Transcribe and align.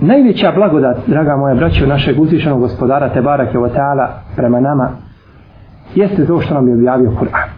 Najveća 0.00 0.52
blagodat, 0.52 0.96
draga 1.06 1.36
moja 1.36 1.54
braćo, 1.54 1.86
našeg 1.86 2.20
uzvišenog 2.20 2.60
gospodara 2.60 3.08
Tebara 3.08 3.52
wa 3.52 3.70
ta'ala 3.74 4.08
prema 4.36 4.60
nama, 4.60 4.88
jeste 5.94 6.26
to 6.26 6.40
što 6.40 6.54
nam 6.54 6.68
je 6.68 6.74
objavio 6.74 7.10
Kur'an. 7.10 7.48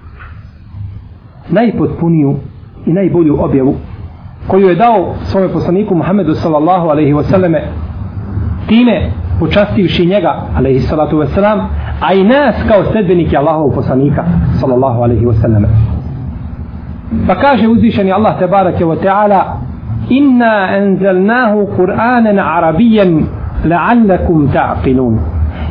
Najpotpuniju 1.49 2.37
i 2.87 2.93
najbolju 2.93 3.37
objavu 3.45 3.75
koju 4.47 4.69
je 4.69 4.75
dao 4.75 5.15
svome 5.23 5.49
poslaniku 5.49 5.95
Muhammedu 5.95 6.35
sallallahu 6.35 6.89
alaihi 6.89 7.15
wasallame 7.15 7.61
time 8.69 9.11
počastivši 9.41 10.07
njega 10.07 10.35
alaihi 10.57 10.81
salatu 10.81 11.19
wasalam 11.19 11.67
a 12.01 12.15
i 12.15 12.25
nas 12.25 12.55
kao 12.69 12.85
sledbenike 12.85 13.37
Allahovog 13.37 13.75
poslanika 13.75 14.25
sallallahu 14.61 15.03
alaihi 15.03 15.27
wasallame 15.27 15.67
pa 17.27 17.35
kaže 17.35 17.69
uzvišeni 17.69 18.13
Allah 18.13 18.39
tebarake 18.39 18.85
wa 18.85 18.97
ta'ala 19.05 19.43
inna 20.09 20.79
أنزلناه 20.79 21.67
قرآنا 21.79 22.43
عربيا 22.43 23.25
لعلكم 23.65 24.49
ta'qilun. 24.53 25.19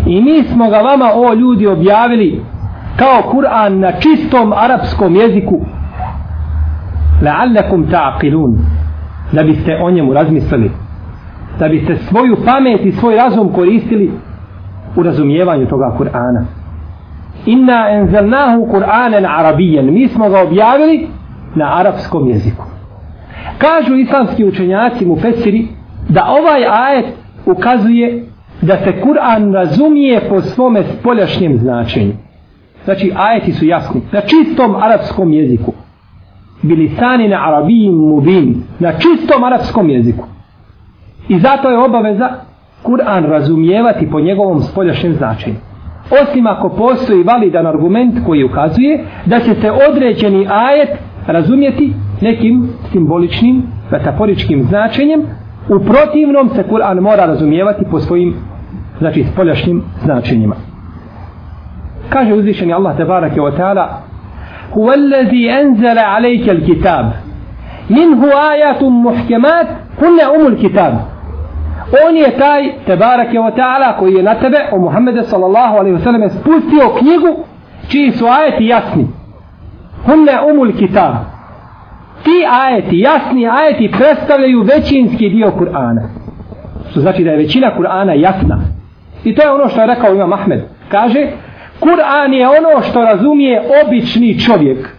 I 0.08 0.22
mi 0.22 0.44
smo 0.44 0.69
ga 0.69 0.81
vama 0.81 1.11
o 1.16 1.33
ljudi 1.33 1.67
objavili 1.67 2.42
kao 2.97 3.31
Kur'an 3.31 3.80
na 3.80 3.92
čistom 3.92 4.53
arapskom 4.53 5.16
jeziku. 5.16 5.59
La'allakum 7.22 7.92
ta'qilun. 7.92 8.58
Da 9.31 9.44
biste 9.44 9.77
o 9.83 9.92
njemu 9.92 10.14
razmislili. 10.14 10.71
Da 11.60 11.67
biste 11.67 11.95
svoju 11.95 12.36
pamet 12.45 12.86
i 12.86 12.92
svoj 12.92 13.15
razum 13.15 13.54
koristili 13.54 14.11
u 14.95 15.04
razumijevanju 15.04 15.65
toga 15.67 15.95
Kur'ana. 15.99 16.43
Inna 17.45 17.89
enzelnahu 17.89 18.67
Kur'anan 18.71 19.26
arabijan 19.26 19.86
mi 19.86 20.08
smo 20.08 20.30
ga 20.30 20.42
objavili 20.42 21.08
na 21.55 21.80
arapskom 21.80 22.27
jeziku 22.27 22.74
kažu 23.58 23.95
islamski 23.95 24.45
učenjaci 24.45 25.06
mu 25.06 25.16
fesiri 25.16 25.67
da 26.10 26.26
ovaj 26.30 26.66
ajet 26.66 27.06
ukazuje 27.45 28.26
da 28.61 28.78
se 28.78 29.02
Kur'an 29.02 29.54
razumije 29.54 30.22
po 30.30 30.42
svome 30.42 30.83
spoljašnjem 30.83 31.58
značenju. 31.58 32.14
Znači 32.84 33.11
ajeti 33.16 33.54
su 33.54 33.66
jasni. 33.66 34.02
Na 34.11 34.22
čistom 34.22 34.76
arapskom 34.76 35.34
jeziku. 35.34 35.73
Bilisani 36.61 37.28
na 37.28 37.48
arabijim 37.48 37.94
mubin. 37.94 38.64
Na 38.80 38.92
čistom 38.92 39.44
arapskom 39.44 39.89
jeziku. 39.89 40.26
I 41.28 41.39
zato 41.39 41.70
je 41.70 41.78
obaveza 41.78 42.30
Kur'an 42.84 43.26
razumijevati 43.26 44.10
po 44.11 44.20
njegovom 44.20 44.61
spoljašnjem 44.61 45.14
značenju. 45.14 45.55
Osim 46.23 46.48
ako 46.48 46.70
postoji 46.70 47.23
validan 47.23 47.67
argument 47.67 48.26
koji 48.26 48.44
ukazuje 48.44 49.05
da 49.26 49.39
će 49.39 49.54
se 49.54 49.72
određeni 49.89 50.48
ajet 50.50 50.89
razumjeti 51.28 51.94
nekim 52.21 52.70
simboličnim, 52.92 53.64
metaforičkim 53.92 54.64
značenjem, 54.64 55.21
u 55.70 55.80
protivnom 55.80 56.49
se 56.49 56.64
Kur'an 56.64 56.99
mora 56.99 57.26
razumijevati 57.26 57.86
po 57.92 57.99
svojim 57.99 58.36
znači 58.99 59.26
spoljašnjim 59.33 59.83
značenjima. 60.03 60.55
Kaže 62.09 62.33
uzvišeni 62.33 62.73
Allah 62.73 62.98
tebareke 62.98 63.42
ve 63.42 63.58
taala: 63.58 64.02
"Huvallazi 64.73 65.49
anzala 65.49 66.02
alejka 66.15 66.52
al-kitab 66.52 67.05
minhu 67.89 68.25
ayatun 68.25 68.93
muhkamat 68.93 69.67
kunna 69.99 70.31
umul 70.39 70.58
kitab." 70.61 70.93
On 72.08 72.15
je 72.15 72.37
taj 72.37 72.73
tebareke 72.86 73.39
ve 73.39 73.55
taala 73.55 73.98
koji 73.99 74.14
je 74.14 74.23
na 74.23 74.36
tebe 74.36 74.58
o 74.71 74.80
Muhammedu 74.80 75.23
sallallahu 75.23 75.77
alejhi 75.77 75.98
ve 75.98 76.04
sellem 76.04 76.30
spustio 76.30 76.89
knjigu 76.99 77.43
čiji 77.87 78.11
su 78.11 78.25
ajeti 78.25 78.65
jasni. 78.65 79.08
Kunna 80.05 80.42
umul 80.52 80.71
kitab 80.77 81.35
ti 82.25 82.45
ajeti, 82.65 82.99
jasni 82.99 83.49
ajeti 83.49 83.91
predstavljaju 83.97 84.61
većinski 84.61 85.30
dio 85.30 85.52
Kur'ana. 85.59 86.02
Što 86.91 86.99
znači 86.99 87.23
da 87.23 87.31
je 87.31 87.37
većina 87.37 87.71
Kur'ana 87.77 88.11
jasna. 88.11 88.59
I 89.23 89.36
to 89.36 89.41
je 89.41 89.52
ono 89.52 89.69
što 89.69 89.81
je 89.81 89.87
rekao 89.87 90.13
Imam 90.13 90.33
Ahmed. 90.33 90.61
Kaže 90.89 91.27
Kur'an 91.80 92.33
je 92.33 92.47
ono 92.47 92.81
što 92.81 93.02
razumije 93.02 93.61
obični 93.86 94.39
čovjek. 94.39 94.89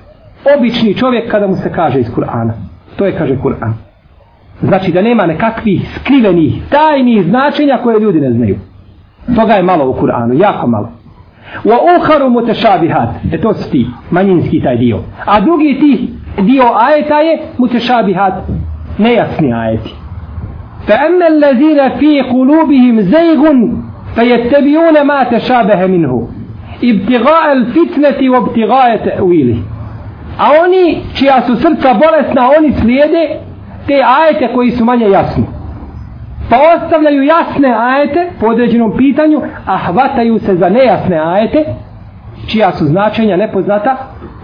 Obični 0.58 0.94
čovjek 0.94 1.30
kada 1.30 1.46
mu 1.46 1.56
se 1.56 1.72
kaže 1.72 2.00
iz 2.00 2.10
Kur'ana. 2.16 2.52
To 2.96 3.06
je 3.06 3.18
kaže 3.18 3.36
Kur'an. 3.44 3.72
Znači 4.60 4.92
da 4.92 5.02
nema 5.02 5.26
nekakvih 5.26 5.98
skrivenih 6.00 6.54
tajnih 6.70 7.26
značenja 7.26 7.78
koje 7.82 8.00
ljudi 8.00 8.20
ne 8.20 8.32
znaju. 8.32 8.56
Toga 9.36 9.52
je 9.52 9.62
malo 9.62 9.90
u 9.90 9.94
Kur'anu 9.94 10.40
jako 10.42 10.66
malo 10.66 10.95
wa 11.64 11.78
uharu 11.96 12.30
mutešabihat. 12.30 13.08
e 13.32 13.38
to 13.38 13.54
su 13.54 13.70
ti 13.70 13.86
manjinski 14.10 14.60
taj 14.62 14.76
dio 14.76 14.98
a 15.26 15.40
drugi 15.40 15.78
ti 15.80 16.10
dio 16.42 16.64
ajeta 16.78 17.20
je 17.20 17.42
mutešabihat. 17.58 18.34
nejasni 18.98 19.52
ajeti 19.52 19.94
fa 20.86 20.94
emme 21.06 21.24
allazina 21.26 21.90
fi 21.98 22.22
kulubihim 22.30 22.96
qulubihim 22.96 23.82
fa 24.14 24.20
fayattabi'una 24.20 25.04
ma 25.04 25.24
tešabehe 25.24 25.88
minhu 25.88 26.28
ibtigha'a 26.80 27.50
al-fitnati 27.50 28.28
wa 28.28 28.38
ibtigha'a 28.38 28.98
ta'wili 29.04 29.62
a 30.38 30.50
oni 30.62 31.02
čija 31.14 31.42
su 31.46 31.56
srca 31.56 31.94
bolesna 31.94 32.50
oni 32.58 32.72
slijede 32.72 33.40
te 33.86 33.94
ajete 33.94 34.54
koji 34.54 34.70
su 34.70 34.84
manje 34.84 35.10
jasni 35.10 35.44
pa 36.50 36.56
ostavljaju 36.76 37.22
jasne 37.22 37.74
ajete 37.78 38.30
po 38.40 38.46
određenom 38.46 38.92
pitanju 38.96 39.40
a 39.66 39.76
hvataju 39.76 40.38
se 40.38 40.56
za 40.56 40.68
nejasne 40.68 41.18
ajete 41.18 41.64
čija 42.46 42.72
su 42.72 42.84
značenja 42.84 43.36
nepoznata 43.36 43.96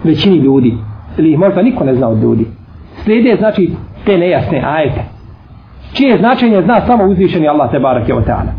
većini 0.03 0.37
ljudi. 0.37 0.77
Ili 1.17 1.31
ih 1.31 1.39
možda 1.39 1.61
niko 1.61 1.83
ne 1.83 1.95
zna 1.95 2.07
od 2.07 2.23
ljudi. 2.23 2.45
Slijede 3.03 3.35
znači 3.39 3.71
te 4.05 4.17
nejasne 4.17 4.63
ajete. 4.65 5.01
Čije 5.93 6.17
značenje 6.17 6.61
zna 6.61 6.81
samo 6.87 7.03
uzvišeni 7.03 7.47
Allah 7.47 7.71
te 7.71 7.79
barake 7.79 8.13
o 8.13 8.21
ta'ala. 8.21 8.51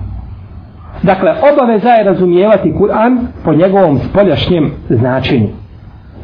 Dakle 1.03 1.35
obaveza 1.53 1.89
je 1.89 2.05
razumijevati 2.05 2.73
Kur'an 2.73 3.19
po 3.45 3.55
njegovom 3.55 3.99
spoljašnjem 3.99 4.71
značenju. 4.89 5.49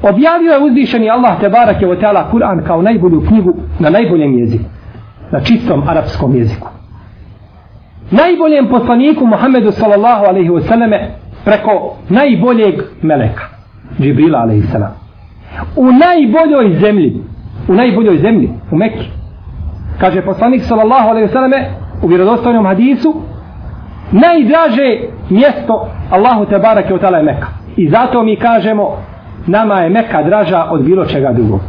Objavio 0.03 0.53
je 0.53 0.65
uzvišeni 0.65 1.11
Allah 1.11 1.41
te 1.41 1.49
barake 1.49 1.87
o 1.87 1.95
ta'ala 1.95 2.31
Kur'an 2.33 2.67
kao 2.67 2.83
najbolju 2.83 3.23
knjigu 3.29 3.55
na 3.79 3.91
najboljem 3.91 4.39
jeziku 4.39 4.65
na 5.33 5.41
čistom 5.41 5.83
arapskom 5.89 6.37
jeziku 6.37 6.69
najboljem 8.11 8.69
poslaniku 8.69 9.27
Muhammedu 9.27 9.73
sallallahu 9.73 10.25
alaihi 10.25 10.51
wasallame 10.51 11.01
preko 11.45 11.97
najboljeg 12.09 12.83
meleka 13.03 13.45
Džibrila 14.01 14.39
alaihi 14.39 14.63
sallam 14.63 14.95
u 15.77 15.93
najboljoj 15.93 16.79
zemlji 16.81 17.23
u 17.69 17.75
najboljoj 17.75 18.19
zemlji 18.19 18.51
u 18.71 18.77
Mekki 18.77 19.11
kaže 20.01 20.23
poslanik 20.23 20.63
sallallahu 20.63 21.09
alaihi 21.09 21.29
wasallame 21.29 21.65
u 22.03 22.07
vjerodostojnom 22.07 22.67
hadisu 22.67 23.15
najdraže 24.13 24.99
mjesto 25.31 25.89
Allahu 26.11 26.45
te 26.45 26.59
barake 26.59 26.95
od 26.95 27.03
je 27.03 27.23
Mekka 27.23 27.61
I 27.77 27.89
zato 27.89 28.23
mi 28.23 28.37
kažemo, 28.37 28.97
nama 29.47 29.81
je 29.81 29.91
Mekka 29.91 30.23
draža 30.23 30.65
od 30.71 30.83
bilo 30.83 31.07
čega 31.07 31.33
drugog. 31.33 31.61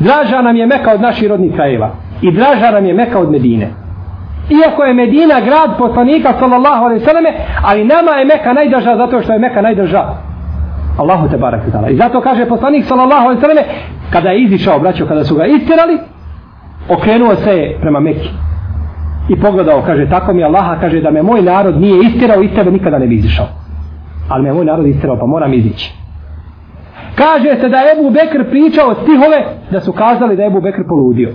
Draža 0.00 0.42
nam 0.42 0.56
je 0.56 0.66
Mekka 0.66 0.92
od 0.94 1.00
naših 1.00 1.28
rodnih 1.28 1.54
krajeva. 1.54 1.90
I 2.22 2.32
draža 2.32 2.70
nam 2.70 2.86
je 2.86 2.94
Mekka 2.94 3.18
od 3.18 3.30
Medine. 3.30 3.70
Iako 4.50 4.84
je 4.84 4.94
Medina 4.94 5.40
grad 5.40 5.78
poslanika 5.78 6.32
sallallahu 6.38 6.84
alaihi 6.84 7.04
sallame, 7.04 7.32
ali 7.62 7.84
nama 7.84 8.10
je 8.12 8.24
Meka 8.24 8.52
najdraža 8.52 8.96
zato 8.96 9.22
što 9.22 9.32
je 9.32 9.38
Meka 9.38 9.62
najdraža. 9.62 10.04
Allahu 10.98 11.28
te 11.28 11.36
barak. 11.36 11.60
I 11.90 11.96
zato 11.96 12.20
kaže 12.20 12.46
poslanik 12.46 12.84
sallallahu 12.84 13.24
alaihi 13.24 13.40
sallame, 13.40 13.62
kada 14.10 14.30
je 14.30 14.42
izišao, 14.42 14.78
braćo, 14.78 15.06
kada 15.06 15.24
su 15.24 15.34
ga 15.34 15.46
istirali, 15.46 15.98
okrenuo 16.88 17.34
se 17.34 17.76
prema 17.80 18.00
Meki. 18.00 18.30
I 19.28 19.40
pogledao, 19.40 19.82
kaže, 19.86 20.08
tako 20.10 20.32
mi 20.32 20.44
Allaha, 20.44 20.80
kaže, 20.80 21.00
da 21.00 21.10
me 21.10 21.22
moj 21.22 21.42
narod 21.42 21.80
nije 21.80 22.04
istirao, 22.04 22.42
iz 22.42 22.50
tebe 22.54 22.70
nikada 22.70 22.98
ne 22.98 23.06
bi 23.06 23.14
izišao. 23.14 23.46
Ali 24.28 24.42
me 24.42 24.52
moj 24.52 24.64
narod 24.64 24.86
istirao, 24.86 25.18
pa 25.18 25.26
moram 25.26 25.54
izići. 25.54 25.94
Kaže 27.14 27.56
se 27.60 27.68
da 27.68 27.78
je 27.78 27.92
Ebu 27.98 28.10
Bekr 28.10 28.50
pričao 28.50 28.94
stihove 28.94 29.44
da 29.70 29.80
su 29.80 29.92
kazali 29.92 30.36
da 30.36 30.42
je 30.42 30.46
Ebu 30.46 30.60
Bekr 30.60 30.82
poludio. 30.88 31.30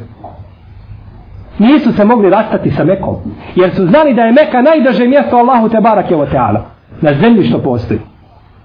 Nisu 1.59 1.93
se 1.93 2.05
mogli 2.05 2.29
rastati 2.29 2.71
sa 2.71 2.83
Mekom. 2.83 3.15
Jer 3.55 3.75
su 3.75 3.85
znali 3.85 4.13
da 4.13 4.21
je 4.21 4.31
Meka 4.31 4.61
najdrže 4.61 5.07
mjesto 5.07 5.37
Allahu 5.37 5.69
te 5.69 5.81
barak 5.81 6.11
je 6.11 6.17
o 6.17 6.25
teala. 6.25 6.65
Na 7.01 7.13
zemlji 7.13 7.43
što 7.43 7.59
postoji. 7.59 7.99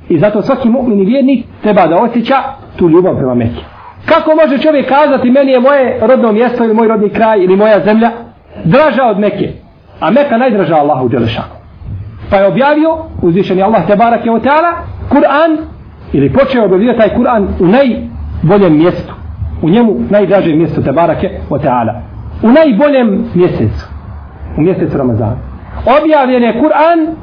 I 0.08 0.18
zato 0.18 0.42
svaki 0.42 0.68
mu'min 0.68 1.02
i 1.02 1.04
vjernik 1.04 1.46
treba 1.62 1.86
da 1.86 1.96
osjeća 1.96 2.36
tu 2.76 2.88
ljubav 2.88 3.16
prema 3.16 3.34
Mekke. 3.34 3.62
Kako 4.04 4.30
može 4.34 4.58
čovjek 4.58 4.88
kazati 4.88 5.30
meni 5.30 5.52
je 5.52 5.60
moje 5.60 5.98
rodno 6.00 6.32
mjesto 6.32 6.64
ili 6.64 6.74
moj 6.74 6.88
rodni 6.88 7.08
kraj 7.08 7.44
ili 7.44 7.56
moja 7.56 7.80
zemlja 7.84 8.10
draža 8.64 9.04
od 9.04 9.18
Mekke. 9.18 9.52
A 10.00 10.10
Meka 10.10 10.36
najdraža 10.36 10.76
Allahu 10.76 11.08
Đelešanu. 11.08 11.56
Pa 12.30 12.36
je 12.36 12.46
objavio 12.46 12.96
uzvišeni 13.22 13.62
Allah 13.62 13.86
te 13.86 13.96
barak 13.96 14.26
je 14.26 14.32
o 14.32 14.38
teala 14.38 14.72
Kur'an 15.10 15.56
ili 16.12 16.32
počeo 16.32 16.64
objavljivati 16.64 16.98
taj 16.98 17.16
Kur'an 17.16 17.46
u 17.60 17.66
najboljem 17.66 18.78
mjestu. 18.78 19.14
U 19.62 19.70
njemu 19.70 19.96
najdraže 20.10 20.54
mjesto 20.54 20.82
te 20.82 20.92
barake 20.92 21.30
o 21.50 21.58
teala. 21.58 22.02
U 22.42 22.50
najboljem 22.50 23.24
mjesecu. 23.34 23.86
U 24.58 24.60
mjesecu 24.60 24.98
Ramazana. 24.98 25.36
Objavljen 26.02 26.42
je 26.42 26.60
Kur'an 26.60 27.16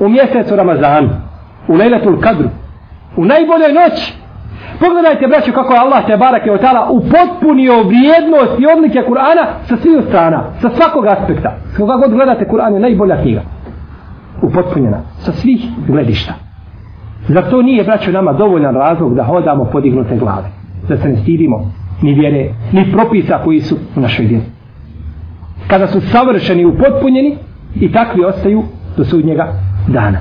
u 0.00 0.08
mjesecu 0.08 0.56
Ramazana. 0.56 1.08
U 1.68 1.74
lejletul 1.74 2.20
kadru. 2.20 2.48
U 3.16 3.24
najboljoj 3.24 3.72
noći. 3.72 4.20
Pogledajte, 4.80 5.26
braću, 5.26 5.52
kako 5.52 5.72
je 5.72 5.78
Allah 5.78 6.06
te 6.06 6.16
barake 6.16 6.50
od 6.50 6.60
tala 6.60 6.90
upotpunio 6.90 7.82
vrijednost 7.82 8.52
i 8.58 8.66
odlike 8.76 8.98
Kur'ana 9.08 9.44
sa 9.68 9.76
svih 9.76 10.04
strana, 10.08 10.44
sa 10.60 10.70
svakog 10.70 11.06
aspekta. 11.06 11.52
Skoga 11.74 11.96
god 11.96 12.10
gledate, 12.10 12.48
Kur'an 12.48 12.74
je 12.74 12.80
najbolja 12.80 13.22
knjiga. 13.22 13.42
Upotpunjena. 14.42 15.00
Sa 15.18 15.32
svih 15.32 15.60
gledišta. 15.86 16.32
Zar 17.28 17.50
to 17.50 17.62
nije, 17.62 17.84
braću, 17.84 18.12
nama 18.12 18.32
dovoljan 18.32 18.74
razlog 18.74 19.14
da 19.14 19.24
hodamo 19.24 19.64
podignute 19.64 20.16
glave? 20.16 20.48
Da 20.88 20.96
se 20.96 21.08
ne 21.08 21.16
stidimo 21.16 21.72
ni 22.02 22.14
vjere, 22.14 22.54
ni 22.72 22.92
propisa 22.92 23.38
koji 23.44 23.60
su 23.60 23.76
u 23.96 24.00
našoj 24.00 24.26
vjeri. 24.26 24.44
Kada 25.68 25.86
su 25.86 26.00
savršeni 26.00 26.62
i 26.62 26.66
upotpunjeni 26.66 27.38
i 27.74 27.92
takvi 27.92 28.24
ostaju 28.24 28.62
do 28.96 29.04
sudnjega 29.04 29.52
dana. 29.88 30.18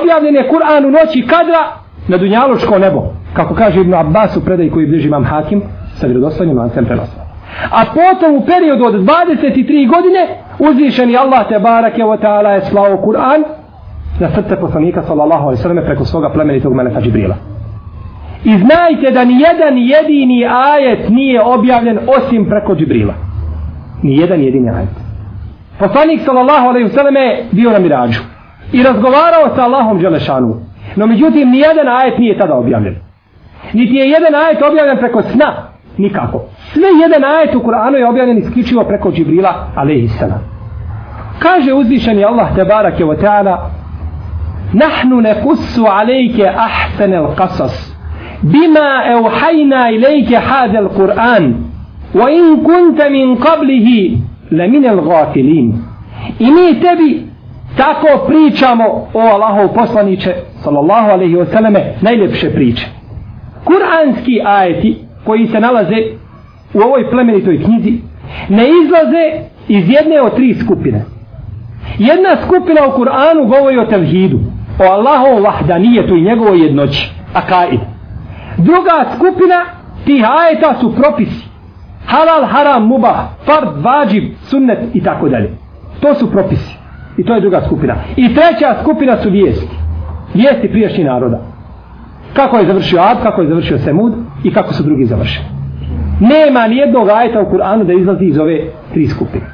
Objavljen 0.00 0.34
je 0.34 0.48
Kur'an 0.48 0.86
u 0.86 0.90
noći 0.90 1.26
kadra 1.26 1.62
na 2.08 2.16
Dunjalučko 2.16 2.78
nebo. 2.78 3.02
Kako 3.32 3.54
kaže 3.54 3.80
Ibn 3.80 3.94
Abbas 3.94 4.36
u 4.36 4.44
predaj 4.44 4.70
koji 4.70 4.86
bliži 4.86 5.08
imam 5.08 5.24
Hakim 5.24 5.62
sa 5.94 6.06
vjerodostojnim 6.06 6.58
lancem 6.58 6.84
prenosa. 6.84 7.20
A 7.70 7.84
potom 7.94 8.34
u 8.34 8.46
periodu 8.46 8.84
od 8.84 8.94
23 8.94 9.88
godine 9.88 10.20
uzvišeni 10.58 11.16
Allah 11.16 11.48
te 11.48 11.58
barake 11.58 12.02
wa 12.02 12.18
ta'ala 12.20 12.48
je 12.48 12.60
slao 12.60 12.96
Kur'an 12.96 13.44
na 14.20 14.28
srce 14.34 14.56
poslanika 14.56 15.02
sallallahu 15.02 15.42
alaihi 15.42 15.62
sallam 15.62 15.84
preko 15.84 16.04
svoga 16.04 16.30
plemenitog 16.30 16.74
meleka 16.74 17.00
Džibrila. 17.00 17.34
I 18.44 18.58
znajte 18.58 19.10
da 19.10 19.24
ni 19.24 19.40
jedan 19.40 19.78
jedini 19.78 20.46
ajet 20.46 21.08
nije 21.08 21.42
objavljen 21.42 21.98
osim 22.16 22.46
preko 22.48 22.74
Džibrila 22.74 23.14
ni 24.02 24.16
jedan 24.16 24.40
jedini 24.40 24.70
ajet. 24.70 24.88
Poslanik 25.78 26.20
sallallahu 26.20 26.68
alejhi 26.68 26.88
ve 26.88 26.94
selleme 26.94 27.36
bio 27.50 27.70
na 27.70 27.78
mirađu 27.78 28.20
i 28.72 28.82
razgovarao 28.82 29.56
sa 29.56 29.62
Allahom 29.62 30.00
dželešanu. 30.00 30.54
No 30.96 31.06
međutim 31.06 31.50
ni 31.50 31.58
jedan 31.58 31.88
ajet 31.88 32.18
nije 32.18 32.38
tada 32.38 32.54
objavljen. 32.54 32.96
Niti 33.72 33.94
je 33.94 34.10
jedan 34.10 34.34
ajet 34.34 34.62
objavljen 34.62 34.98
preko 34.98 35.22
sna, 35.22 35.52
nikako. 35.98 36.42
Sve 36.72 36.88
jedan 37.02 37.24
ajet 37.24 37.54
u 37.54 37.60
Kur'anu 37.60 37.96
je 37.96 38.08
objavljen 38.08 38.38
isključivo 38.38 38.84
preko 38.84 39.12
Džibrila 39.12 39.66
alejhi 39.76 40.08
selam. 40.08 40.40
Kaže 41.38 41.72
uzvišeni 41.72 42.24
Allah 42.24 42.54
te 42.54 42.64
bareke 42.64 43.04
ve 43.04 43.16
taala: 43.16 43.70
"Nahnu 44.72 45.20
nakussu 45.20 45.84
alejke 45.86 46.52
al-qasas 47.16 47.96
bima 48.42 49.02
ohayna 49.24 49.90
ilejke 49.90 50.36
hadal 50.36 50.88
Kur'an." 50.88 50.96
Kur'an 50.96 51.69
وإن 52.15 52.57
كنت 52.57 53.01
من 53.01 53.35
قبله 53.35 54.17
لمن 54.51 54.85
الغافلين 54.85 55.83
إني 56.41 56.73
تبي 56.73 57.21
tako 57.77 58.27
pričamo 58.27 59.07
o 59.13 59.19
Allahov 59.19 59.73
poslaniće 59.73 60.35
sallallahu 60.63 61.09
alaihi 61.11 61.35
wa 61.35 61.45
sallame 61.45 61.93
najljepše 62.01 62.53
priče 62.53 62.85
kuranski 63.63 64.41
ajeti 64.45 64.97
koji 65.25 65.47
se 65.47 65.59
nalaze 65.59 65.95
u 66.73 66.79
ovoj 66.79 67.09
plemenitoj 67.09 67.63
knjizi 67.63 67.93
ne 68.49 68.63
izlaze 68.83 69.25
iz 69.67 69.89
jedne 69.89 70.21
od 70.21 70.35
tri 70.35 70.53
skupine 70.53 71.05
jedna 71.97 72.37
skupina 72.45 72.81
u 72.87 72.99
Kur'anu 72.99 73.47
govori 73.47 73.77
o 73.77 73.85
tevhidu 73.85 74.39
o 74.79 74.83
Allahovom 74.83 75.43
vahdanijetu 75.43 76.15
i 76.15 76.21
njegovoj 76.21 76.63
jednoći. 76.63 77.11
Akaid. 77.33 77.79
Druga 78.57 79.05
skupina 79.15 79.65
tih 80.05 80.23
ajeta 80.29 80.75
su 80.79 80.95
propisi. 80.95 81.47
Halal, 82.06 82.44
haram, 82.44 82.86
mubah, 82.86 83.16
fard, 83.46 83.84
vađib, 83.84 84.24
sunnet 84.42 84.78
i 84.94 85.02
tako 85.02 85.28
dalje. 85.28 85.50
To 86.00 86.14
su 86.14 86.30
propisi. 86.30 86.76
I 87.16 87.24
to 87.24 87.34
je 87.34 87.40
druga 87.40 87.60
skupina. 87.66 87.94
I 88.16 88.34
treća 88.34 88.76
skupina 88.82 89.16
su 89.16 89.30
vijesti. 89.30 89.76
Vijesti 90.34 90.68
priješnji 90.68 91.04
naroda. 91.04 91.38
Kako 92.32 92.56
je 92.56 92.66
završio 92.66 93.00
Ad, 93.00 93.22
kako 93.22 93.42
je 93.42 93.48
završio 93.48 93.78
Semud 93.78 94.12
i 94.44 94.52
kako 94.52 94.72
su 94.72 94.82
drugi 94.82 95.04
završili. 95.04 95.46
Nema 96.20 96.66
ni 96.66 96.76
jednog 96.76 97.08
ajeta 97.08 97.40
u 97.40 97.50
Kur'anu 97.52 97.84
da 97.84 97.92
izlazi 97.92 98.24
iz 98.24 98.38
ove 98.38 98.60
tri 98.92 99.06
skupine. 99.06 99.44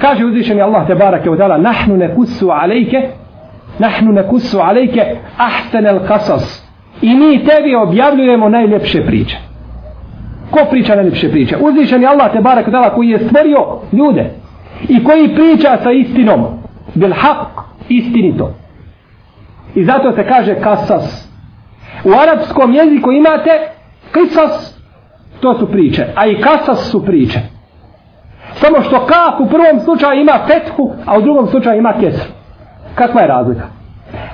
Kaže 0.00 0.24
uzvišeni 0.24 0.62
Allah 0.62 0.86
te 0.86 0.94
barake 0.94 1.30
odala 1.30 1.58
nahnu 1.58 1.96
nekusu 1.96 2.50
alejke 2.50 3.08
nahnu 3.78 4.12
nekusu 4.12 4.58
alejke 4.60 5.16
ahsan 5.36 5.86
al 5.86 5.98
qasas 6.08 6.64
i 7.02 7.14
mi 7.14 7.44
tebi 7.44 7.74
objavljujemo 7.74 8.48
najljepše 8.48 9.06
priče 9.06 9.47
ko 10.50 10.58
priča 10.70 10.94
najljepše 10.94 11.30
priče 11.30 11.56
uzvišeni 11.60 12.06
Allah 12.06 12.32
te 12.32 12.40
barak 12.40 12.68
dala 12.68 12.94
koji 12.94 13.08
je 13.08 13.18
stvorio 13.18 13.58
ljude 13.92 14.30
i 14.88 15.04
koji 15.04 15.34
priča 15.34 15.78
sa 15.82 15.90
istinom 15.90 16.46
bil 16.94 17.10
haq 17.10 17.46
istinito 17.88 18.54
i 19.74 19.84
zato 19.84 20.12
se 20.12 20.26
kaže 20.28 20.54
kasas 20.54 21.28
u 22.04 22.10
arapskom 22.22 22.72
jeziku 22.72 23.12
imate 23.12 23.50
kisas 24.12 24.78
to 25.40 25.58
su 25.58 25.70
priče 25.70 26.06
a 26.14 26.26
i 26.26 26.40
kasas 26.40 26.90
su 26.90 27.04
priče 27.04 27.40
samo 28.52 28.82
što 28.82 29.06
kaf 29.06 29.40
u 29.40 29.46
prvom 29.46 29.80
slučaju 29.84 30.20
ima 30.20 30.40
petku 30.46 30.92
a 31.06 31.18
u 31.18 31.22
drugom 31.22 31.46
slučaju 31.46 31.78
ima 31.78 31.92
kesru 32.00 32.38
Kakva 32.98 33.20
je 33.20 33.26
razlika? 33.26 33.66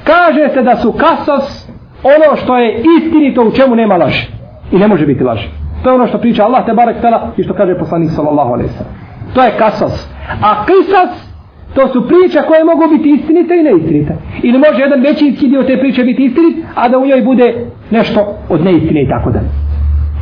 Kaže 0.05 0.49
se 0.55 0.63
da 0.63 0.77
su 0.77 0.93
kasos 0.93 1.69
ono 2.03 2.37
što 2.37 2.57
je 2.57 2.83
istinito 2.99 3.43
u 3.43 3.53
čemu 3.53 3.75
nema 3.75 3.97
laži. 3.97 4.27
I 4.73 4.79
ne 4.79 4.89
može 4.89 5.07
biti 5.07 5.25
laži. 5.25 5.49
To 5.85 5.91
je 5.91 5.95
ono 5.95 6.07
što 6.07 6.19
priča 6.19 6.45
Allah 6.45 6.67
te 6.67 6.73
barek 6.73 7.01
tala 7.01 7.33
i 7.37 7.43
što 7.43 7.55
kaže 7.55 7.79
poslanik 7.79 8.11
sallallahu 8.11 8.53
alaihi 8.53 8.71
sallam. 8.73 8.95
To 9.35 9.43
je 9.43 9.51
kasas. 9.59 10.09
A 10.43 10.65
kisas 10.67 11.35
to 11.75 11.89
su 11.89 12.09
priče 12.09 12.39
koje 12.49 12.65
mogu 12.65 12.83
biti 12.97 13.11
istinite 13.11 13.55
i 13.57 13.63
neistinite. 13.63 14.15
Ili 14.43 14.59
može 14.59 14.81
jedan 14.81 15.01
većinski 15.01 15.49
dio 15.49 15.63
te 15.63 15.79
priče 15.79 16.05
biti 16.05 16.25
istinit, 16.25 16.57
a 16.75 16.89
da 16.89 16.99
u 16.99 17.07
njoj 17.07 17.23
bude 17.23 17.67
nešto 17.91 18.37
od 18.49 18.65
neistine 18.65 19.03
i 19.03 19.09
tako 19.09 19.31
dalje. 19.31 19.49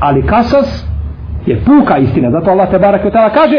Ali 0.00 0.26
kasas 0.26 0.86
je 1.46 1.60
puka 1.66 1.98
istina. 1.98 2.30
Zato 2.30 2.50
Allah 2.50 2.70
te 2.70 2.78
barek 2.78 3.12
tala 3.12 3.30
kaže 3.30 3.56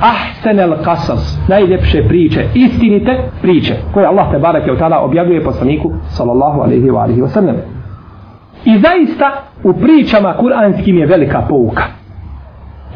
ahsenel 0.00 0.74
kasas, 0.84 1.38
najljepše 1.48 2.02
priče, 2.08 2.44
istinite 2.54 3.18
priče, 3.42 3.74
koje 3.94 4.06
Allah 4.06 4.30
te 4.30 4.38
barake 4.38 4.72
od 4.72 4.78
tada 4.78 4.98
objavljuje 5.00 5.44
poslaniku, 5.44 5.92
sallallahu 6.08 6.60
alaihi 6.60 6.90
wa 6.90 7.02
alaihi 7.02 7.22
wa 7.22 7.28
sallam. 7.28 7.56
I 8.64 8.78
zaista 8.78 9.32
u 9.64 9.72
pričama 9.72 10.34
kuranskim 10.34 10.98
je 10.98 11.06
velika 11.06 11.42
pouka. 11.48 11.82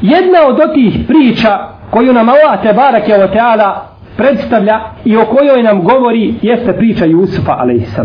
Jedna 0.01 0.39
od 0.49 0.61
otih 0.71 0.99
priča 1.09 1.59
koju 1.91 2.13
nam 2.13 2.29
Allah 2.29 2.63
te 2.63 2.73
barake 2.73 3.15
o 3.15 3.29
teala 3.29 3.83
predstavlja 4.17 4.81
i 5.05 5.17
o 5.17 5.25
kojoj 5.25 5.63
nam 5.63 5.83
govori 5.83 6.35
jeste 6.43 6.73
priča 6.73 7.05
Jusufa 7.05 7.53
a.s. 7.53 7.99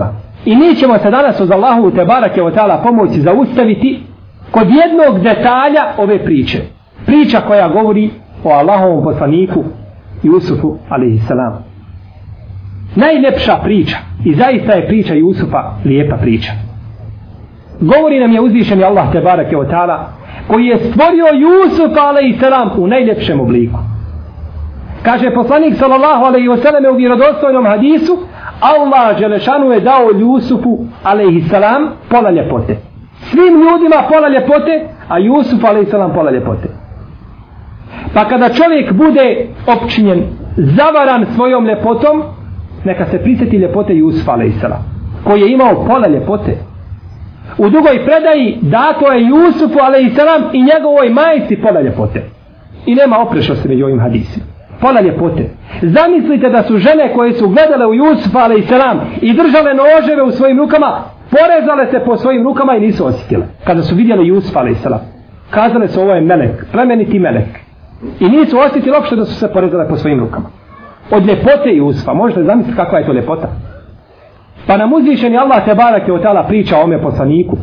I 0.46 0.56
mi 0.56 0.76
ćemo 0.76 0.98
se 0.98 1.12
danas 1.12 1.40
uz 1.40 1.52
Allahu 1.52 1.92
te 1.92 2.06
barake 2.06 2.44
o 2.44 2.52
teala 2.52 2.78
pomoći 2.78 3.22
zaustaviti 3.22 4.04
kod 4.52 4.68
jednog 4.70 5.24
detalja 5.24 5.84
ove 5.98 6.26
priče. 6.26 6.62
Priča 7.06 7.42
koja 7.42 7.68
govori 7.68 8.10
o 8.44 8.50
Allahovom 8.50 9.04
poslaniku 9.04 9.64
Jusufu 10.24 10.78
a.s. 10.90 11.30
Najlepša 11.30 11.72
najljepša 12.96 13.56
priča 13.64 13.98
i 14.26 14.34
zaista 14.34 14.74
je 14.74 14.88
priča 14.88 15.14
Jusufa 15.14 15.72
lijepa 15.86 16.18
priča 16.18 16.71
govori 17.82 18.20
nam 18.20 18.32
je 18.32 18.42
uzvišeni 18.42 18.84
Allah 18.84 19.12
te 19.12 19.22
barake 19.22 19.58
o 19.58 19.64
ta'ala 19.64 19.98
koji 20.48 20.66
je 20.66 20.78
stvorio 20.78 21.26
Jusuf 21.34 21.98
a.s. 21.98 22.78
u 22.78 22.88
najljepšem 22.88 23.40
obliku. 23.40 23.80
Kaže 25.04 25.34
poslanik 25.34 25.76
sallallahu 25.76 26.26
alaihi 26.26 26.48
wa 26.48 26.62
sallam 26.62 26.94
u 26.94 26.98
vjerodostojnom 26.98 27.66
hadisu 27.66 28.18
Allah 28.60 29.20
Đelešanu 29.20 29.72
je 29.72 29.80
dao 29.80 30.10
Jusufu 30.20 30.86
salam 31.50 31.90
pola 32.10 32.30
ljepote. 32.30 32.78
Svim 33.20 33.54
ljudima 33.54 34.04
pola 34.10 34.28
ljepote 34.28 34.88
a 35.10 35.18
Jusuf 35.20 35.62
salam 35.92 36.14
pola 36.14 36.32
ljepote. 36.32 36.70
Pa 38.14 38.26
kada 38.26 38.50
čovjek 38.50 38.94
bude 38.94 39.48
opčinjen 39.68 40.24
zavaran 40.58 41.26
svojom 41.36 41.66
ljepotom 41.66 42.24
neka 42.84 43.06
se 43.06 43.20
prisjeti 43.20 43.58
ljepote 43.58 43.94
alejhi 44.28 44.60
salam, 44.60 44.86
koji 45.24 45.42
je 45.42 45.52
imao 45.52 45.86
pola 45.86 46.08
ljepote 46.08 46.71
u 47.58 47.70
drugoj 47.70 48.06
predaji 48.06 48.58
dato 48.62 49.12
je 49.12 49.26
Jusufu 49.26 49.80
a.s. 49.80 50.18
i 50.54 50.64
njegovoj 50.64 51.10
majici 51.10 51.56
pola 51.56 51.82
ljepote 51.82 52.24
i 52.86 52.96
nema 52.96 53.20
oprešnosti 53.20 53.68
među 53.68 53.86
ovim 53.86 54.00
hadisima 54.00 54.46
pola 54.82 55.02
ljepote 55.02 55.50
zamislite 55.82 56.50
da 56.50 56.64
su 56.64 56.78
žene 56.78 57.14
koje 57.16 57.34
su 57.34 57.50
gledale 57.50 57.86
u 57.88 57.94
Jusufa 57.94 58.40
a.s. 58.40 58.72
i 59.22 59.34
držale 59.34 59.74
noževe 59.74 60.24
u 60.24 60.32
svojim 60.32 60.58
rukama 60.58 61.04
porezale 61.30 61.92
se 61.92 62.00
po 62.06 62.18
svojim 62.18 62.44
rukama 62.44 62.76
i 62.76 62.80
nisu 62.80 63.06
osjetile 63.06 63.46
kada 63.64 63.82
su 63.82 63.96
vidjeli 63.96 64.28
Jusufa 64.28 64.60
a.s. 64.60 64.88
kazale 65.50 65.88
su 65.88 66.02
ovo 66.02 66.12
je 66.12 66.22
melek 66.22 66.66
plemeniti 66.72 67.20
melek 67.20 67.60
i 68.20 68.30
nisu 68.30 68.60
osjetili 68.60 68.96
uopšte 68.96 69.16
da 69.16 69.26
su 69.26 69.34
se 69.34 69.54
porezale 69.54 69.88
po 69.88 69.98
svojim 69.98 70.20
rukama 70.20 70.50
od 71.12 71.26
ljepote 71.26 71.70
Jusufa 71.74 72.14
možete 72.14 72.44
zamisliti 72.44 72.78
kakva 72.78 73.00
je 73.00 73.06
to 73.06 73.14
ljepota 73.14 73.50
Pa 74.68 74.78
nam 74.78 74.94
uzvišeni 74.94 75.38
Allah 75.38 75.66
te 75.66 75.76
barake 75.76 76.12
od 76.12 76.22
tala 76.22 76.44
priča 76.44 76.78
o 76.78 76.84
ome 76.84 77.02
poslaniku. 77.02 77.58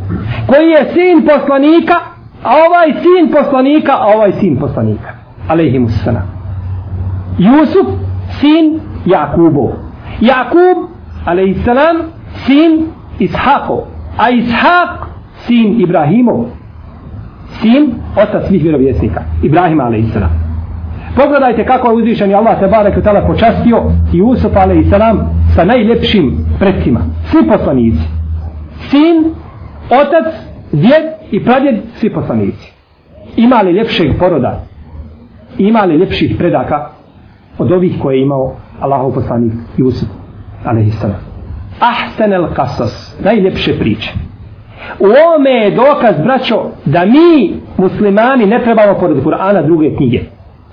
Koji 0.47 0.69
je 0.69 0.85
sin 0.93 1.27
poslanika, 1.27 1.95
a 2.43 2.49
ovaj 2.67 2.93
sin 3.01 3.31
poslanika, 3.31 3.91
a 3.91 4.07
ovaj 4.15 4.31
sin 4.31 4.57
poslanika. 4.57 5.09
Alehimu 5.47 5.89
sana. 5.89 6.21
Jusuf, 7.37 7.87
sin 8.39 8.79
Jakubo. 9.05 9.71
Jakub, 10.21 10.77
alaihissalam, 11.25 11.97
sin 12.45 12.85
Ishako. 13.19 13.87
A 14.17 14.29
Ishak, 14.29 15.07
sin 15.47 15.81
Ibrahimov. 15.81 16.45
Sin, 17.61 17.93
otac 18.15 18.47
svih 18.47 18.63
vjerovjesnika. 18.63 19.21
Ibrahima, 19.43 19.83
alaihissalam. 19.83 20.29
Pogledajte 21.15 21.65
kako 21.65 21.89
je 21.89 21.95
uzvišeni 21.95 22.33
Allah 22.33 22.59
te 22.59 22.67
barake 22.67 22.97
od 22.97 23.03
tala 23.03 23.21
počastio 23.27 23.83
Jusuf, 24.13 24.51
Usuf 24.51 24.89
salam 24.89 25.38
sa 25.55 25.65
najljepšim 25.65 26.45
predkima. 26.59 26.99
Svi 27.31 27.47
poslanici. 27.47 28.03
Sin, 28.89 29.33
otac, 29.89 30.33
djed 30.71 31.03
i 31.31 31.43
pradjed, 31.43 31.75
svi 31.95 32.13
poslanici. 32.13 32.73
Ima 33.35 33.61
li 33.61 33.71
ljepšeg 33.71 34.19
poroda? 34.19 34.61
Ima 35.57 35.79
li 35.79 35.97
ljepših 35.97 36.35
predaka 36.37 36.89
od 37.57 37.71
ovih 37.71 37.99
koje 38.01 38.15
je 38.15 38.21
imao 38.21 38.55
Allahov 38.79 39.13
poslanik 39.13 39.53
Jusuf 39.77 40.09
alaih 40.65 40.93
Ahsan 41.79 42.33
el 42.33 42.53
kasas, 42.53 43.19
najljepše 43.23 43.79
priče. 43.79 44.09
U 44.99 45.05
ome 45.35 45.49
je 45.49 45.71
dokaz, 45.71 46.15
braćo, 46.23 46.71
da 46.85 47.05
mi, 47.05 47.53
muslimani, 47.77 48.45
ne 48.45 48.63
trebamo 48.63 48.99
pored 48.99 49.17
Kur'ana 49.23 49.65
druge 49.65 49.95
knjige 49.95 50.21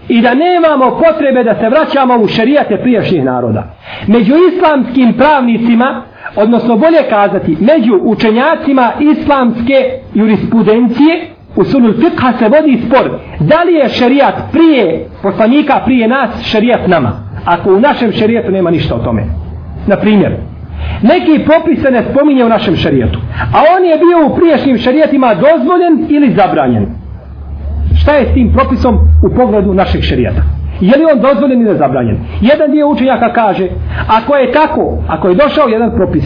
i 0.09 0.21
da 0.21 0.35
nemamo 0.35 0.91
potrebe 0.91 1.45
da 1.45 1.55
se 1.55 1.69
vraćamo 1.69 2.17
u 2.17 2.29
šerijate 2.29 2.77
prijašnjih 2.77 3.25
naroda. 3.25 3.65
Među 4.07 4.35
islamskim 4.53 5.13
pravnicima, 5.13 6.03
odnosno 6.37 6.77
bolje 6.77 7.03
kazati, 7.11 7.57
među 7.61 7.99
učenjacima 8.03 8.93
islamske 9.01 9.75
jurisprudencije, 10.15 11.31
u 11.57 11.65
sunu 11.65 11.93
fikha 11.93 12.33
se 12.39 12.49
vodi 12.49 12.83
spor, 12.87 13.11
da 13.41 13.63
li 13.63 13.75
je 13.75 13.89
šerijat 13.89 14.35
prije 14.53 15.09
poslanika, 15.23 15.81
prije 15.85 16.09
nas, 16.09 16.43
šerijat 16.43 16.89
nama. 16.89 17.13
Ako 17.45 17.75
u 17.75 17.81
našem 17.81 18.13
šerijatu 18.13 18.53
nema 18.53 18.71
ništa 18.71 18.95
o 18.95 18.99
tome. 18.99 19.25
Na 19.87 19.97
primjer, 19.97 20.37
neki 21.03 21.45
propis 21.45 21.83
se 21.83 21.91
ne 21.91 22.05
spominje 22.11 22.45
u 22.45 22.49
našem 22.49 22.77
šerijatu, 22.77 23.19
a 23.55 23.59
on 23.77 23.85
je 23.85 23.97
bio 23.97 24.27
u 24.27 24.37
prijašnjim 24.37 24.79
šerijatima 24.79 25.35
dozvoljen 25.35 26.07
ili 26.09 26.35
zabranjen 26.37 27.06
šta 28.01 28.13
je 28.13 28.27
s 28.31 28.35
tim 28.35 28.53
propisom 28.53 28.99
u 29.23 29.37
pogledu 29.37 29.75
našeg 29.75 30.03
šerijata? 30.03 30.43
Je 30.81 30.97
li 30.97 31.05
on 31.13 31.21
dozvoljen 31.21 31.61
ili 31.61 31.79
zabranjen 31.79 32.19
jedan 32.41 32.71
dio 32.71 32.89
učenjaka 32.89 33.33
kaže 33.33 33.69
ako 34.09 34.37
je 34.37 34.53
tako, 34.53 34.99
ako 35.09 35.29
je 35.29 35.35
došao 35.35 35.69
jedan 35.69 35.91
propis 35.95 36.25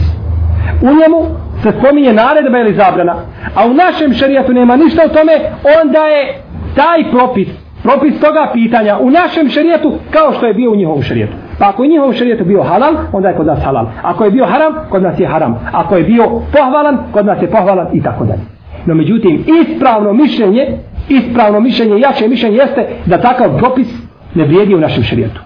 u 0.81 0.85
njemu 0.85 1.19
se 1.63 1.71
spominje 1.79 2.13
naredba 2.13 2.57
ili 2.59 2.73
zabrana 2.73 3.15
a 3.55 3.67
u 3.67 3.73
našem 3.73 4.13
šerijatu 4.13 4.53
nema 4.53 4.75
ništa 4.75 5.01
o 5.05 5.13
tome 5.17 5.33
onda 5.81 5.99
je 5.99 6.41
taj 6.75 7.11
propis 7.11 7.47
propis 7.83 8.19
toga 8.19 8.49
pitanja 8.53 8.97
u 9.01 9.09
našem 9.09 9.49
šerijatu 9.49 9.93
kao 10.11 10.33
što 10.33 10.45
je 10.45 10.53
bio 10.53 10.71
u 10.71 10.75
njihovom 10.75 11.01
šerijatu. 11.01 11.33
Pa 11.59 11.69
ako 11.69 11.83
je 11.83 11.89
njihovom 11.89 12.13
šerijetu 12.13 12.45
bio 12.45 12.63
halal 12.63 12.93
onda 13.13 13.29
je 13.29 13.35
kod 13.35 13.45
nas 13.45 13.63
halal. 13.63 13.85
Ako 14.01 14.23
je 14.23 14.31
bio 14.31 14.45
haram 14.45 14.73
kod 14.89 15.03
nas 15.03 15.19
je 15.19 15.27
haram. 15.27 15.59
Ako 15.71 15.95
je 15.95 16.03
bio 16.03 16.23
pohvalan 16.53 16.97
kod 17.11 17.25
nas 17.25 17.41
je 17.41 17.51
pohvalan 17.51 17.87
i 17.93 18.03
tako 18.03 18.25
dalje. 18.25 18.41
No 18.85 18.95
međutim 18.95 19.43
ispravno 19.61 20.13
mišljenje 20.13 20.77
ispravno 21.09 21.59
mišljenje, 21.59 21.99
jače 21.99 22.27
mišljenje 22.27 22.57
jeste 22.57 22.87
da 23.05 23.21
takav 23.21 23.57
propis 23.57 23.87
ne 24.35 24.43
vrijedi 24.43 24.75
u 24.75 24.79
našem 24.79 25.03
šarijetu. 25.03 25.41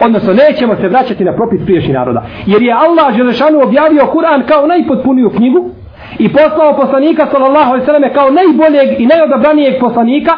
Odnosno, 0.00 0.32
nećemo 0.32 0.76
se 0.76 0.88
vraćati 0.88 1.24
na 1.24 1.36
propis 1.36 1.60
priješnji 1.64 1.92
naroda. 1.92 2.22
Jer 2.46 2.62
je 2.62 2.72
Allah 2.72 3.16
Želešanu 3.16 3.62
objavio 3.62 4.10
Kur'an 4.14 4.46
kao 4.48 4.66
najpotpuniju 4.66 5.30
knjigu 5.30 5.70
i 6.18 6.32
poslao 6.32 6.76
poslanika 6.76 7.26
sallallahu 7.32 7.70
alaihi 7.70 7.86
sallam 7.86 8.02
kao 8.14 8.30
najboljeg 8.30 9.00
i 9.00 9.06
najodabranijeg 9.06 9.80
poslanika 9.80 10.32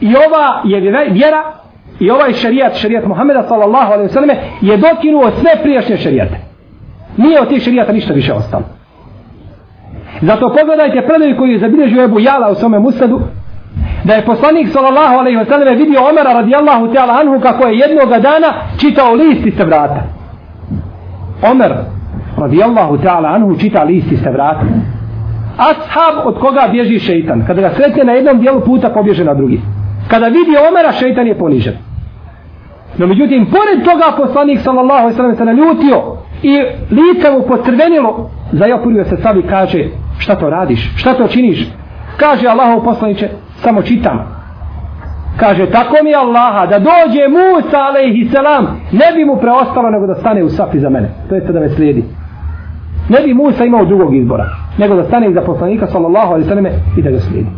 i 0.00 0.14
ova 0.16 0.62
je 0.64 0.80
vjera 1.10 1.42
i 2.00 2.10
ovaj 2.10 2.32
šarijat, 2.32 2.76
šarijat 2.76 3.06
Muhammeda 3.06 3.42
sallallahu 3.48 3.92
alaihi 3.92 4.12
sallam 4.12 4.36
je 4.60 4.76
dokinuo 4.76 5.30
sve 5.30 5.62
priješnje 5.62 5.96
šarijate. 5.96 6.36
Nije 7.16 7.40
od 7.40 7.48
tih 7.48 7.62
šarijata 7.62 7.92
ništa 7.92 8.12
više 8.12 8.32
ostalo. 8.32 8.64
Zato 10.20 10.54
pogledajte 10.58 11.06
predaj 11.06 11.36
koji 11.36 11.50
je 11.50 11.58
zabilježio 11.58 12.04
Ebu 12.04 12.20
Jala 12.20 12.50
u 12.50 12.54
svome 12.54 12.78
musadu 12.78 13.20
da 14.04 14.14
je 14.14 14.24
poslanik 14.24 14.68
sallallahu 14.68 15.14
alejhi 15.18 15.38
ve 15.38 15.44
selleme 15.44 15.74
vidio 15.74 16.00
Omera 16.10 16.32
radijallahu 16.32 16.92
ta'ala 16.94 17.20
anhu 17.20 17.40
kako 17.40 17.66
je 17.66 17.78
jednog 17.78 18.08
dana 18.08 18.48
čitao 18.80 19.14
list 19.14 19.46
iz 19.46 19.58
vrata. 19.58 20.02
Omer 21.50 21.72
radijallahu 22.38 22.98
ta'ala 22.98 23.28
anhu 23.28 23.56
čita 23.58 23.82
list 23.84 24.12
iz 24.12 24.20
vrata. 24.20 24.66
Ashab 25.56 26.26
od 26.26 26.38
koga 26.40 26.68
bježi 26.72 26.98
šejtan. 26.98 27.44
Kada 27.46 27.60
ga 27.60 27.70
sretne 27.70 28.04
na 28.04 28.12
jednom 28.12 28.40
dijelu 28.40 28.60
puta 28.60 28.88
pobježe 28.88 29.24
na 29.24 29.34
drugi. 29.34 29.60
Kada 30.08 30.26
vidi 30.26 30.56
Omera 30.68 30.92
šejtan 30.92 31.26
je 31.26 31.38
ponižen. 31.38 31.74
No 32.98 33.06
međutim, 33.06 33.46
pored 33.46 33.84
toga 33.84 34.16
poslanik 34.16 34.60
sallallahu 34.60 34.98
alejhi 34.98 35.12
ve 35.12 35.16
selleme 35.16 35.36
se 35.36 35.44
naljutio 35.44 36.02
i 36.42 36.54
lice 36.90 37.30
mu 37.30 37.42
pocrvenilo, 37.48 38.30
zajopurio 38.52 39.04
se 39.04 39.16
sav 39.16 39.38
i 39.38 39.42
kaže, 39.42 39.84
šta 40.18 40.34
to 40.34 40.50
radiš, 40.50 40.92
šta 40.96 41.14
to 41.14 41.28
činiš? 41.28 41.68
Kaže 42.16 42.48
Allahov 42.48 42.84
poslanice, 42.84 43.28
samo 43.62 43.82
čitam. 43.82 44.40
Kaže 45.36 45.70
tako 45.70 45.96
mi 46.04 46.14
Allaha 46.14 46.66
da 46.66 46.78
dođe 46.78 47.28
Musa 47.28 47.78
alaihi 47.78 48.28
salam 48.32 48.80
ne 48.92 49.16
bi 49.16 49.24
mu 49.24 49.36
preostalo 49.36 49.90
nego 49.90 50.06
da 50.06 50.14
stane 50.14 50.44
u 50.44 50.50
safi 50.50 50.80
za 50.80 50.88
mene. 50.88 51.08
To 51.28 51.34
je 51.34 51.40
da 51.40 51.60
me 51.60 51.68
slijedi. 51.68 52.04
Ne 53.08 53.20
bi 53.24 53.34
Musa 53.34 53.64
imao 53.64 53.84
drugog 53.84 54.16
izbora 54.16 54.46
nego 54.78 54.94
da 54.94 55.04
stane 55.04 55.30
iza 55.30 55.40
poslanika 55.40 55.86
sallallahu 55.86 56.32
alaihi 56.32 56.48
salame, 56.48 56.70
i 56.96 57.02
da 57.02 57.10
ga 57.10 57.20
slijedi. 57.20 57.48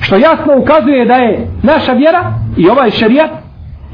Što 0.00 0.16
jasno 0.16 0.58
ukazuje 0.58 1.04
da 1.04 1.14
je 1.14 1.46
naša 1.62 1.92
vjera 1.92 2.20
i 2.56 2.68
ovaj 2.68 2.90
šerijat 2.90 3.30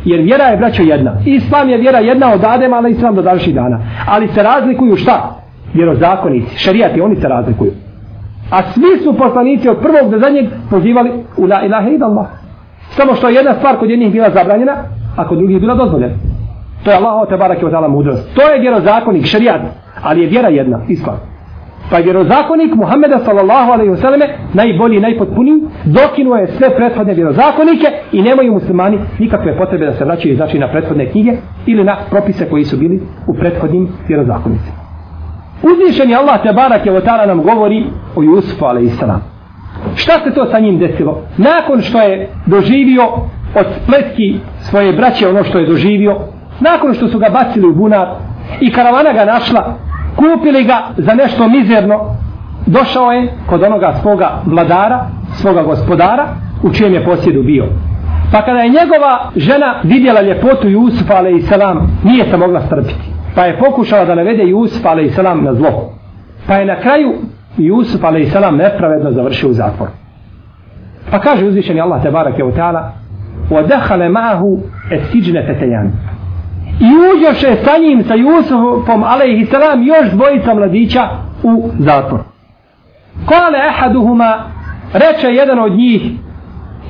jer 0.05 0.21
vjera 0.21 0.45
je 0.45 0.57
braćo 0.57 0.83
jedna. 0.83 1.13
Islam 1.25 1.69
je 1.69 1.79
vjera 1.79 1.99
jedna 1.99 2.33
od 2.33 2.45
Adema 2.45 2.77
ali 2.77 2.91
islam 2.91 3.15
do 3.15 3.23
današnjih 3.23 3.55
dana. 3.55 3.79
Ali 4.09 4.29
se 4.29 4.43
razlikuju 4.43 4.97
šta? 4.97 5.41
Vjerozakonici. 5.75 6.59
Šerijati 6.59 7.01
oni 7.01 7.17
se 7.17 7.29
razlikuju. 7.29 7.73
A 8.57 8.63
svi 8.63 9.05
su 9.05 9.13
poslanici 9.19 9.69
od 9.69 9.79
prvog 9.79 10.11
do 10.11 10.19
zadnjeg 10.19 10.47
pozivali 10.71 11.11
u 11.37 11.47
la 11.47 11.63
ilaha 11.67 11.89
ila 11.89 12.07
Allah. 12.07 12.27
Samo 12.89 13.15
što 13.15 13.29
je 13.29 13.35
jedna 13.35 13.55
stvar 13.55 13.77
kod 13.77 13.91
jednih 13.91 14.13
bila 14.13 14.31
zabranjena, 14.31 14.73
a 15.17 15.29
kod 15.29 15.39
drugih 15.39 15.61
bila 15.61 15.75
dozvoljena. 15.75 16.15
To 16.85 16.91
je 16.91 16.97
Allah 16.97 17.29
te 17.29 17.37
barake 17.37 17.67
od 17.67 17.91
mudrost. 17.91 18.35
To 18.35 18.43
je 18.53 18.61
vjerozakonik, 18.61 19.27
šarijat, 19.27 19.61
ali 20.03 20.21
je 20.21 20.27
vjera 20.29 20.49
jedna, 20.49 20.79
islam. 20.89 21.17
Pa 21.91 21.97
je 21.97 22.05
vjerozakonik 22.05 22.75
Muhammeda 22.75 23.19
sallallahu 23.19 23.73
alaihi 23.73 23.93
wa 23.93 24.01
sallame 24.01 24.27
najbolji, 24.53 25.01
najpotpuniji, 25.01 25.63
dokinuo 25.85 26.37
je 26.37 26.47
sve 26.47 26.77
prethodne 26.77 27.15
vjerozakonike 27.15 27.87
i 28.13 28.23
nemaju 28.23 28.53
muslimani 28.53 28.99
nikakve 29.19 29.59
potrebe 29.59 29.87
da 29.87 29.93
se 29.93 30.05
vraćaju 30.05 30.37
znači 30.37 30.59
na 30.59 30.69
prethodne 30.69 31.11
knjige 31.11 31.33
ili 31.67 31.85
na 31.85 31.97
propise 32.11 32.51
koji 32.51 32.65
su 32.65 32.77
bili 32.77 33.03
u 33.27 33.35
prethodnim 33.35 33.89
vjerozakonicima. 34.09 34.84
Uzvišeni 35.73 36.15
Allah 36.15 36.43
te 36.43 36.53
barak 36.53 36.87
je 36.87 37.03
nam 37.27 37.43
govori 37.43 37.87
o 38.17 38.23
Jusufu 38.23 38.65
a.s. 38.65 39.01
Šta 39.97 40.13
se 40.25 40.35
to 40.35 40.47
sa 40.51 40.59
njim 40.59 40.79
desilo? 40.79 41.21
Nakon 41.37 41.83
što 41.83 42.01
je 42.01 42.31
doživio 42.47 43.03
od 43.55 43.67
spletki 43.83 44.39
svoje 44.59 44.93
braće 44.93 45.29
ono 45.29 45.45
što 45.45 45.59
je 45.59 45.67
doživio, 45.67 46.17
nakon 46.61 46.95
što 46.95 47.09
su 47.09 47.19
ga 47.19 47.29
bacili 47.29 47.69
u 47.69 47.75
bunar, 47.75 48.09
i 48.61 48.73
karavana 48.73 49.13
ga 49.13 49.25
našla, 49.25 49.75
kupili 50.17 50.65
ga 50.65 50.83
za 50.97 51.15
nešto 51.15 51.49
mizerno, 51.49 52.01
došao 52.67 53.13
je 53.13 53.33
kod 53.47 53.63
onoga 53.63 53.95
svoga 54.03 54.43
vladara, 54.47 55.07
svoga 55.33 55.63
gospodara, 55.63 56.29
u 56.63 56.73
čijem 56.73 56.95
je 56.95 57.05
posjedu 57.05 57.43
bio. 57.43 57.65
Pa 58.33 58.43
kada 58.43 58.59
je 58.59 58.69
njegova 58.69 59.31
žena 59.37 59.81
vidjela 59.83 60.21
ljepotu 60.23 60.69
Jusufa, 60.69 61.15
ale 61.15 61.33
i 61.33 61.43
selam, 61.43 61.99
nije 62.05 62.25
se 62.31 62.37
mogla 62.37 62.61
strpiti 62.61 63.14
Pa 63.36 63.46
je 63.46 63.58
pokušala 63.60 64.06
da 64.06 64.16
navede 64.16 64.44
Jusuf, 64.44 64.86
ale 64.86 65.06
i 65.06 65.10
salam, 65.10 65.44
na 65.44 65.54
zlo. 65.54 65.94
Pa 66.48 66.56
je 66.56 66.66
na 66.66 66.76
kraju 66.76 67.14
Jusuf, 67.58 68.04
ale 68.04 68.22
i 68.22 68.26
salam, 68.26 68.58
nepravedno 68.58 69.12
završio 69.12 69.50
u 69.50 69.54
zatvoru. 69.54 69.92
Pa 71.12 71.20
kaže 71.20 71.46
uzvišeni 71.46 71.82
Allah, 71.82 72.04
te 72.04 72.12
barak 72.12 72.38
je 72.38 72.46
u 72.46 72.52
ta'ala, 72.52 72.92
وَدَحَلَ 73.50 74.10
مَعَهُ 74.10 74.58
اَسْتِجْنَ 74.92 75.42
فَتَيَانِ 75.48 75.90
I 76.80 76.90
uđoše 77.12 77.56
sa 77.64 77.78
njim, 77.82 78.04
sa 78.04 78.16
Jusufom, 78.16 79.04
alaihi 79.04 79.46
salam, 79.46 79.84
još 79.84 80.12
dvojica 80.12 80.54
mladića 80.54 81.10
u 81.44 81.70
zatvor. 81.80 82.20
Kale 83.26 83.60
ehaduhuma, 83.70 84.44
reče 84.94 85.28
jedan 85.28 85.60
od 85.60 85.72
njih, 85.72 86.02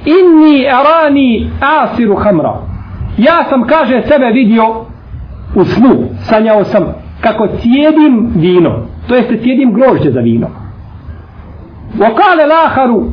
inni 0.06 0.68
arani 0.68 1.52
asiru 1.62 2.16
hamra. 2.16 2.54
Ja 3.18 3.44
sam, 3.50 3.68
kaže, 3.68 4.02
sebe 4.02 4.26
vidio 4.26 4.86
u 5.55 5.65
snu, 5.65 6.09
sanjao 6.23 6.65
sam 6.65 6.85
kako 7.21 7.47
cijedim 7.47 8.31
vino, 8.35 8.73
to 9.09 9.15
jeste 9.15 9.37
cijedim 9.37 9.73
grožđe 9.73 10.11
za 10.11 10.21
vino. 10.21 10.47
Vokale 11.95 12.47
laharu, 12.47 13.05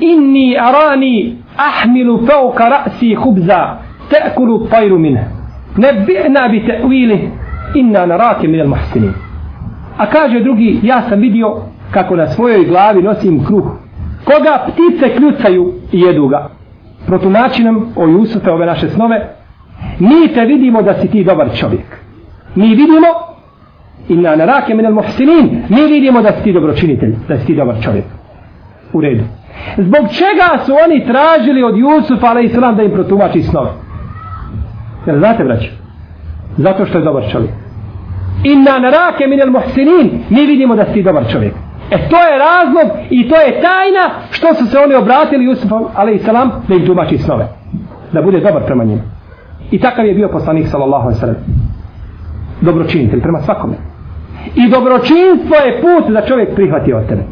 inni 0.00 0.56
arani 0.58 1.36
ahmilu 1.56 2.26
fauka 2.26 2.64
ra'si 2.64 3.14
hubza, 3.14 3.76
te'kulu 4.10 4.68
tajru 4.70 4.98
mine. 4.98 5.28
Nebi'na 5.76 6.48
bi 6.48 6.60
te'wili, 6.66 7.28
inna 7.74 8.06
narake 8.06 8.48
minel 8.48 8.68
muhsinin. 8.68 9.12
A 9.98 10.06
kaže 10.06 10.40
drugi, 10.40 10.80
ja 10.82 11.02
sam 11.02 11.20
vidio 11.20 11.56
kako 11.90 12.16
na 12.16 12.26
svojoj 12.26 12.64
glavi 12.64 13.02
nosim 13.02 13.44
kruh 13.44 13.88
koga 14.24 14.66
ptice 14.68 15.16
kljucaju 15.16 15.72
i 15.92 16.00
jedu 16.00 16.28
ga. 16.28 16.48
Protumači 17.06 17.64
nam 17.64 17.92
o 17.96 18.06
Jusufe 18.06 18.50
ove 18.50 18.66
naše 18.66 18.88
snove, 18.88 19.28
mi 19.98 20.28
te 20.34 20.44
vidimo 20.44 20.82
da 20.82 20.94
si 20.94 21.08
ti 21.08 21.24
dobar 21.24 21.48
čovjek. 21.54 21.86
Mi 22.54 22.68
vidimo, 22.68 23.06
inna 24.08 24.36
narake 24.36 24.74
minal 24.74 24.92
muhsinin, 24.92 25.62
mi 25.68 25.86
vidimo 25.86 26.22
da 26.22 26.32
si 26.32 26.42
ti 26.42 26.52
dobročinitelj, 26.52 27.14
da 27.28 27.38
si 27.38 27.46
ti 27.46 27.54
dobar 27.54 27.74
čovjek. 27.82 28.04
U 28.92 29.00
redu. 29.00 29.24
Zbog 29.76 30.08
čega 30.12 30.64
su 30.64 30.72
oni 30.84 31.06
tražili 31.06 31.62
od 31.62 31.76
Jusufa, 31.76 32.26
a.s. 32.26 32.76
da 32.76 32.82
im 32.82 32.92
protumači 32.92 33.42
snove? 33.42 33.70
Jer 35.06 35.18
znate, 35.18 35.44
braće? 35.44 35.70
Zato 36.56 36.86
što 36.86 36.98
je 36.98 37.04
dobar 37.04 37.24
čovjek. 37.32 37.50
Inna 38.44 38.78
narake 38.78 39.26
minel 39.26 39.50
muhsinin, 39.50 40.10
mi 40.30 40.46
vidimo 40.46 40.76
da 40.76 40.84
si 40.84 40.92
ti 40.92 41.02
dobar 41.02 41.24
čovjek. 41.32 41.54
E 41.90 42.08
to 42.08 42.16
je 42.16 42.38
razlog 42.38 42.98
i 43.10 43.28
to 43.28 43.36
je 43.36 43.60
tajna 43.62 44.10
što 44.30 44.54
su 44.54 44.66
se 44.66 44.78
oni 44.78 44.94
obratili 44.94 45.44
Jusufom, 45.44 45.84
ali 45.94 46.14
i 46.14 46.18
salam, 46.18 46.50
da 46.68 46.74
im 46.74 46.86
tumači 46.86 47.18
snove. 47.18 47.48
Da 48.12 48.22
bude 48.22 48.40
dobar 48.40 48.64
prema 48.66 48.84
njima. 48.84 49.17
I 49.70 49.78
takav 49.78 50.06
je 50.06 50.14
bio 50.14 50.28
poslanik 50.28 50.66
sallallahu 50.68 51.02
alejhi 51.02 51.20
ve 51.20 51.20
sellem. 51.20 51.36
Dobročinitelj 52.60 53.20
prema 53.20 53.40
svakome. 53.40 53.74
I 54.54 54.68
dobročinstvo 54.70 55.56
je 55.66 55.80
put 55.80 56.12
da 56.12 56.26
čovjek 56.26 56.54
prihvati 56.54 56.92
od 56.92 57.08
tebe. 57.08 57.22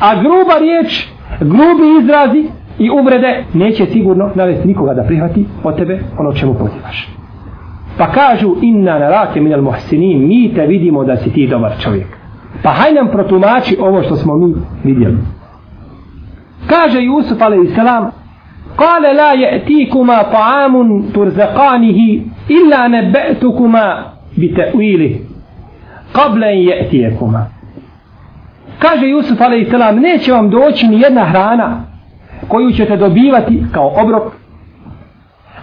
A 0.00 0.14
gruba 0.14 0.58
riječ, 0.60 1.08
grubi 1.40 2.02
izrazi 2.02 2.44
i 2.78 2.90
uvrede 2.90 3.44
neće 3.54 3.86
sigurno 3.86 4.30
navesti 4.34 4.68
nikoga 4.68 4.94
da 4.94 5.02
prihvati 5.02 5.46
od 5.64 5.76
tebe 5.76 6.00
ono 6.18 6.32
čemu 6.32 6.54
pozivaš. 6.54 7.08
Pa 7.98 8.06
kažu 8.06 8.56
inna 8.62 8.98
narake 8.98 9.40
minal 9.40 9.62
muhsinin, 9.62 10.28
mi 10.28 10.54
te 10.54 10.66
vidimo 10.66 11.04
da 11.04 11.16
si 11.16 11.32
ti 11.32 11.46
dobar 11.46 11.72
čovjek. 11.78 12.06
Pa 12.62 12.70
haj 12.70 12.92
nam 12.92 13.08
protumači 13.08 13.76
ovo 13.80 14.02
što 14.02 14.16
smo 14.16 14.36
mi 14.36 14.54
vidjeli. 14.84 15.18
Kaže 16.66 17.02
Jusuf 17.02 17.42
a.s. 17.42 18.23
Kale 18.76 19.12
la 19.14 19.34
je'tikuma 19.34 20.24
ta'amun 20.32 21.12
turzaqanihi 21.12 22.22
illa 22.48 22.88
nebe'tukuma 22.88 24.02
bi 24.36 24.54
te'wili 24.54 25.16
kable 26.12 26.46
je'tijekuma. 26.46 27.46
Kaže 28.78 29.06
Jusuf 29.08 29.40
a.s. 29.40 30.00
neće 30.00 30.32
vam 30.32 30.50
doći 30.50 30.88
ni 30.88 31.00
jedna 31.00 31.24
hrana 31.24 31.84
koju 32.48 32.72
ćete 32.72 32.96
dobivati 32.96 33.62
kao 33.72 33.92
obrok 33.96 34.32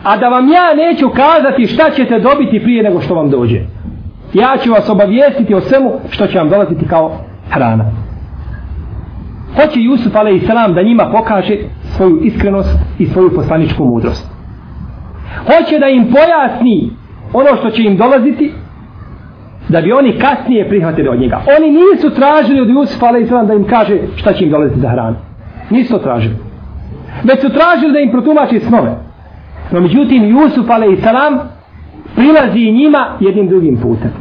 a 0.04 0.18
da 0.18 0.30
vam 0.30 0.50
ja 0.50 0.74
neću 0.76 1.10
kazati 1.10 1.68
šta 1.68 1.90
ćete 1.90 2.20
dobiti 2.20 2.60
prije 2.64 2.84
nego 2.84 3.02
što 3.02 3.16
vam 3.16 3.30
dođe 3.30 3.60
ja 4.34 4.58
ću 4.64 4.72
vas 4.72 4.90
obavijestiti 4.90 5.56
o 5.56 5.62
svemu 5.62 5.92
što 6.10 6.28
će 6.28 6.38
vam 6.38 6.50
dolaziti 6.50 6.88
kao 6.88 7.12
hrana. 7.50 7.86
Hoće 9.56 9.80
Jusuf 9.82 10.16
a.s. 10.16 10.74
da 10.76 10.82
njima 10.82 11.10
pokaže 11.12 11.58
svoju 11.84 12.20
iskrenost 12.24 12.80
i 13.00 13.06
svoju 13.06 13.36
poslaničku 13.36 13.86
mudrost. 13.86 14.32
Hoće 15.46 15.80
da 15.80 15.88
im 15.88 16.12
pojasni 16.12 16.90
ono 17.34 17.56
što 17.58 17.70
će 17.70 17.84
im 17.84 17.98
dolaziti 17.98 18.52
da 19.70 19.82
bi 19.82 19.92
oni 19.92 20.20
kasnije 20.20 20.70
prihvatili 20.70 21.10
od 21.10 21.20
njega. 21.20 21.42
Oni 21.58 21.72
nisu 21.72 22.10
tražili 22.16 22.62
od 22.62 22.70
Jusufa 22.70 23.06
a.s. 23.06 23.48
da 23.48 23.54
im 23.54 23.68
kaže 23.68 23.98
šta 24.16 24.34
će 24.34 24.44
im 24.44 24.52
dolaziti 24.52 24.80
za 24.80 24.90
hranu. 24.90 25.16
Nisu 25.70 25.94
to 25.94 26.00
tražili. 26.00 26.36
Već 27.24 27.42
su 27.42 27.50
tražili 27.50 27.94
da 27.94 28.00
im 28.00 28.12
protumači 28.12 28.60
snove. 28.60 28.96
No 29.72 29.80
međutim 29.80 30.30
Jusuf 30.30 30.70
a.s 30.70 31.06
prilazi 32.16 32.72
njima 32.72 33.18
jednim 33.20 33.48
drugim 33.48 33.78
putem. 33.78 34.12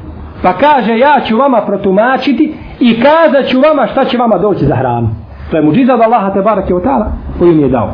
Pa 0.42 0.52
kaže 0.52 0.98
ja 0.98 1.20
ću 1.26 1.36
vama 1.36 1.62
protumačiti 1.66 2.54
i 2.80 3.00
kazat 3.00 3.50
ću 3.50 3.60
vama 3.60 3.86
šta 3.86 4.04
će 4.04 4.18
vama 4.18 4.38
doći 4.38 4.64
za 4.66 4.76
hranu. 4.76 5.08
To 5.50 5.56
je 5.56 5.62
muđiza 5.62 5.94
od 5.94 6.00
Allaha 6.00 6.32
te 6.32 6.42
barake 6.42 6.74
od 6.74 6.82
tala 6.82 7.12
koju 7.38 7.54
mi 7.54 7.62
je 7.62 7.68
dao. 7.68 7.90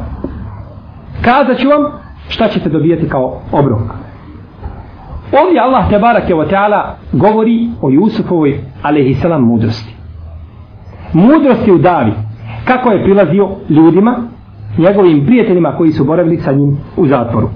Kazat 1.23 1.59
ću 1.59 1.69
vam 1.69 1.83
šta 2.29 2.49
ćete 2.49 2.69
dobijeti 2.69 3.09
kao 3.09 3.41
obrok. 3.53 3.81
Ovdje 5.43 5.61
Allah 5.61 5.91
te 5.91 5.99
barake 5.99 6.35
od 6.35 6.51
tala 6.51 6.97
govori 7.13 7.69
o 7.83 7.91
Jusufovoj 7.91 8.61
alaihissalam 8.83 9.43
mudrosti. 9.43 9.95
Mudrosti 11.13 11.73
u 11.73 11.79
davi. 11.79 12.13
Kako 12.65 12.91
je 12.91 13.03
prilazio 13.03 13.49
ljudima, 13.69 14.17
njegovim 14.79 15.27
prijateljima 15.27 15.73
koji 15.77 15.93
su 15.93 16.05
boravili 16.05 16.37
sa 16.39 16.53
njim 16.53 16.79
u 16.97 17.07
zatvoru. 17.07 17.49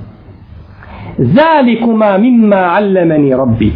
Zalikuma 1.19 2.19
mimma 2.19 2.57
allemeni 2.57 3.37
rabbi. 3.37 3.73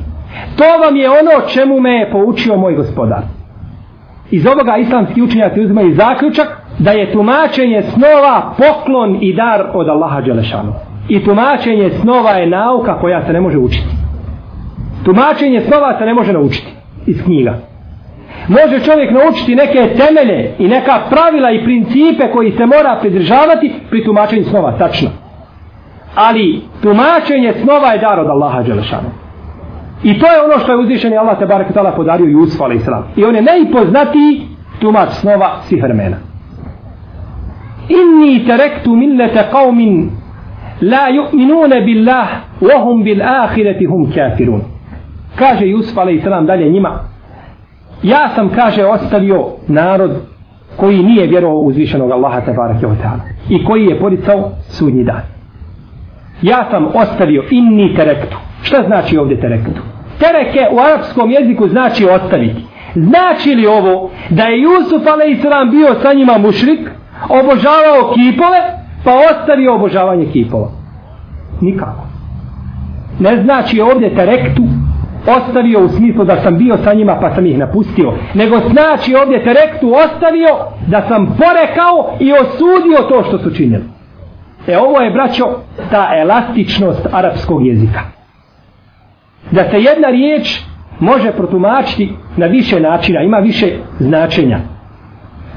To 0.56 0.64
vam 0.84 0.96
je 0.96 1.10
ono 1.10 1.48
čemu 1.48 1.80
me 1.80 1.90
je 1.90 2.10
poučio 2.10 2.56
moj 2.56 2.74
gospodar. 2.74 3.22
Iz 4.30 4.46
ovoga 4.46 4.76
islamski 4.76 5.22
učenjaci 5.22 5.60
uzmaju 5.60 5.94
zaključak 5.94 6.46
da 6.78 6.90
je 6.90 7.12
tumačenje 7.12 7.82
snova 7.82 8.54
poklon 8.58 9.18
i 9.20 9.34
dar 9.34 9.66
od 9.74 9.88
Allaha 9.88 10.20
Đelešanu. 10.20 10.72
I 11.08 11.24
tumačenje 11.24 11.90
snova 11.90 12.30
je 12.30 12.46
nauka 12.46 13.00
koja 13.00 13.26
se 13.26 13.32
ne 13.32 13.40
može 13.40 13.58
učiti. 13.58 13.88
Tumačenje 15.04 15.60
snova 15.60 15.98
se 15.98 16.04
ne 16.04 16.14
može 16.14 16.32
naučiti 16.32 16.72
iz 17.06 17.22
knjiga. 17.22 17.58
Može 18.48 18.84
čovjek 18.84 19.10
naučiti 19.10 19.54
neke 19.54 19.94
temelje 19.96 20.54
i 20.58 20.68
neka 20.68 21.00
pravila 21.10 21.50
i 21.50 21.64
principe 21.64 22.30
koji 22.32 22.52
se 22.52 22.66
mora 22.66 22.98
pridržavati 23.00 23.72
pri 23.90 24.04
tumačenju 24.04 24.44
snova, 24.44 24.78
tačno 24.78 25.10
ali 26.14 26.62
tumačenje 26.82 27.52
snova 27.62 27.92
je 27.92 27.98
dar 27.98 28.20
od 28.20 28.26
Allaha 28.26 28.62
Đelešanu. 28.62 29.23
I 30.04 30.18
to 30.18 30.26
je 30.26 30.42
ono 30.42 30.58
što 30.58 30.72
je 30.72 30.78
uzvišeni 30.78 31.16
Allah 31.16 31.38
te 31.38 31.46
barek 31.46 31.72
tala 31.72 31.92
podario 31.92 32.26
Jusuf 32.26 32.60
a.s. 32.60 32.88
I 33.16 33.24
on 33.24 33.36
je 33.36 33.42
najpoznatiji 33.42 34.42
tumač 34.80 35.08
snova 35.08 35.60
svih 35.62 35.82
vremena. 35.82 36.16
Inni 37.88 38.46
terektu 38.46 38.96
millete 38.96 39.48
qavmin 39.52 40.10
la 40.82 41.08
yu'minune 41.10 41.84
billah 41.84 42.28
wahum 42.60 43.04
bil 43.04 43.22
ahireti 43.22 43.86
hum 43.86 44.12
kafirun. 44.14 44.60
Kaže 45.38 45.66
Jusuf 45.66 45.98
a.s. 45.98 46.46
dalje 46.46 46.70
njima 46.70 46.98
ja 48.02 48.28
sam 48.34 48.48
kaže 48.48 48.84
ostavio 48.84 49.46
narod 49.68 50.10
koji 50.76 51.02
nije 51.02 51.26
vjerovao 51.26 51.58
uzvišenog 51.58 52.10
Allaha 52.10 52.40
te 52.40 52.52
barek 52.52 52.76
i 53.48 53.64
koji 53.64 53.86
je 53.86 54.00
poricao 54.00 54.50
sudnji 54.68 55.04
dan 55.04 55.22
ja 56.42 56.66
sam 56.70 56.86
ostavio 56.94 57.44
inni 57.50 57.94
terektu. 57.94 58.36
Šta 58.62 58.82
znači 58.86 59.18
ovdje 59.18 59.40
terektu? 59.40 59.80
Tereke 60.18 60.66
u 60.72 60.80
arapskom 60.80 61.30
jeziku 61.30 61.68
znači 61.68 62.08
ostaviti. 62.08 62.64
Znači 62.94 63.54
li 63.54 63.66
ovo 63.66 64.10
da 64.30 64.44
je 64.44 64.62
Jusuf 64.62 65.06
a.s. 65.06 65.70
bio 65.70 65.94
sa 66.02 66.12
njima 66.12 66.38
mušrik, 66.38 66.90
obožavao 67.28 68.12
kipove, 68.14 68.60
pa 69.04 69.12
ostavio 69.14 69.74
obožavanje 69.74 70.26
kipova? 70.32 70.68
Nikako. 71.60 72.04
Ne 73.18 73.42
znači 73.42 73.80
ovdje 73.80 74.14
terektu 74.14 74.62
ostavio 75.26 75.84
u 75.84 75.88
smislu 75.88 76.24
da 76.24 76.42
sam 76.42 76.58
bio 76.58 76.76
sa 76.84 76.94
njima 76.94 77.18
pa 77.20 77.34
sam 77.34 77.46
ih 77.46 77.58
napustio. 77.58 78.12
Nego 78.34 78.56
znači 78.70 79.14
ovdje 79.14 79.44
terektu 79.44 79.92
ostavio 79.94 80.48
da 80.86 81.02
sam 81.08 81.26
porekao 81.26 82.16
i 82.20 82.32
osudio 82.32 83.08
to 83.08 83.24
što 83.28 83.38
su 83.38 83.54
činili. 83.54 83.84
E 84.66 84.78
ovo 84.78 85.00
je, 85.00 85.10
braćo, 85.10 85.44
ta 85.90 86.10
elastičnost 86.16 87.06
arapskog 87.12 87.66
jezika 87.66 88.13
da 89.50 89.70
se 89.70 89.76
jedna 89.76 90.08
riječ 90.08 90.60
može 91.00 91.32
protumačiti 91.32 92.12
na 92.36 92.46
više 92.46 92.80
načina, 92.80 93.22
ima 93.22 93.38
više 93.38 93.66
značenja. 93.98 94.58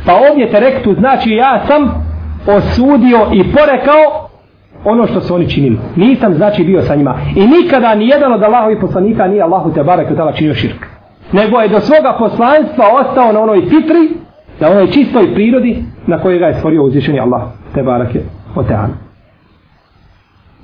Pa 0.06 0.13
ovdje 0.30 0.52
terektu 0.52 0.93
znači 0.93 1.32
ja 1.32 1.65
sam 1.67 2.08
osudio 2.47 3.28
i 3.34 3.43
porekao 3.43 4.30
ono 4.86 5.08
što 5.08 5.21
su 5.21 5.36
oni 5.36 5.50
činili. 5.50 5.78
Nisam 5.95 6.34
znači 6.34 6.63
bio 6.63 6.82
sa 6.82 6.95
njima. 6.95 7.19
I 7.36 7.47
nikada 7.47 7.95
ni 7.95 8.08
jedan 8.08 8.34
od 8.34 8.43
Allahovi 8.43 8.80
poslanika 8.80 9.28
nije 9.28 9.41
Allahu 9.41 9.73
te 9.73 9.84
barek 9.84 10.15
tala 10.15 10.32
činio 10.32 10.54
širk. 10.54 10.86
Nego 11.32 11.60
je 11.60 11.67
do 11.67 11.80
svoga 11.80 12.15
poslanstva 12.19 12.86
ostao 13.02 13.32
na 13.32 13.41
onoj 13.41 13.62
fitri, 13.62 14.10
na 14.60 14.69
onoj 14.69 14.91
čistoj 14.91 15.34
prirodi 15.34 15.84
na 16.08 16.19
kojoj 16.19 16.39
ga 16.39 16.45
je 16.45 16.54
stvorio 16.54 16.84
uzvišeni 16.84 17.19
Allah 17.19 17.41
te 17.73 17.84
barek 17.84 18.10
od 18.56 18.67
teana. 18.67 18.93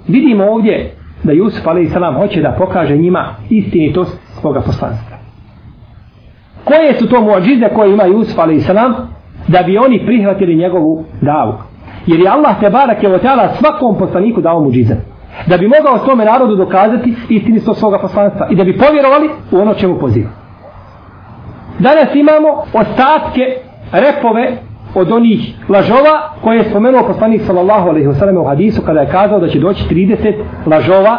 Vidimo 0.08 0.46
ovdje 0.46 0.96
da 1.24 1.32
Jusuf 1.32 1.68
a.s. 1.68 2.18
hoće 2.18 2.42
da 2.42 2.56
pokaže 2.58 2.98
njima 2.98 3.36
istinitost 3.50 4.20
svoga 4.42 4.62
poslanstva. 4.62 5.18
Koje 6.64 6.94
su 7.00 7.10
to 7.10 7.22
muadžize 7.22 7.70
koje 7.76 7.94
ima 7.94 8.04
Jusuf 8.04 8.40
a.s. 8.40 8.68
da 9.48 9.64
bi 9.64 9.78
oni 9.78 10.06
prihvatili 10.06 10.56
njegovu 10.56 11.04
davu? 11.22 11.54
Jer 12.08 12.20
je 12.20 12.30
Allah 12.30 12.60
te 12.60 12.70
barak 12.70 13.04
je 13.04 13.16
otjala 13.16 13.50
svakom 13.60 13.98
poslaniku 13.98 14.42
dao 14.42 14.60
muadžize. 14.60 14.96
Da 15.48 15.58
bi 15.58 15.68
mogao 15.68 16.06
tome 16.06 16.26
narodu 16.26 16.56
dokazati 16.56 17.16
istinitost 17.30 17.80
svoga 17.80 18.00
poslanstva 18.00 18.48
i 18.52 18.56
da 18.56 18.64
bi 18.64 18.78
povjerovali 18.78 19.30
u 19.52 19.58
ono 19.58 19.74
čemu 19.74 20.00
poziva. 20.00 20.30
Danas 21.80 22.16
imamo 22.16 22.48
ostatke 22.74 23.42
repove 23.92 24.58
od 24.96 25.12
onih 25.12 25.54
lažova 25.70 26.30
koje 26.42 26.58
je 26.58 26.70
spomenuo 26.70 27.08
poslanik 27.08 27.42
sallallahu 27.42 27.90
alaihi 27.90 28.08
wa 28.08 28.20
sallam 28.20 28.38
u 28.38 28.46
hadisu 28.46 28.82
kada 28.82 29.00
je 29.00 29.10
kazao 29.12 29.40
da 29.40 29.48
će 29.48 29.60
doći 29.60 29.84
30 29.90 30.34
lažova 30.66 31.18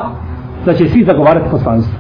da 0.67 0.75
će 0.75 0.89
svi 0.89 1.05
zagovarati 1.05 1.51
poslanstvo. 1.51 1.99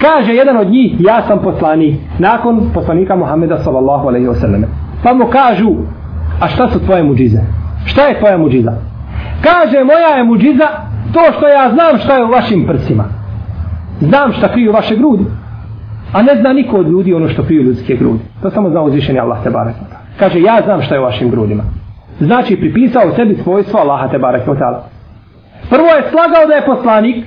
Kaže 0.00 0.34
jedan 0.34 0.56
od 0.56 0.68
njih, 0.70 0.96
ja 1.00 1.22
sam 1.22 1.38
poslanik, 1.38 1.94
nakon 2.18 2.70
poslanika 2.74 3.16
Muhammeda 3.16 3.58
sallallahu 3.58 4.08
alaihi 4.08 4.26
wa 4.26 4.34
sallam. 4.34 4.64
Pa 5.02 5.14
mu 5.14 5.26
kažu, 5.26 5.70
a 6.40 6.48
šta 6.48 6.68
su 6.68 6.84
tvoje 6.84 7.02
muđize? 7.02 7.38
Šta 7.84 8.02
je 8.02 8.18
tvoja 8.18 8.38
muđiza? 8.38 8.72
Kaže, 9.42 9.84
moja 9.84 10.16
je 10.16 10.24
muđiza 10.24 10.68
to 11.12 11.20
što 11.36 11.48
ja 11.48 11.70
znam 11.72 11.98
šta 11.98 12.16
je 12.16 12.24
u 12.24 12.30
vašim 12.30 12.66
prsima. 12.66 13.04
Znam 14.00 14.32
šta 14.32 14.52
kriju 14.52 14.72
vaše 14.72 14.96
grudi. 14.96 15.24
A 16.12 16.22
ne 16.22 16.36
zna 16.40 16.52
niko 16.52 16.76
od 16.76 16.88
ljudi 16.88 17.14
ono 17.14 17.28
što 17.28 17.42
kriju 17.42 17.62
ljudske 17.62 17.96
grudi. 17.96 18.22
To 18.42 18.50
samo 18.50 18.70
zna 18.70 18.82
uzvišeni 18.82 19.18
Allah 19.18 19.42
te 19.42 19.50
barek. 19.50 19.74
Kaže, 20.18 20.40
ja 20.40 20.60
znam 20.64 20.82
šta 20.82 20.94
je 20.94 21.00
u 21.00 21.04
vašim 21.04 21.30
grudima. 21.30 21.62
Znači, 22.20 22.56
pripisao 22.56 23.12
sebi 23.16 23.34
svojstvo 23.34 23.80
Allaha 23.80 24.08
te 24.08 24.18
barek. 24.18 24.42
Prvo 25.70 25.86
je 25.86 26.04
slagao 26.10 26.46
da 26.48 26.54
je 26.54 26.66
poslanik, 26.66 27.24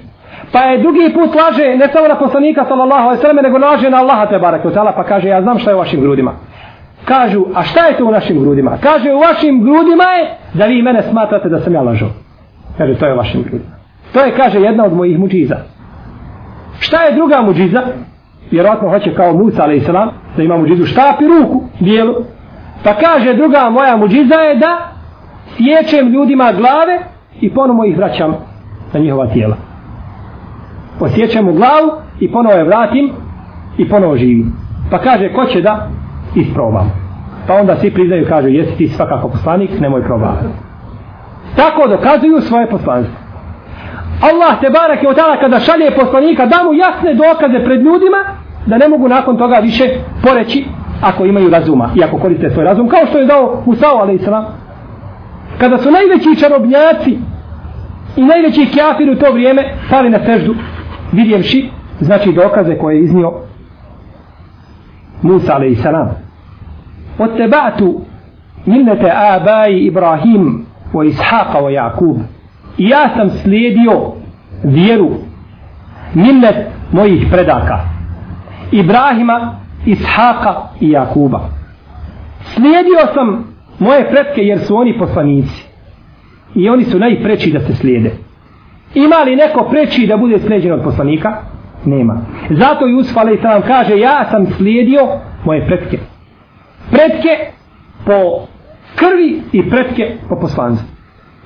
pa 0.51 0.59
je 0.59 0.77
drugi 0.77 1.13
put 1.13 1.35
laže 1.35 1.77
ne 1.77 1.87
samo 1.93 2.07
na 2.07 2.15
poslanika 2.15 2.65
sallallahu 2.67 3.03
alaihi 3.03 3.21
sallam, 3.21 3.43
nego 3.43 3.57
laže 3.57 3.89
na 3.89 3.97
Allaha 3.97 4.25
te 4.25 4.39
barek. 4.39 4.61
Pa 4.95 5.03
kaže, 5.03 5.27
ja 5.27 5.41
znam 5.41 5.59
šta 5.59 5.71
je 5.71 5.75
u 5.75 5.79
vašim 5.79 6.01
grudima. 6.01 6.33
Kažu, 7.05 7.45
a 7.55 7.63
šta 7.63 7.85
je 7.85 7.97
to 7.97 8.05
u 8.05 8.11
našim 8.11 8.39
grudima? 8.39 8.77
Kaže, 8.81 9.13
u 9.13 9.19
vašim 9.19 9.63
grudima 9.63 10.03
je 10.03 10.37
da 10.53 10.65
vi 10.65 10.81
mene 10.81 11.03
smatrate 11.03 11.49
da 11.49 11.59
sam 11.59 11.73
ja 11.73 11.81
lažo. 11.81 12.07
Kaže, 12.77 12.95
to 12.95 13.05
je 13.05 13.13
u 13.13 13.17
vašim 13.17 13.43
grudima. 13.43 13.71
To 14.13 14.19
je, 14.19 14.31
kaže, 14.37 14.59
jedna 14.59 14.85
od 14.85 14.93
mojih 14.93 15.19
muđiza. 15.19 15.55
Šta 16.79 17.03
je 17.03 17.15
druga 17.15 17.41
muđiza? 17.41 17.81
Vjerojatno 18.51 18.89
hoće 18.89 19.13
kao 19.15 19.33
Musa 19.33 19.63
alaihi 19.63 19.85
da 20.37 20.43
ima 20.43 20.57
muđizu 20.57 20.85
štap 20.85 21.21
i 21.21 21.27
ruku, 21.27 21.63
bijelu. 21.79 22.15
Pa 22.83 22.93
kaže 22.93 23.33
druga 23.33 23.69
moja 23.69 23.97
muđiza 23.97 24.35
je 24.35 24.55
da 24.55 24.91
sječem 25.55 26.07
ljudima 26.07 26.51
glave 26.51 26.99
i 27.41 27.53
ponovo 27.53 27.85
ih 27.85 27.97
vraćam 27.97 28.35
na 28.93 28.99
njihova 28.99 29.27
tijela. 29.27 29.55
Posjećem 30.99 31.47
u 31.47 31.53
glavu 31.53 31.91
i 32.19 32.31
ponovo 32.31 32.55
je 32.55 32.63
vratim 32.63 33.11
i 33.77 33.89
ponovo 33.89 34.17
živim. 34.17 34.53
Pa 34.91 34.97
kaže 34.99 35.33
ko 35.33 35.45
će 35.45 35.61
da 35.61 35.87
isprobam. 36.35 36.91
Pa 37.47 37.53
onda 37.53 37.75
svi 37.75 37.93
priznaju 37.93 38.21
i 38.21 38.25
kažu 38.25 38.47
jesi 38.47 38.77
ti 38.77 38.87
svakako 38.87 39.29
poslanik, 39.29 39.79
nemoj 39.79 40.03
probati. 40.03 40.45
Tako 41.55 41.87
dokazuju 41.87 42.41
svoje 42.41 42.69
poslanstvo. 42.69 43.15
Allah 44.21 44.59
te 44.61 44.69
barak 44.69 45.03
je 45.03 45.09
od 45.09 45.17
kada 45.39 45.59
šalje 45.59 45.91
poslanika 45.91 46.45
da 46.45 46.63
mu 46.63 46.73
jasne 46.73 47.13
dokaze 47.13 47.65
pred 47.65 47.81
ljudima 47.81 48.17
da 48.65 48.77
ne 48.77 48.87
mogu 48.87 49.07
nakon 49.07 49.37
toga 49.37 49.55
više 49.55 49.83
poreći 50.23 50.65
ako 51.01 51.25
imaju 51.25 51.49
razuma 51.49 51.89
i 51.95 52.03
ako 52.03 52.17
koriste 52.17 52.49
svoj 52.49 52.65
razum 52.65 52.89
kao 52.89 53.05
što 53.09 53.17
je 53.17 53.25
dao 53.25 53.63
Musao 53.65 54.03
a.s. 54.03 54.27
kada 55.57 55.77
su 55.77 55.91
najveći 55.91 56.41
čarobnjaci 56.41 57.19
i 58.15 58.25
najveći 58.25 58.69
kjafir 58.73 59.09
u 59.09 59.15
to 59.15 59.31
vrijeme 59.31 59.63
pali 59.89 60.09
na 60.09 60.19
seždu 60.25 60.55
vidjevši 61.11 61.69
znači 61.99 62.33
dokaze 62.33 62.77
koje 62.77 62.95
je 62.95 63.03
iznio 63.03 63.33
Musa 65.21 65.53
a.s. 65.55 65.85
od 67.19 67.37
tebatu 67.37 68.01
millete 68.65 69.11
abai 69.15 69.77
Ibrahim 69.79 70.65
o 70.93 71.03
Ishaqa 71.03 71.63
o 71.63 71.69
Jakub 71.69 72.17
i 72.77 72.89
ja 72.89 73.09
sam 73.15 73.29
slijedio 73.29 74.11
vjeru 74.63 75.09
millet 76.13 76.67
mojih 76.91 77.27
predaka 77.31 77.79
Ibrahima 78.71 79.59
Ishaqa 79.85 80.69
i 80.79 80.91
Jakuba. 80.91 81.49
Slijedio 82.53 83.13
sam 83.13 83.55
moje 83.79 84.09
pretke 84.09 84.41
jer 84.41 84.59
su 84.59 84.75
oni 84.75 84.99
poslanici. 84.99 85.67
I 86.55 86.69
oni 86.69 86.83
su 86.83 86.99
najpreći 86.99 87.51
da 87.51 87.59
se 87.59 87.75
slijede. 87.75 88.11
Ima 88.95 89.15
li 89.15 89.35
neko 89.35 89.67
preći 89.69 90.07
da 90.07 90.17
bude 90.17 90.39
slijedjen 90.39 90.73
od 90.73 90.83
poslanika? 90.83 91.37
Nema. 91.85 92.21
Zato 92.49 92.87
Jusuf 92.87 93.17
a.s. 93.17 93.67
kaže 93.67 93.99
ja 93.99 94.25
sam 94.31 94.45
slijedio 94.45 94.99
moje 95.45 95.65
pretke. 95.67 95.97
Pretke 96.91 97.51
po 98.05 98.47
krvi 98.95 99.41
i 99.51 99.69
pretke 99.69 100.15
po 100.29 100.39
poslanstvu. 100.39 100.87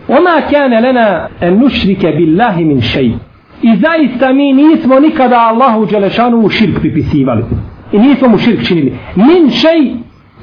Oma 0.07 0.41
kjane 0.49 0.81
lena 0.81 1.27
en 1.41 1.59
nušrike 1.59 2.07
billahi 2.11 2.65
min 2.65 2.81
šeji. 2.81 3.15
I 3.61 3.75
zaista 3.75 4.33
mi 4.33 4.53
nismo 4.53 4.99
nikada 4.99 5.39
Allahu 5.39 5.85
Đelešanu 5.85 6.37
u 6.37 6.49
širk 6.49 6.79
pripisivali. 6.79 7.43
I 7.91 7.99
nismo 7.99 8.27
mu 8.27 8.37
širk 8.37 8.63
činili. 8.67 8.97
Min 9.15 9.49
šej, 9.49 9.95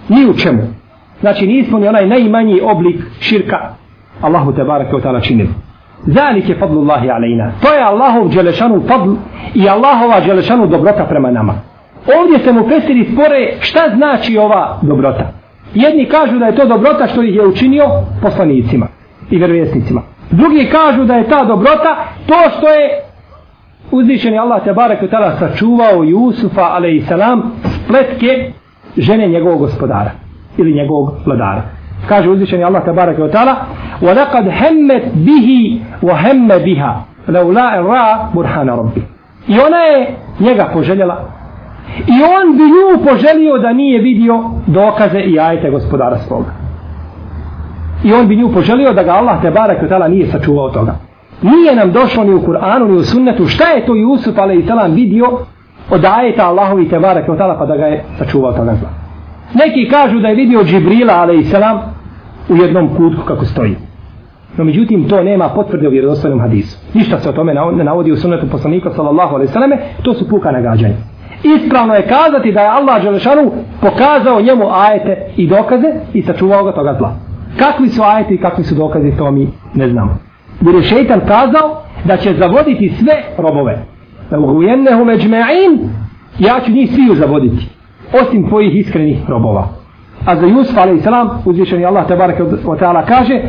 ni 0.09 0.27
u 0.31 0.35
čemu. 0.35 0.63
Znači 1.21 1.47
nismo 1.47 1.79
ni 1.79 1.89
onaj 1.89 2.07
najmanji 2.07 2.61
oblik 2.61 2.97
širka 3.21 3.75
Allahu 4.21 4.53
te 4.53 4.65
barake 4.65 4.97
o 4.97 5.01
ta'ala 5.01 5.21
činili. 5.23 5.49
Zalike 6.07 6.53
je 6.53 6.59
fadlu 6.59 6.81
Allahi 6.81 7.11
alejna. 7.11 7.53
To 7.63 7.75
je 7.75 7.83
Allahov 7.83 8.31
dželešanu 8.31 8.83
fadl 8.89 9.13
i 9.55 9.69
Allahova 9.69 10.21
dželešanu 10.21 10.67
dobrota 10.67 11.05
prema 11.05 11.31
nama. 11.31 11.55
Ovdje 12.21 12.39
se 12.39 12.53
mu 12.53 12.69
pesiri 12.69 13.09
spore 13.13 13.57
šta 13.61 13.81
znači 13.97 14.39
ova 14.39 14.79
dobrota. 14.83 15.33
Jedni 15.75 16.07
kažu 16.07 16.39
da 16.39 16.47
je 16.47 16.57
to 16.57 16.67
dobrota 16.67 17.07
što 17.07 17.23
ih 17.23 17.35
je 17.35 17.47
učinio 17.47 17.85
poslanicima 18.23 18.87
i 19.31 19.37
vjerovjesnicima. 19.37 20.03
Drugi 20.31 20.69
kažu 20.73 21.05
da 21.05 21.15
je 21.15 21.29
ta 21.29 21.45
dobrota 21.45 21.97
to 22.27 22.51
što 22.59 22.69
je 22.69 23.08
uzvišeni 23.92 24.38
Allah 24.38 24.64
te 24.64 24.74
barek 24.74 25.04
utala 25.04 25.38
sačuvao 25.40 26.04
Jusufa 26.04 26.62
alaihissalam 26.62 27.52
spletke 27.66 28.52
žene 28.98 29.28
njegovog 29.28 29.60
gospodara 29.60 30.12
ili 30.58 30.74
njegovog 30.74 31.14
vladara. 31.26 31.62
Kaže 32.10 32.30
uzvišeni 32.30 32.64
Allah 32.64 32.84
te 32.86 32.92
barek 32.92 33.20
utala 33.20 33.56
وَلَقَدْ 34.02 34.46
هَمَّتْ 34.60 35.06
بِهِ 35.16 35.80
وَهَمَّ 36.02 36.48
بِهَا 36.48 36.94
لَوْلَا 37.28 37.66
اِرَا 37.80 38.30
بُرْحَانَ 38.34 38.70
رَبِّ 38.70 39.02
I 39.48 39.60
ona 39.60 39.78
je 39.78 40.16
njega 40.40 40.70
poželjela 40.74 41.30
i 41.98 42.18
on 42.38 42.58
bi 42.58 42.64
nju 42.64 43.06
poželio 43.06 43.58
da 43.58 43.74
nije 43.74 44.02
vidio 44.02 44.44
dokaze 44.68 45.20
i 45.20 45.40
ajete 45.40 45.70
gospodara 45.70 46.18
svoga. 46.18 46.52
I 48.04 48.14
on 48.14 48.28
bi 48.28 48.36
nju 48.36 48.54
poželio 48.54 48.94
da 48.94 49.04
ga 49.04 49.12
Allah 49.12 49.42
te 49.42 49.52
barek 49.52 49.84
utala 49.84 50.08
nije 50.08 50.28
sačuvao 50.28 50.70
toga. 50.70 50.96
Nije 51.43 51.77
nam 51.77 51.93
došlo 51.93 52.25
ni 52.25 52.35
u 52.35 52.43
Kur'anu 52.43 52.89
ni 52.89 52.97
u 52.97 53.03
sunnetu 53.03 53.47
šta 53.47 53.65
je 53.65 53.87
to 53.87 53.95
Jusuf 53.95 54.39
a.s. 54.39 54.95
vidio 54.95 55.39
od 55.91 56.05
ajeta 56.05 56.47
Allahovi 56.47 56.89
te 56.89 56.99
barak 56.99 57.27
pa 57.59 57.67
da 57.67 57.77
ga 57.77 57.87
je 57.87 58.05
sačuvao 58.19 58.53
toga 58.53 58.75
zla. 58.75 58.89
Neki 59.55 59.89
kažu 59.91 60.21
da 60.21 60.29
je 60.29 60.35
vidio 60.35 60.65
Džibrila 60.65 61.15
a.s. 61.15 61.55
u 62.49 62.57
jednom 62.57 62.89
kutku 62.89 63.23
kako 63.25 63.45
stoji. 63.45 63.77
No 64.57 64.65
međutim 64.65 65.09
to 65.09 65.23
nema 65.23 65.49
potvrde 65.49 65.89
u 65.89 65.91
vjerodostojnom 65.91 66.41
hadisu. 66.41 66.79
Ništa 66.95 67.21
se 67.21 67.29
o 67.29 67.33
tome 67.33 67.55
ne 67.55 67.85
navodi 67.85 68.13
u 68.13 68.17
sunnetu 68.17 68.47
poslanika 68.51 68.91
sallallahu 68.91 69.35
alaihi 69.35 69.53
sallame, 69.53 69.79
to 70.03 70.15
su 70.15 70.29
puka 70.29 70.53
nagađanja. 70.53 70.95
Ispravno 71.57 71.95
je 71.95 72.07
kazati 72.09 72.53
da 72.53 72.61
je 72.61 72.69
Allah 72.69 73.03
Đelešanu 73.03 73.53
pokazao 73.81 74.41
njemu 74.41 74.65
ajete 74.71 75.27
i 75.37 75.47
dokaze 75.47 75.89
i 76.15 76.23
sačuvao 76.23 76.65
ga 76.65 76.73
toga 76.73 76.95
zla. 76.99 77.17
Kakvi 77.59 77.89
su 77.89 78.03
ajete 78.03 78.35
i 78.35 78.41
kakvi 78.41 78.65
su 78.65 78.75
dokaze, 78.75 79.11
to 79.17 79.31
mi 79.31 79.49
ne 79.75 79.89
znamo 79.89 80.28
jer 80.61 80.75
je 80.75 80.83
šeitan 80.83 81.21
kazao 81.21 81.83
da 82.05 82.17
će 82.17 82.35
zavoditi 82.35 82.95
sve 82.99 83.15
robove. 83.39 83.85
Ugujennehu 84.31 85.05
međme'in, 85.05 85.89
ja 86.39 86.61
ću 86.65 86.73
njih 86.73 86.91
sviju 86.95 87.15
zavoditi, 87.15 87.69
osim 88.23 88.49
tvojih 88.49 88.77
iskrenih 88.77 89.19
robova. 89.29 89.69
A 90.27 90.37
za 90.37 90.47
Jusuf 90.47 90.79
a.s. 90.79 91.07
uzvišeni 91.45 91.85
Allah 91.85 92.07
tabaraka 92.07 92.45
wa 92.45 92.79
ta'ala 92.79 93.07
kaže 93.07 93.43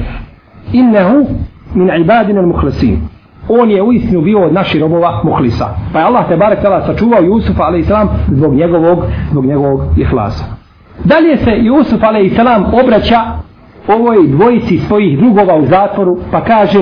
innehu 0.74 1.26
min 1.74 2.02
ibadina 2.02 2.42
muhlasin. 2.42 3.00
on 3.50 3.72
je 3.72 3.82
uistinu 3.82 4.22
bio 4.22 4.46
od 4.46 4.54
naših 4.54 4.82
robova 4.82 5.22
muhlisa. 5.24 5.76
Pa 5.94 6.00
je 6.00 6.06
Allah 6.06 6.30
tabaraka 6.30 6.62
ta'ala 6.62 6.86
sačuvao 6.86 7.22
Jusufa 7.22 7.64
a.s. 7.64 7.92
zbog 8.32 8.54
njegovog, 8.54 9.00
zbog 9.32 9.46
njegovog 9.46 9.82
ihlasa. 9.98 10.46
Dalje 11.04 11.38
se 11.38 11.52
Jusuf 11.58 12.04
a.s. 12.04 12.40
obraća 12.84 13.22
ovoj 13.94 14.28
dvojici 14.28 14.78
svojih 14.78 15.20
drugova 15.20 15.56
u 15.56 15.66
zatvoru 15.66 16.18
pa 16.32 16.44
kaže 16.44 16.80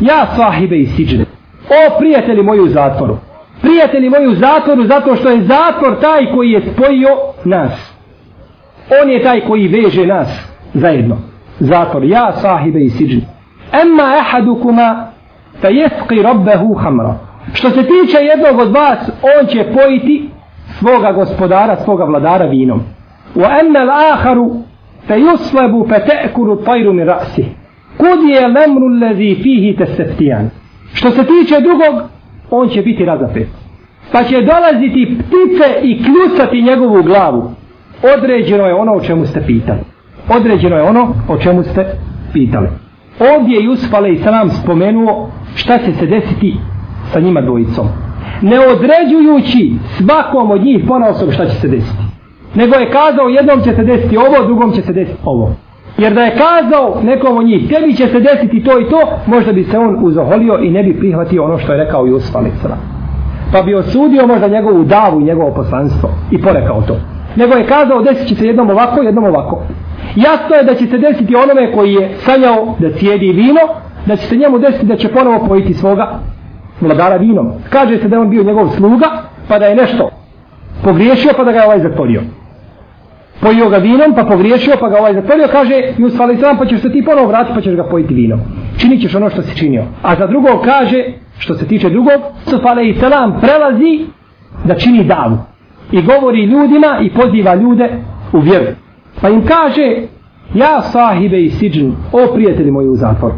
ja 0.00 0.26
sahibe 0.36 0.76
i 0.76 0.86
siđne 0.86 1.24
o 1.68 1.98
prijatelji 1.98 2.42
moji 2.42 2.60
u 2.60 2.68
zatvoru 2.68 3.16
prijatelji 3.62 4.10
moji 4.10 4.26
u 4.26 4.34
zatvoru 4.34 4.84
zato 4.84 5.16
što 5.16 5.28
je 5.28 5.42
zatvor 5.42 6.00
taj 6.00 6.32
koji 6.34 6.50
je 6.50 6.62
spojio 6.72 7.08
nas. 7.44 7.94
On 9.02 9.10
je 9.10 9.22
taj 9.22 9.40
koji 9.40 9.68
veže 9.68 10.06
nas 10.06 10.28
zajedno. 10.74 11.16
Zatvor. 11.58 12.04
Ja 12.04 12.32
sahibe 12.32 12.80
i 12.80 12.90
siđne 12.90 13.22
emma 13.82 14.02
ehadukuma 14.20 15.06
fe 15.60 15.68
jesqi 15.68 16.22
rabbehu 16.22 16.74
hamra 16.74 17.14
što 17.52 17.70
se 17.70 17.82
tiče 17.82 18.18
jednog 18.24 18.60
od 18.60 18.72
vas 18.72 19.10
on 19.40 19.46
će 19.46 19.72
pojiti 19.74 20.30
svoga 20.78 21.12
gospodara 21.12 21.76
svoga 21.76 22.04
vladara 22.04 22.46
vinom. 22.46 22.82
Wa 23.34 23.60
emma 23.60 23.78
al-aharu 23.78 24.62
fe 25.08 25.14
yuslebu 25.14 25.88
fe 25.88 25.98
te'kuru 26.08 26.64
tajru 26.64 26.92
mi 26.92 27.04
rasi. 27.04 27.44
Kud 27.96 28.20
je 28.30 28.48
lemru 28.48 28.88
lezi 28.88 29.34
fihi 29.42 29.76
te 29.78 29.86
septijan. 29.86 30.50
Što 30.94 31.10
se 31.10 31.22
tiče 31.24 31.60
drugog, 31.60 32.10
on 32.50 32.68
će 32.68 32.82
biti 32.82 33.04
razapet. 33.04 33.48
Pa 34.12 34.22
će 34.22 34.36
dolaziti 34.40 35.18
ptice 35.18 35.66
i 35.82 36.02
kljucati 36.04 36.62
njegovu 36.62 37.02
glavu. 37.02 37.50
Određeno 38.16 38.66
je 38.66 38.74
ono 38.74 38.92
o 38.92 39.00
čemu 39.00 39.26
ste 39.26 39.42
pitali. 39.46 39.80
Određeno 40.36 40.76
je 40.76 40.82
ono 40.82 41.14
o 41.28 41.38
čemu 41.38 41.62
ste 41.62 41.86
pitali. 42.32 42.68
Ovdje 43.34 43.56
je 43.56 43.64
Jusuf 43.64 43.94
a.s. 43.94 44.62
spomenuo 44.62 45.30
šta 45.54 45.78
će 45.78 45.92
se 45.92 46.06
desiti 46.06 46.56
sa 47.12 47.20
njima 47.20 47.40
dvojicom. 47.40 47.86
Ne 48.42 48.58
određujući 48.58 49.72
svakom 49.96 50.50
od 50.50 50.62
njih 50.62 50.84
ponaosom 50.88 51.32
šta 51.32 51.46
će 51.46 51.54
se 51.54 51.68
desiti 51.68 52.07
nego 52.58 52.74
je 52.76 52.90
kazao 52.90 53.28
jednom 53.28 53.60
će 53.60 53.74
se 53.74 53.84
desiti 53.84 54.16
ovo, 54.16 54.46
drugom 54.46 54.72
će 54.72 54.82
se 54.82 54.92
desiti 54.92 55.18
ovo. 55.24 55.52
Jer 55.98 56.12
da 56.12 56.22
je 56.22 56.36
kazao 56.36 57.00
nekom 57.02 57.36
od 57.36 57.46
njih, 57.46 57.68
tebi 57.68 57.94
će 57.94 58.06
se 58.08 58.20
desiti 58.20 58.64
to 58.64 58.80
i 58.80 58.88
to, 58.88 59.00
možda 59.26 59.52
bi 59.52 59.64
se 59.64 59.78
on 59.78 59.98
uzoholio 60.00 60.58
i 60.62 60.70
ne 60.70 60.82
bi 60.82 60.98
prihvatio 60.98 61.44
ono 61.44 61.58
što 61.58 61.72
je 61.72 61.84
rekao 61.84 62.06
Jusuf 62.06 62.36
Alisala. 62.36 62.76
Pa 63.52 63.62
bi 63.62 63.74
osudio 63.74 64.26
možda 64.26 64.48
njegovu 64.48 64.84
davu 64.84 65.20
i 65.20 65.24
njegovo 65.24 65.50
poslanstvo 65.54 66.10
i 66.30 66.42
porekao 66.42 66.82
to. 66.82 66.96
Nego 67.36 67.54
je 67.54 67.66
kazao 67.66 68.02
desit 68.02 68.28
će 68.28 68.34
se 68.34 68.46
jednom 68.46 68.70
ovako, 68.70 69.02
jednom 69.02 69.24
ovako. 69.24 69.62
Jasno 70.16 70.56
je 70.56 70.64
da 70.64 70.74
će 70.74 70.86
se 70.86 70.98
desiti 70.98 71.36
onome 71.36 71.72
koji 71.72 71.92
je 71.92 72.14
sanjao 72.18 72.74
da 72.78 72.90
cijedi 72.90 73.32
vino, 73.32 73.64
da 74.06 74.16
će 74.16 74.26
se 74.26 74.36
njemu 74.36 74.58
desiti 74.58 74.86
da 74.86 74.96
će 74.96 75.08
ponovo 75.08 75.46
pojiti 75.48 75.74
svoga 75.74 76.18
vladara 76.80 77.16
vinom. 77.16 77.52
Kaže 77.70 77.98
se 77.98 78.08
da 78.08 78.16
je 78.16 78.20
on 78.20 78.30
bio 78.30 78.42
njegov 78.42 78.68
sluga, 78.68 79.06
pa 79.48 79.58
da 79.58 79.66
je 79.66 79.76
nešto 79.76 80.10
pogriješio 80.84 81.32
pa 81.36 81.44
da 81.44 81.52
ga 81.52 81.58
je 81.58 81.64
ovaj 81.64 81.80
zatvorio. 81.80 82.22
Pojio 83.40 83.68
ga 83.68 83.76
vinom 83.76 84.14
pa 84.16 84.24
pogriješio 84.24 84.74
pa 84.80 84.88
ga 84.88 84.98
ovaj 84.98 85.14
zatvorio 85.14 85.48
kaže 85.52 85.74
Jusuf 85.98 86.20
alaih 86.20 86.38
pa 86.58 86.66
ćeš 86.66 86.80
se 86.80 86.92
ti 86.92 87.04
ponovo 87.04 87.28
vratiti 87.28 87.54
pa 87.54 87.60
ćeš 87.60 87.74
ga 87.74 87.84
pojiti 87.84 88.14
vinom. 88.14 88.40
Činit 88.78 89.00
ćeš 89.02 89.14
ono 89.14 89.30
što 89.30 89.42
si 89.42 89.56
činio. 89.56 89.84
A 90.02 90.16
za 90.16 90.26
drugog 90.26 90.60
kaže 90.64 91.04
što 91.38 91.54
se 91.54 91.66
tiče 91.66 91.90
drugog 91.90 92.20
Jusuf 92.46 92.66
alaih 92.66 92.96
prelazi 93.40 94.06
da 94.64 94.74
čini 94.74 95.04
davu. 95.04 95.38
I 95.92 96.02
govori 96.02 96.44
ljudima 96.44 96.98
i 97.02 97.10
poziva 97.10 97.54
ljude 97.54 97.90
u 98.32 98.38
vjeru. 98.38 98.66
Pa 99.20 99.28
im 99.28 99.46
kaže 99.46 99.96
ja 100.54 100.82
sahibe 100.82 101.40
i 101.40 101.50
siđn 101.50 101.90
o 102.12 102.34
prijatelji 102.34 102.70
moji 102.70 102.88
u 102.88 102.96
zatvoru. 102.96 103.34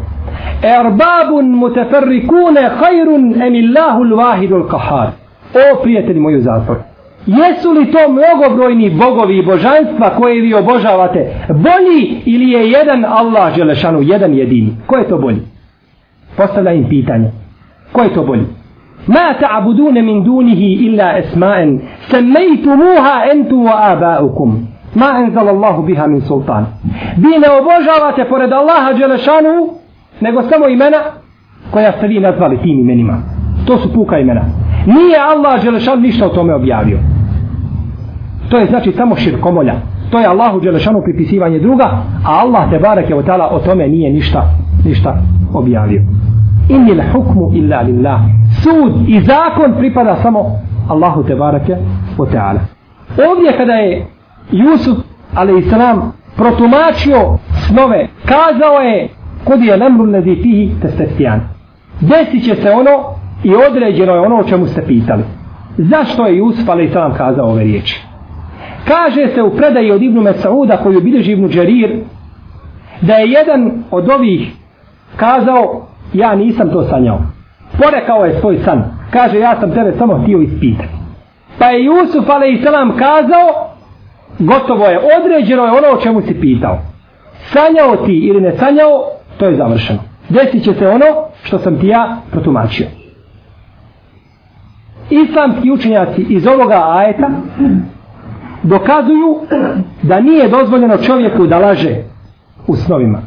Erbabun 0.63 1.51
muteferrikune 1.51 2.69
hajrun 2.79 3.41
emillahu 3.41 4.03
l-vahidu 4.03 4.55
l-kahar. 4.55 5.07
O 5.53 5.81
prijatelji 5.83 6.19
moji 6.19 6.37
u 6.37 6.41
zatvoru. 6.41 6.79
Jesu 7.25 7.71
li 7.71 7.91
to 7.91 7.99
mnogobrojni 8.09 8.89
bogovi 8.89 9.37
i 9.37 9.45
božanstva 9.45 10.09
koje 10.17 10.41
vi 10.41 10.53
obožavate 10.53 11.33
bolji 11.49 12.21
ili 12.25 12.51
je 12.51 12.71
jedan 12.71 13.05
Allah 13.05 13.55
Želešanu, 13.55 14.01
jedan 14.01 14.33
jedini? 14.33 14.77
Ko 14.87 14.95
je 14.95 15.07
to 15.07 15.17
bolji? 15.17 15.41
Postavlja 16.37 16.71
im 16.71 16.89
pitanje. 16.89 17.31
Ko 17.91 18.01
je 18.03 18.13
to 18.13 18.23
bolji? 18.23 18.45
Ma 19.07 19.33
ta'budune 19.39 20.01
min 20.01 20.23
dunihi 20.23 20.73
illa 20.85 21.17
esma'en 21.19 21.79
semmejtumuha 22.11 23.25
entu 23.31 23.63
wa 23.63 23.91
abaukum 23.91 24.67
ma 24.95 25.19
enzal 25.23 25.47
Allahu 25.49 25.83
biha 25.83 26.07
min 26.07 26.21
sultan 26.21 26.65
vi 27.17 27.39
ne 27.39 27.49
obožavate 27.49 28.25
pored 28.29 28.53
Allaha 28.53 28.93
Đelešanu 28.93 29.69
nego 30.21 30.41
samo 30.41 30.67
imena 30.67 30.97
koja 31.71 31.91
ste 31.91 32.07
vi 32.07 32.19
nazvali 32.19 32.57
tim 32.57 32.79
imenima 32.79 33.17
to 33.65 33.77
su 33.77 33.93
puka 33.93 34.19
imena 34.19 34.41
nije 34.85 35.17
Allah 35.19 35.63
Đelešan 35.63 36.01
ništa 36.01 36.25
o 36.25 36.29
tome 36.29 36.53
objavio 36.53 36.97
to 38.51 38.57
je 38.57 38.65
znači 38.65 38.91
samo 38.91 39.15
širkomolja 39.15 39.73
to 40.09 40.19
je 40.19 40.25
Allahu 40.25 40.59
Đelešanu 40.59 41.01
pripisivanje 41.03 41.59
druga 41.59 41.85
a 42.25 42.39
Allah 42.39 42.69
te 42.69 42.79
barek 42.79 43.09
je 43.09 43.15
o 43.51 43.59
tome 43.59 43.87
nije 43.87 44.13
ništa 44.13 44.43
ništa 44.85 45.17
objavio 45.53 46.01
inni 46.69 47.01
hukmu 47.13 47.51
illa 47.53 47.81
lillah 47.81 48.19
sud 48.63 49.09
i 49.09 49.21
zakon 49.21 49.73
pripada 49.77 50.15
samo 50.15 50.39
Allahu 50.89 51.23
te 51.23 51.35
bareke 51.35 51.77
o 52.17 52.25
teala 52.25 52.59
ovdje 53.29 53.57
kada 53.57 53.73
je 53.73 54.05
Jusuf 54.51 54.97
alaihissalam 55.35 56.13
protumačio 56.35 57.37
snove 57.67 58.07
kazao 58.25 58.79
je 58.81 59.09
kod 59.43 59.61
je 59.61 59.77
lemru 59.77 60.05
lezi 60.05 60.35
fihi 60.35 60.71
testestijan 60.81 61.41
desit 62.01 62.43
će 62.43 62.55
se 62.55 62.71
ono 62.71 63.21
i 63.43 63.55
određeno 63.69 64.13
je 64.13 64.19
ono 64.19 64.35
o 64.35 64.43
čemu 64.43 64.67
ste 64.67 64.85
pitali. 64.85 65.23
Zašto 65.77 66.25
je 66.25 66.37
Jusuf 66.37 66.69
a.s. 66.69 67.17
kazao 67.17 67.49
ove 67.49 67.63
riječi? 67.63 68.01
Kaže 68.87 69.27
se 69.35 69.41
u 69.43 69.55
predaji 69.55 69.91
od 69.91 70.01
Ibnu 70.01 70.21
Mesauda 70.21 70.77
koju 70.77 71.01
bilježi 71.01 71.31
Ibnu 71.31 71.49
Džarir 71.49 71.99
da 73.01 73.13
je 73.13 73.31
jedan 73.31 73.83
od 73.91 74.09
ovih 74.09 74.51
kazao 75.15 75.87
ja 76.13 76.35
nisam 76.35 76.69
to 76.69 76.83
sanjao. 76.83 77.19
Porekao 77.83 78.25
je 78.25 78.39
svoj 78.39 78.57
san. 78.65 78.83
Kaže 79.11 79.39
ja 79.39 79.59
sam 79.59 79.73
tebe 79.73 79.93
samo 79.97 80.21
htio 80.23 80.41
ispitati. 80.41 80.89
Pa 81.59 81.65
je 81.65 81.85
Jusuf 81.85 82.29
a.s. 82.29 82.63
kazao 82.99 83.69
gotovo 84.39 84.85
je, 84.85 84.99
određeno 85.19 85.63
je 85.63 85.71
ono 85.71 85.87
o 85.97 86.01
čemu 86.01 86.21
si 86.21 86.41
pitao. 86.41 86.79
Sanjao 87.43 88.05
ti 88.05 88.13
ili 88.13 88.41
ne 88.41 88.57
sanjao, 88.57 89.03
to 89.37 89.45
je 89.45 89.55
završeno. 89.55 89.99
Desit 90.29 90.63
će 90.63 90.73
se 90.73 90.87
ono 90.87 91.05
što 91.43 91.59
sam 91.59 91.79
ti 91.79 91.87
ja 91.87 92.17
protumačio 92.31 92.87
islamski 95.11 95.71
učenjaci 95.71 96.25
iz 96.29 96.47
ovoga 96.47 96.83
ajeta 96.87 97.29
dokazuju 98.63 99.39
da 100.01 100.19
nije 100.19 100.49
dozvoljeno 100.49 100.97
čovjeku 100.97 101.47
da 101.47 101.59
laže 101.59 101.95
u 102.67 102.75
snovima. 102.75 103.19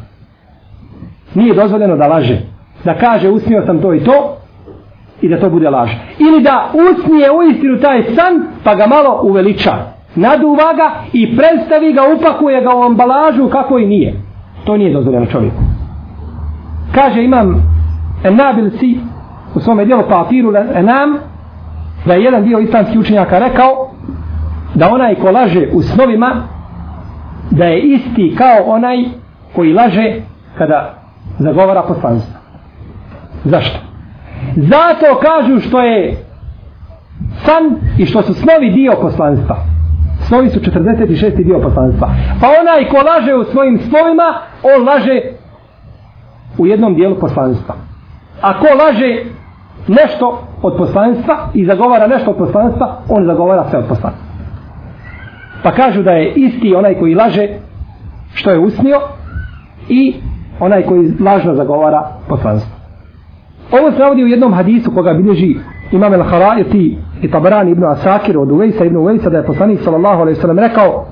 Nije 1.33 1.53
dozvoljeno 1.53 1.97
da 1.97 2.07
laže. 2.07 2.37
Da 2.83 2.97
kaže 2.97 3.29
usnio 3.29 3.65
sam 3.65 3.81
to 3.81 3.93
i 3.93 4.03
to 4.03 4.37
i 5.21 5.29
da 5.29 5.39
to 5.39 5.49
bude 5.49 5.69
laž. 5.69 5.89
Ili 6.19 6.43
da 6.43 6.71
usnije 6.73 7.31
u 7.31 7.43
istinu 7.43 7.79
taj 7.79 8.03
san 8.03 8.43
pa 8.63 8.75
ga 8.75 8.87
malo 8.87 9.21
uveliča. 9.23 9.73
Naduva 10.15 10.73
ga 10.73 10.91
i 11.13 11.37
predstavi 11.37 11.93
ga, 11.93 12.01
upakuje 12.17 12.61
ga 12.61 12.75
u 12.75 12.83
ambalažu 12.83 13.49
kako 13.49 13.79
i 13.79 13.87
nije. 13.87 14.13
To 14.65 14.77
nije 14.77 14.93
dozvoljeno 14.93 15.25
čovjeku. 15.25 15.61
Kaže 16.95 17.23
imam 17.23 17.75
Enabil 18.23 18.69
si 18.79 18.99
u 19.55 19.59
svome 19.59 19.85
dijelu 19.85 20.03
papiru 20.09 20.53
Enam 20.75 21.17
da 22.05 22.13
je 22.13 22.23
jedan 22.23 22.43
dio 22.43 22.59
islamskih 22.59 22.99
učenjaka 22.99 23.39
rekao 23.39 23.94
da 24.75 24.89
onaj 24.91 25.15
ko 25.15 25.31
laže 25.31 25.67
u 25.73 25.81
snovima 25.81 26.47
da 27.51 27.65
je 27.65 27.81
isti 27.81 28.35
kao 28.37 28.63
onaj 28.65 28.97
koji 29.55 29.73
laže 29.73 30.21
kada 30.57 30.93
zagovara 31.39 31.81
poslanstvo. 31.81 32.39
Zašto? 33.43 33.79
Zato 34.55 35.19
kažu 35.21 35.59
što 35.59 35.81
je 35.81 36.17
san 37.45 37.75
i 37.97 38.05
što 38.05 38.21
su 38.21 38.33
snovi 38.33 38.71
dio 38.71 38.93
poslanstva. 39.01 39.55
Snovi 40.27 40.49
su 40.49 40.59
46. 40.59 41.43
dio 41.43 41.59
poslanstva. 41.59 42.09
Pa 42.41 42.47
onaj 42.47 42.89
ko 42.89 42.97
laže 42.97 43.35
u 43.35 43.43
svojim 43.43 43.79
snovima, 43.79 44.39
on 44.63 44.87
laže 44.87 45.21
u 46.57 46.67
jednom 46.67 46.95
dijelu 46.95 47.15
poslanstva. 47.19 47.75
A 48.41 48.59
ko 48.59 48.67
laže 48.83 49.23
nešto 49.87 50.41
od 50.61 50.77
poslanstva 50.77 51.37
i 51.53 51.65
zagovara 51.65 52.07
nešto 52.07 52.31
od 52.31 52.37
poslanstva, 52.37 52.97
on 53.09 53.25
zagovara 53.25 53.65
sve 53.69 53.79
od 53.79 53.85
poslanstva. 53.85 54.34
Pa 55.65 55.71
kažu 55.71 56.03
da 56.03 56.11
je 56.11 56.33
isti 56.33 56.75
onaj 56.75 56.93
koji 56.93 57.15
laže 57.15 57.47
što 58.33 58.51
je 58.51 58.59
usnio 58.59 59.01
i 59.89 60.13
onaj 60.59 60.83
koji 60.83 61.11
lažno 61.19 61.55
zagovara 61.55 62.07
poslanstvo. 62.29 62.75
Ovo 63.71 63.91
se 63.91 63.99
navodi 63.99 64.23
u 64.23 64.27
jednom 64.27 64.53
hadisu 64.53 64.91
koga 64.91 65.13
bilježi 65.13 65.55
imam 65.91 66.13
el 66.13 66.23
Harajati 66.23 66.97
i 67.21 67.31
Tabarani 67.31 67.71
ibn 67.71 67.83
Asakir 67.83 68.37
od 68.37 68.51
Uvejsa 68.51 68.85
ibn 68.85 68.97
Uvejsa 68.97 69.29
da 69.29 69.37
je 69.37 69.45
poslanik 69.45 69.79
sallallahu 69.81 70.21
alaihi 70.21 70.39
sallam 70.39 70.59
rekao 70.59 71.05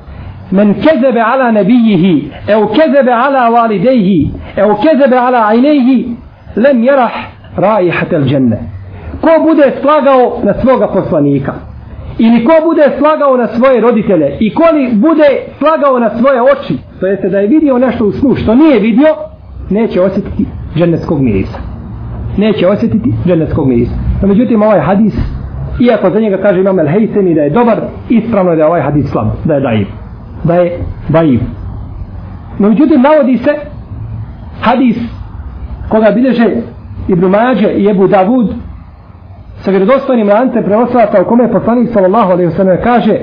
men 0.51 0.73
kezebe 0.73 1.21
ala 1.33 1.51
nebijihi 1.51 2.31
ev 2.47 2.67
kezebe 2.67 3.11
ala 3.11 3.49
validejhi 3.49 4.29
ev 4.55 4.69
kezebe 4.75 5.17
ala 5.17 5.47
ajnejhi 5.47 6.15
lem 6.55 6.83
jerah 6.83 7.11
raihatel 7.57 8.23
dženne. 8.23 8.57
Ko 9.21 9.43
bude 9.43 9.73
slagao 9.81 10.39
na 10.43 10.53
svoga 10.53 10.87
poslanika, 10.87 11.53
ili 12.17 12.45
ko 12.45 12.53
bude 12.63 12.83
slagao 12.99 13.37
na 13.37 13.47
svoje 13.47 13.81
roditelje, 13.81 14.37
i 14.39 14.53
ko 14.53 14.63
li 14.73 14.95
bude 14.95 15.29
slagao 15.57 15.99
na 15.99 16.09
svoje 16.17 16.41
oči, 16.41 16.77
to 16.99 17.07
jeste 17.07 17.29
da 17.29 17.39
je 17.39 17.47
vidio 17.47 17.77
nešto 17.77 18.05
u 18.05 18.11
snu 18.11 18.35
što 18.35 18.55
nije 18.55 18.79
vidio, 18.79 19.07
neće 19.69 20.01
osjetiti 20.01 20.45
džennetskog 20.75 21.21
mirisa. 21.21 21.59
Neće 22.37 22.67
osjetiti 22.67 23.13
džennetskog 23.25 23.67
mirisa. 23.67 23.95
No, 24.21 24.27
međutim, 24.27 24.61
ovaj 24.61 24.79
hadis, 24.79 25.13
iako 25.79 26.09
za 26.09 26.19
njega 26.19 26.37
kaže 26.37 26.59
imam 26.59 26.79
el 26.79 26.87
hejseni 26.87 27.35
da 27.35 27.41
je 27.41 27.49
dobar, 27.49 27.77
ispravno 28.09 28.51
je 28.51 28.55
da 28.55 28.61
je 28.61 28.67
ovaj 28.67 28.81
hadis 28.81 29.11
slab, 29.11 29.27
da 29.45 29.53
je 29.53 29.61
daiv. 29.61 29.87
Da 30.43 30.55
je 30.55 30.79
daiv. 31.09 31.39
No, 32.59 32.69
međutim, 32.69 33.01
navodi 33.01 33.37
se 33.37 33.51
hadis 34.61 34.97
koga 35.89 36.11
bileže 36.11 36.49
Ibn 37.07 37.25
Mađe 37.25 37.67
i 37.67 37.89
Ebu 37.89 38.07
Davud 38.07 38.53
sa 39.63 39.71
vjerodostojnim 39.71 40.29
lance 40.29 40.61
prenoslata 40.61 41.21
u 41.21 41.25
kome 41.25 41.51
poslanik 41.51 41.89
sallallahu 41.93 42.31
alaihi 42.31 42.49
ve 42.49 42.55
sallam 42.55 42.77
kaže 42.83 43.13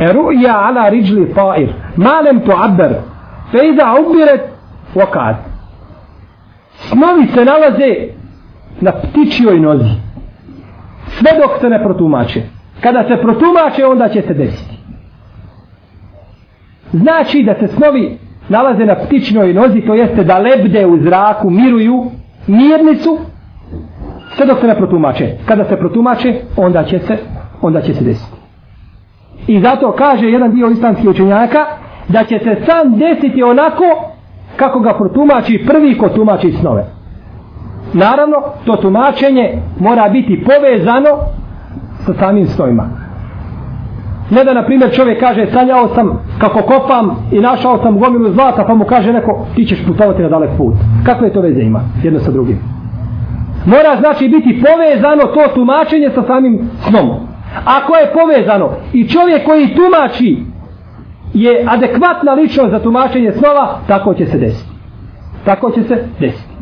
e 0.00 0.12
ala 0.48 0.88
riđli 0.88 1.34
ta'ir 1.34 1.68
malem 1.96 2.40
tu 2.40 2.52
abber 2.64 2.90
fe 3.50 3.58
iza 3.68 3.84
ubiret 4.06 4.40
wakad. 4.94 5.36
Snovi 6.74 7.26
se 7.26 7.44
nalaze 7.44 7.94
na 8.80 8.92
ptičjoj 8.92 9.60
nozi. 9.60 9.90
Sve 11.08 11.30
dok 11.42 11.60
se 11.60 11.68
ne 11.68 11.82
protumače. 11.82 12.42
Kada 12.80 13.04
se 13.08 13.16
protumače 13.16 13.86
onda 13.86 14.08
će 14.08 14.22
se 14.22 14.34
desiti. 14.34 14.78
Znači 16.92 17.42
da 17.42 17.54
se 17.54 17.68
snovi 17.68 18.18
nalaze 18.48 18.84
na 18.84 18.94
ptičnoj 18.94 19.54
nozi 19.54 19.80
to 19.80 19.94
jeste 19.94 20.24
da 20.24 20.38
lebde 20.38 20.86
u 20.86 20.98
zraku 20.98 21.50
miruju 21.50 22.04
mirnicu 22.46 23.18
sve 24.36 24.46
dok 24.46 24.60
se 24.60 24.66
ne 24.66 24.76
protumače. 24.76 25.36
Kada 25.46 25.64
se 25.64 25.76
protumače 25.76 26.34
onda 26.56 26.84
će 26.84 26.98
se 26.98 27.18
onda 27.62 27.80
će 27.80 27.94
se 27.94 28.04
desiti. 28.04 28.36
I 29.46 29.60
zato 29.60 29.92
kaže 29.92 30.26
jedan 30.26 30.54
dio 30.54 30.70
islamskih 30.70 31.10
učenjaka 31.10 31.58
da 32.08 32.24
će 32.24 32.38
se 32.38 32.56
sam 32.66 32.98
desiti 32.98 33.42
onako 33.42 33.84
kako 34.56 34.80
ga 34.80 34.94
protumači 34.94 35.64
prvi 35.66 35.98
ko 35.98 36.08
tumači 36.08 36.52
snove. 36.52 36.84
Naravno 37.92 38.36
to 38.64 38.76
tumačenje 38.76 39.62
mora 39.80 40.08
biti 40.08 40.44
povezano 40.44 41.18
sa 42.06 42.14
samim 42.14 42.46
snovima. 42.46 42.88
Ne 44.30 44.44
da 44.44 44.54
na 44.54 44.64
primjer 44.64 44.90
čovjek 44.92 45.20
kaže 45.20 45.46
sanjao 45.52 45.88
sam 45.88 46.18
kako 46.38 46.62
kopam 46.62 47.16
i 47.32 47.40
našao 47.40 47.82
sam 47.82 47.98
gomilu 47.98 48.32
zlata 48.32 48.64
pa 48.64 48.74
mu 48.74 48.84
kaže 48.84 49.12
neko 49.12 49.46
ti 49.54 49.64
ćeš 49.64 49.86
putovati 49.86 50.22
na 50.22 50.28
dalek 50.28 50.50
put. 50.58 50.74
Kakve 51.06 51.32
to 51.32 51.40
veze 51.40 51.60
ima 51.60 51.80
jedno 52.02 52.20
sa 52.20 52.30
drugim? 52.30 52.73
Mora 53.64 53.96
znači 54.00 54.28
biti 54.28 54.62
povezano 54.62 55.22
to 55.22 55.54
tumačenje 55.54 56.10
sa 56.14 56.22
samim 56.26 56.70
snom. 56.88 57.10
Ako 57.64 57.96
je 57.96 58.12
povezano 58.12 58.70
i 58.92 59.08
čovjek 59.08 59.44
koji 59.44 59.74
tumači 59.74 60.38
je 61.34 61.64
adekvatna 61.68 62.32
ličnost 62.32 62.70
za 62.70 62.78
tumačenje 62.78 63.32
snova 63.32 63.78
tako 63.86 64.14
će 64.14 64.26
se 64.26 64.38
desiti. 64.38 64.70
Tako 65.44 65.70
će 65.70 65.82
se 65.82 66.04
desiti. 66.20 66.54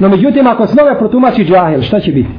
No 0.00 0.08
međutim 0.08 0.46
ako 0.46 0.66
snove 0.66 0.98
protumači 0.98 1.44
džahil 1.44 1.82
šta 1.82 2.00
će 2.00 2.12
biti? 2.12 2.30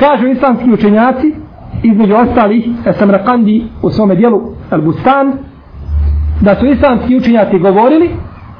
Kažu 0.00 0.26
islamski 0.26 0.72
učenjaci 0.72 1.34
između 1.82 2.14
ostalih 2.14 2.68
Samrakandi 2.98 3.64
u 3.82 3.90
svome 3.90 4.14
dijelu 4.14 4.40
Al-Bustan 4.70 5.32
da 6.40 6.54
su 6.54 6.66
islamski 6.66 7.16
učenjaci 7.16 7.58
govorili 7.58 8.10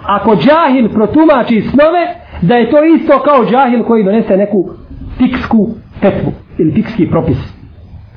ako 0.07 0.37
džahil 0.37 0.89
protumači 0.89 1.61
snove 1.61 2.22
da 2.43 2.55
je 2.55 2.71
to 2.71 2.85
isto 2.85 3.19
kao 3.19 3.45
džahil 3.51 3.85
koji 3.85 4.05
donese 4.05 4.37
neku 4.37 4.71
fiksku 5.19 5.69
petvu 6.01 6.33
ili 6.59 6.73
fikski 6.73 7.11
propis. 7.11 7.39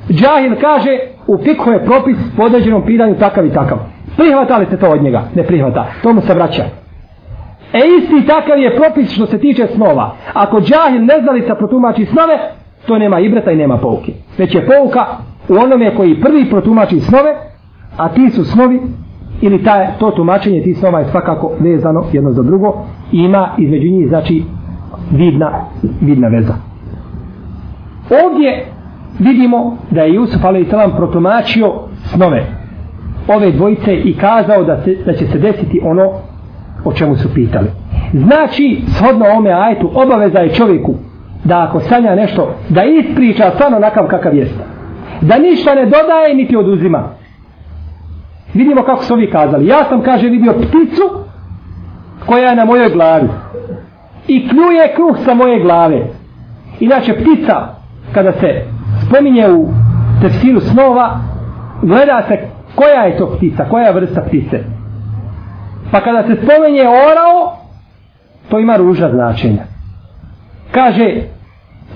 Džahil 0.10 0.56
kaže 0.62 1.00
u 1.28 1.38
fikhu 1.44 1.72
je 1.72 1.86
propis 1.86 2.18
po 2.38 2.44
određenom 2.44 2.86
pitanju 2.86 3.16
takav 3.20 3.46
i 3.46 3.54
takav. 3.54 3.78
Prihvata 4.18 4.58
li 4.58 4.66
se 4.66 4.78
to 4.78 4.90
od 4.90 5.04
njega? 5.04 5.24
ne 5.36 5.44
prihvata, 5.44 5.86
to 6.04 6.14
mu 6.14 6.22
se 6.22 6.34
vraća. 6.34 6.64
E 7.74 7.80
isti 8.00 8.28
takav 8.28 8.60
je 8.60 8.76
propis 8.76 9.12
što 9.12 9.26
se 9.26 9.38
tiče 9.38 9.68
snova. 9.68 10.16
Ako 10.34 10.62
džahil 10.62 11.06
ne 11.06 11.20
znali 11.22 11.42
se 11.42 11.56
protumači 11.58 12.06
snove 12.06 12.40
to 12.88 12.98
nema 12.98 13.20
ibreta 13.20 13.52
i 13.52 13.56
nema 13.56 13.78
pouke. 13.78 14.12
Već 14.38 14.56
je 14.56 14.68
pouka 14.68 15.06
u 15.50 15.54
onome 15.54 15.96
koji 15.96 16.22
prvi 16.22 16.50
protumači 16.50 17.00
snove, 17.00 17.36
a 17.98 18.10
ti 18.10 18.30
su 18.30 18.46
snovi, 18.46 18.82
ili 19.42 19.64
ta, 19.64 19.88
to 20.00 20.12
tumačenje 20.12 20.62
ti 20.62 20.74
snova 20.74 21.00
je 21.00 21.06
svakako 21.12 21.52
vezano 21.60 22.04
jedno 22.14 22.32
za 22.32 22.44
drugo, 22.44 22.74
i 23.12 23.18
ima 23.18 23.50
između 23.58 23.88
njih, 23.88 24.08
znači, 24.08 24.44
vidna, 25.12 25.52
vidna 26.02 26.28
veza. 26.28 26.54
Ovdje 28.26 28.66
vidimo 29.20 29.78
da 29.92 30.02
je 30.02 30.14
Jusuf 30.14 30.46
a.s. 30.46 30.96
protumačio 30.98 31.74
snove 32.04 32.46
ove 33.28 33.52
dvojice 33.52 33.96
i 33.96 34.18
kazao 34.18 34.64
da, 34.64 34.82
se, 34.82 34.96
da 35.06 35.14
će 35.14 35.28
se 35.28 35.40
desiti 35.40 35.82
ono 35.84 36.12
o 36.86 36.94
čemu 36.94 37.16
su 37.16 37.34
pitali. 37.34 37.68
Znači, 38.14 38.82
shodno 38.88 39.26
ome 39.38 39.52
ajetu, 39.52 39.92
obaveza 39.94 40.40
je 40.40 40.54
čovjeku 40.54 40.96
da 41.44 41.64
ako 41.64 41.80
sanja 41.80 42.16
nešto, 42.16 42.56
da 42.70 42.84
ispriča 42.84 43.52
stvarno 43.56 43.80
nakav 43.80 44.08
kakav 44.08 44.36
jeste. 44.36 44.64
Da 45.22 45.38
ništa 45.38 45.76
ne 45.76 45.86
dodaje 45.86 46.36
niti 46.36 46.58
oduzima. 46.58 47.10
Vidimo 48.56 48.84
kako 48.84 49.04
su 49.04 49.14
ovi 49.14 49.32
kazali. 49.32 49.68
Ja 49.68 49.84
sam, 49.90 50.02
kaže, 50.02 50.30
vidio 50.30 50.54
pticu 50.54 51.04
koja 52.26 52.50
je 52.50 52.56
na 52.56 52.66
mojoj 52.66 52.90
glavi. 52.90 53.30
I 54.28 54.50
kljuje 54.50 54.94
kruh 54.96 55.18
sa 55.26 55.34
moje 55.34 55.60
glave. 55.60 56.08
Inače, 56.80 57.14
ptica, 57.14 57.68
kada 58.14 58.32
se 58.32 58.64
spominje 59.08 59.50
u 59.50 59.68
tefsiru 60.22 60.60
snova, 60.60 61.20
gleda 61.82 62.24
se 62.28 62.38
koja 62.76 63.02
je 63.02 63.18
to 63.18 63.36
ptica, 63.38 63.66
koja 63.70 63.86
je 63.86 63.94
vrsta 63.94 64.22
ptice. 64.22 64.64
Pa 65.92 66.02
kada 66.02 66.24
se 66.24 66.36
spominje 66.36 66.82
orao, 66.82 67.58
to 68.50 68.60
ima 68.60 68.78
ruža 68.78 69.10
značenja. 69.10 69.64
Kaže, 70.72 71.22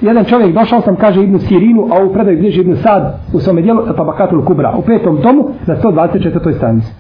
jedan 0.02 0.26
čovjek 0.26 0.54
došao 0.54 0.82
sam, 0.82 0.96
kaže 0.96 1.24
Ibnu 1.24 1.40
Sirinu, 1.40 1.88
a 1.92 2.04
u 2.04 2.14
predaju 2.14 2.40
bliži 2.40 2.62
Ibnu 2.62 2.76
Sad 2.76 3.20
u 3.34 3.40
svome 3.40 3.62
dijelu, 3.62 3.82
pa 3.98 4.04
Bakatul 4.04 4.46
Kubra, 4.46 4.76
u 4.78 4.82
petom 4.82 5.22
tomu, 5.22 5.50
na 5.68 5.76
124. 5.76 6.56
stranici. 6.58 6.92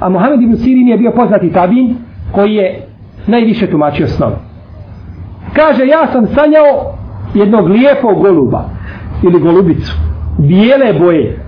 A 0.00 0.08
Mohamed 0.08 0.42
Ibn 0.42 0.56
Sirin 0.56 0.88
je 0.88 0.98
bio 0.98 1.10
poznati 1.10 1.52
tabin, 1.52 1.96
koji 2.32 2.54
je 2.54 2.86
najviše 3.26 3.66
tumačio 3.66 4.08
snove. 4.08 4.36
Kaže, 5.52 5.86
ja 5.86 6.06
sam 6.12 6.26
sanjao 6.26 6.94
jednog 7.34 7.68
lijepog 7.68 8.22
goluba, 8.22 8.64
ili 9.22 9.40
golubicu, 9.40 9.92
bijele 10.38 10.92
boje. 10.98 11.38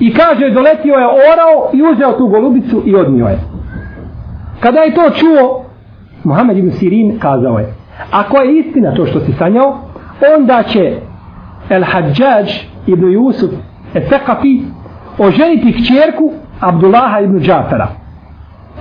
I 0.00 0.14
kaže, 0.14 0.50
doletio 0.50 0.94
je 0.94 1.06
orao 1.06 1.70
i 1.72 1.82
uzeo 1.92 2.12
tu 2.12 2.28
golubicu 2.28 2.82
i 2.86 2.94
odnio 2.94 3.26
je. 3.26 3.38
Kada 4.60 4.80
je 4.80 4.94
to 4.94 5.10
čuo, 5.10 5.64
Mohamed 6.24 6.56
Ibn 6.56 6.70
Sirin 6.70 7.18
kazao 7.18 7.58
je, 7.58 7.74
Ako 8.10 8.38
je 8.38 8.58
istina 8.58 8.94
to 8.94 9.06
što 9.06 9.20
si 9.20 9.32
sanjao, 9.32 9.78
onda 10.38 10.62
će 10.62 10.98
El 11.70 11.84
Hadžađ 11.84 12.50
ibn 12.86 13.12
Jusuf 13.12 13.50
Efekafi 13.94 14.60
oženiti 15.18 15.72
kćerku 15.72 16.32
Abdullaha 16.60 17.20
ibn 17.20 17.40
Džafera. 17.40 17.88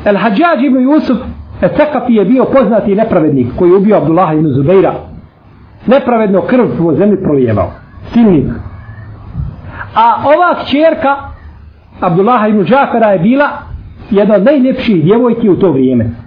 El 0.06 0.18
Hadžađ 0.18 0.64
ibn 0.64 0.80
Jusuf 0.80 1.18
Efekafi 1.62 2.14
je 2.14 2.26
bio 2.26 2.46
poznati 2.46 2.96
nepravednik 2.96 3.48
koji 3.56 3.70
je 3.70 3.78
ubio 3.78 3.98
Abdullaha 3.98 4.34
ibn 4.34 4.48
Zubeira. 4.48 4.94
Nepravedno 5.88 6.42
krv 6.42 6.88
u 6.88 6.96
zemlji 6.96 7.18
prolijevao. 7.24 7.72
Silnik. 8.14 8.46
A 9.96 10.24
ova 10.26 10.64
kćerka 10.64 11.16
Abdullaha 12.02 12.48
ibn 12.48 12.64
Džafera 12.64 13.08
je 13.08 13.20
bila 13.20 13.50
jedna 14.10 14.36
od 14.36 14.44
najljepših 14.44 15.04
djevojki 15.04 15.50
u 15.50 15.60
to 15.60 15.72
vrijeme. 15.72 16.23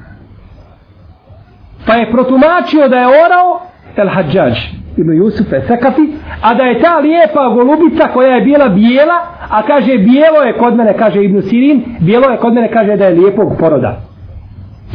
Pa 1.87 1.95
je 1.95 2.11
protumačio 2.11 2.89
da 2.89 2.97
je 2.97 3.07
orao 3.07 3.61
El 3.97 4.09
Hadžađ 4.09 4.59
ibn 4.97 5.13
Jusuf 5.13 5.53
e 5.53 5.61
Sekafi, 5.67 6.03
a 6.43 6.55
da 6.55 6.65
je 6.65 6.81
ta 6.81 6.99
lijepa 6.99 7.49
golubica 7.49 8.09
koja 8.15 8.35
je 8.35 8.45
bila 8.45 8.69
bijela, 8.69 9.19
a 9.51 9.63
kaže 9.63 9.99
bijelo 9.99 10.43
je 10.43 10.59
kod 10.59 10.77
mene, 10.77 10.95
kaže 10.99 11.25
Ibn 11.25 11.43
Sirin, 11.43 11.85
bijelo 12.01 12.31
je 12.31 12.37
kod 12.37 12.55
mene, 12.55 12.71
kaže 12.73 12.97
da 12.97 13.05
je 13.05 13.15
lijepog 13.15 13.57
poroda. 13.59 14.01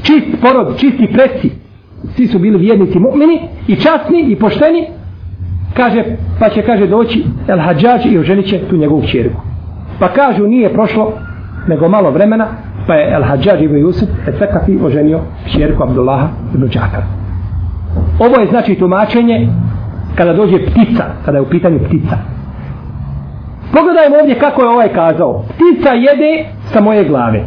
Čist 0.04 0.42
porod, 0.42 0.80
čisti 0.80 1.10
preci. 1.14 1.52
Svi 2.16 2.28
su 2.28 2.40
bili 2.40 2.58
vjernici 2.58 3.00
mu'mini 3.00 3.40
i 3.68 3.76
časni 3.76 4.22
i 4.22 4.36
pošteni. 4.36 4.88
Kaže, 5.74 6.04
pa 6.40 6.50
će 6.50 6.62
kaže 6.62 6.88
doći 6.88 7.24
El 7.48 7.60
Hadžađ 7.60 8.06
i 8.06 8.20
oženit 8.20 8.46
će 8.46 8.60
tu 8.70 8.78
njegovu 8.78 9.04
čerku. 9.08 9.42
Pa 10.00 10.08
kažu 10.08 10.48
nije 10.48 10.74
prošlo 10.74 11.14
nego 11.68 11.90
malo 11.90 12.12
vremena, 12.12 12.48
pa 12.88 12.94
je 12.94 13.14
El 13.14 13.24
Hadžađ 13.24 13.62
ibn 13.62 13.78
Jusuf 13.78 14.10
et 14.28 14.36
Sekafi 14.40 14.80
oženio 14.84 15.20
kćerku 15.46 15.84
Abdullaha 15.84 16.28
ibn 16.54 16.68
Džakar. 16.68 17.04
Ovo 18.20 18.40
je 18.40 18.48
znači 18.48 18.76
tumačenje 18.76 19.50
kada 20.16 20.34
dođe 20.34 20.58
ptica, 20.66 21.04
kada 21.26 21.38
je 21.38 21.42
u 21.42 21.50
pitanju 21.50 21.80
ptica. 21.80 22.18
Pogledajmo 23.74 24.16
ovdje 24.22 24.40
kako 24.40 24.62
je 24.62 24.70
ovaj 24.70 24.94
kazao. 24.94 25.44
Ptica 25.44 25.94
jede 25.94 26.46
sa 26.64 26.82
moje 26.82 27.04
glave. 27.04 27.44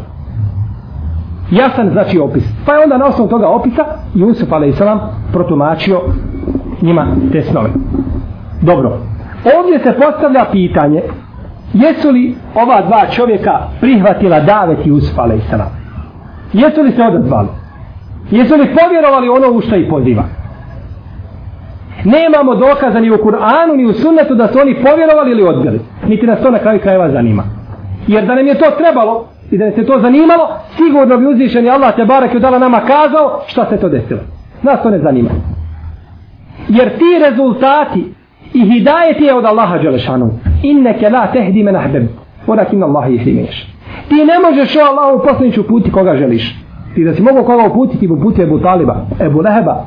Jasan 1.50 1.90
znači 1.90 2.18
opis. 2.18 2.44
Pa 2.66 2.72
je 2.72 2.82
onda 2.84 2.98
na 2.98 3.06
osnovu 3.06 3.30
toga 3.30 3.48
opisa 3.48 3.84
Jusuf 4.14 4.52
a.s. 4.52 4.80
protumačio 5.32 6.00
njima 6.82 7.06
te 7.32 7.42
snove. 7.42 7.68
Dobro. 8.62 8.98
Ovdje 9.58 9.78
se 9.78 9.92
postavlja 9.92 10.44
pitanje 10.52 11.02
jesu 11.74 12.10
li 12.10 12.36
ova 12.54 12.82
dva 12.82 13.06
čovjeka 13.10 13.60
prihvatila 13.80 14.40
davet 14.40 14.86
i 14.86 14.90
usfale 14.90 15.36
i 15.36 15.38
a.s. 15.38 15.60
Jesu 16.52 16.82
li 16.82 16.92
se 16.92 17.02
odazvali? 17.02 17.48
Jesu 18.30 18.54
li 18.54 18.74
povjerovali 18.74 19.28
ono 19.28 19.50
u 19.50 19.60
što 19.60 19.76
ih 19.76 19.86
poziva? 19.90 20.24
Nemamo 22.04 22.54
dokaza 22.54 23.00
ni 23.00 23.10
u 23.10 23.18
Kur'anu 23.18 23.76
ni 23.76 23.86
u 23.86 23.92
sunnetu 23.92 24.34
da 24.34 24.48
su 24.48 24.58
oni 24.60 24.74
povjerovali 24.74 25.30
ili 25.30 25.42
odbili. 25.42 25.80
Niti 26.06 26.26
nas 26.26 26.40
to 26.42 26.50
na 26.50 26.58
kraju 26.58 26.80
krajeva 26.80 27.10
zanima. 27.10 27.42
Jer 28.06 28.26
da 28.26 28.34
nam 28.34 28.46
je 28.46 28.58
to 28.58 28.70
trebalo 28.78 29.26
i 29.50 29.58
da 29.58 29.70
se 29.70 29.86
to 29.86 30.00
zanimalo, 30.00 30.48
sigurno 30.76 31.16
bi 31.16 31.26
uzvišen 31.26 31.68
Allah 31.68 31.96
te 31.96 32.04
barak 32.04 32.34
i 32.34 32.40
dala 32.40 32.58
nama 32.58 32.80
kazao 32.80 33.40
šta 33.46 33.66
se 33.70 33.76
to 33.76 33.88
desilo. 33.88 34.20
Nas 34.62 34.82
to 34.82 34.90
ne 34.90 34.98
zanima. 34.98 35.30
Jer 36.68 36.98
ti 36.98 37.30
rezultati 37.30 38.14
i 38.54 38.60
hidajet 38.70 39.20
je 39.20 39.34
od 39.34 39.44
Allaha 39.44 39.78
Đelešanu. 39.78 40.30
Inneke 40.62 41.10
la 41.10 41.26
tehdi 41.32 41.62
men 41.62 41.76
ahbeb. 41.76 42.08
Odak 42.46 42.72
inna 42.72 42.86
Allah 42.86 43.10
ih 43.10 43.26
limeš. 43.26 43.74
Ti 44.08 44.14
ne 44.14 44.38
možeš 44.46 44.76
o 44.76 44.80
Allahu 44.80 45.24
poslaniću 45.26 45.62
puti 45.68 45.92
koga 45.92 46.16
želiš. 46.16 46.56
Ti 46.94 47.04
da 47.04 47.14
si 47.14 47.22
mogu 47.22 47.44
koga 47.46 47.66
uputiti, 47.66 48.08
uputi 48.08 48.42
Ebu 48.42 48.58
Taliba, 48.58 49.06
Ebu 49.20 49.40
Leheba. 49.40 49.84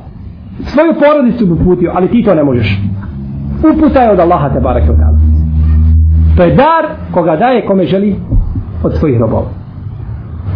Svoju 0.64 0.94
porodicu 0.94 1.46
bi 1.46 1.52
uputio, 1.52 1.92
ali 1.96 2.08
ti 2.08 2.24
to 2.24 2.36
ne 2.36 2.44
možeš. 2.44 2.80
Uputa 3.74 4.02
je 4.02 4.12
od 4.12 4.20
Allaha 4.20 4.50
te 4.50 4.60
barake 4.60 4.92
od 4.92 5.00
Allah. 5.00 5.22
To 6.38 6.44
je 6.44 6.56
dar 6.56 6.86
koga 7.12 7.36
daje 7.36 7.66
kome 7.66 7.86
želi 7.86 8.16
od 8.84 8.98
svojih 8.98 9.20
robova. 9.20 9.48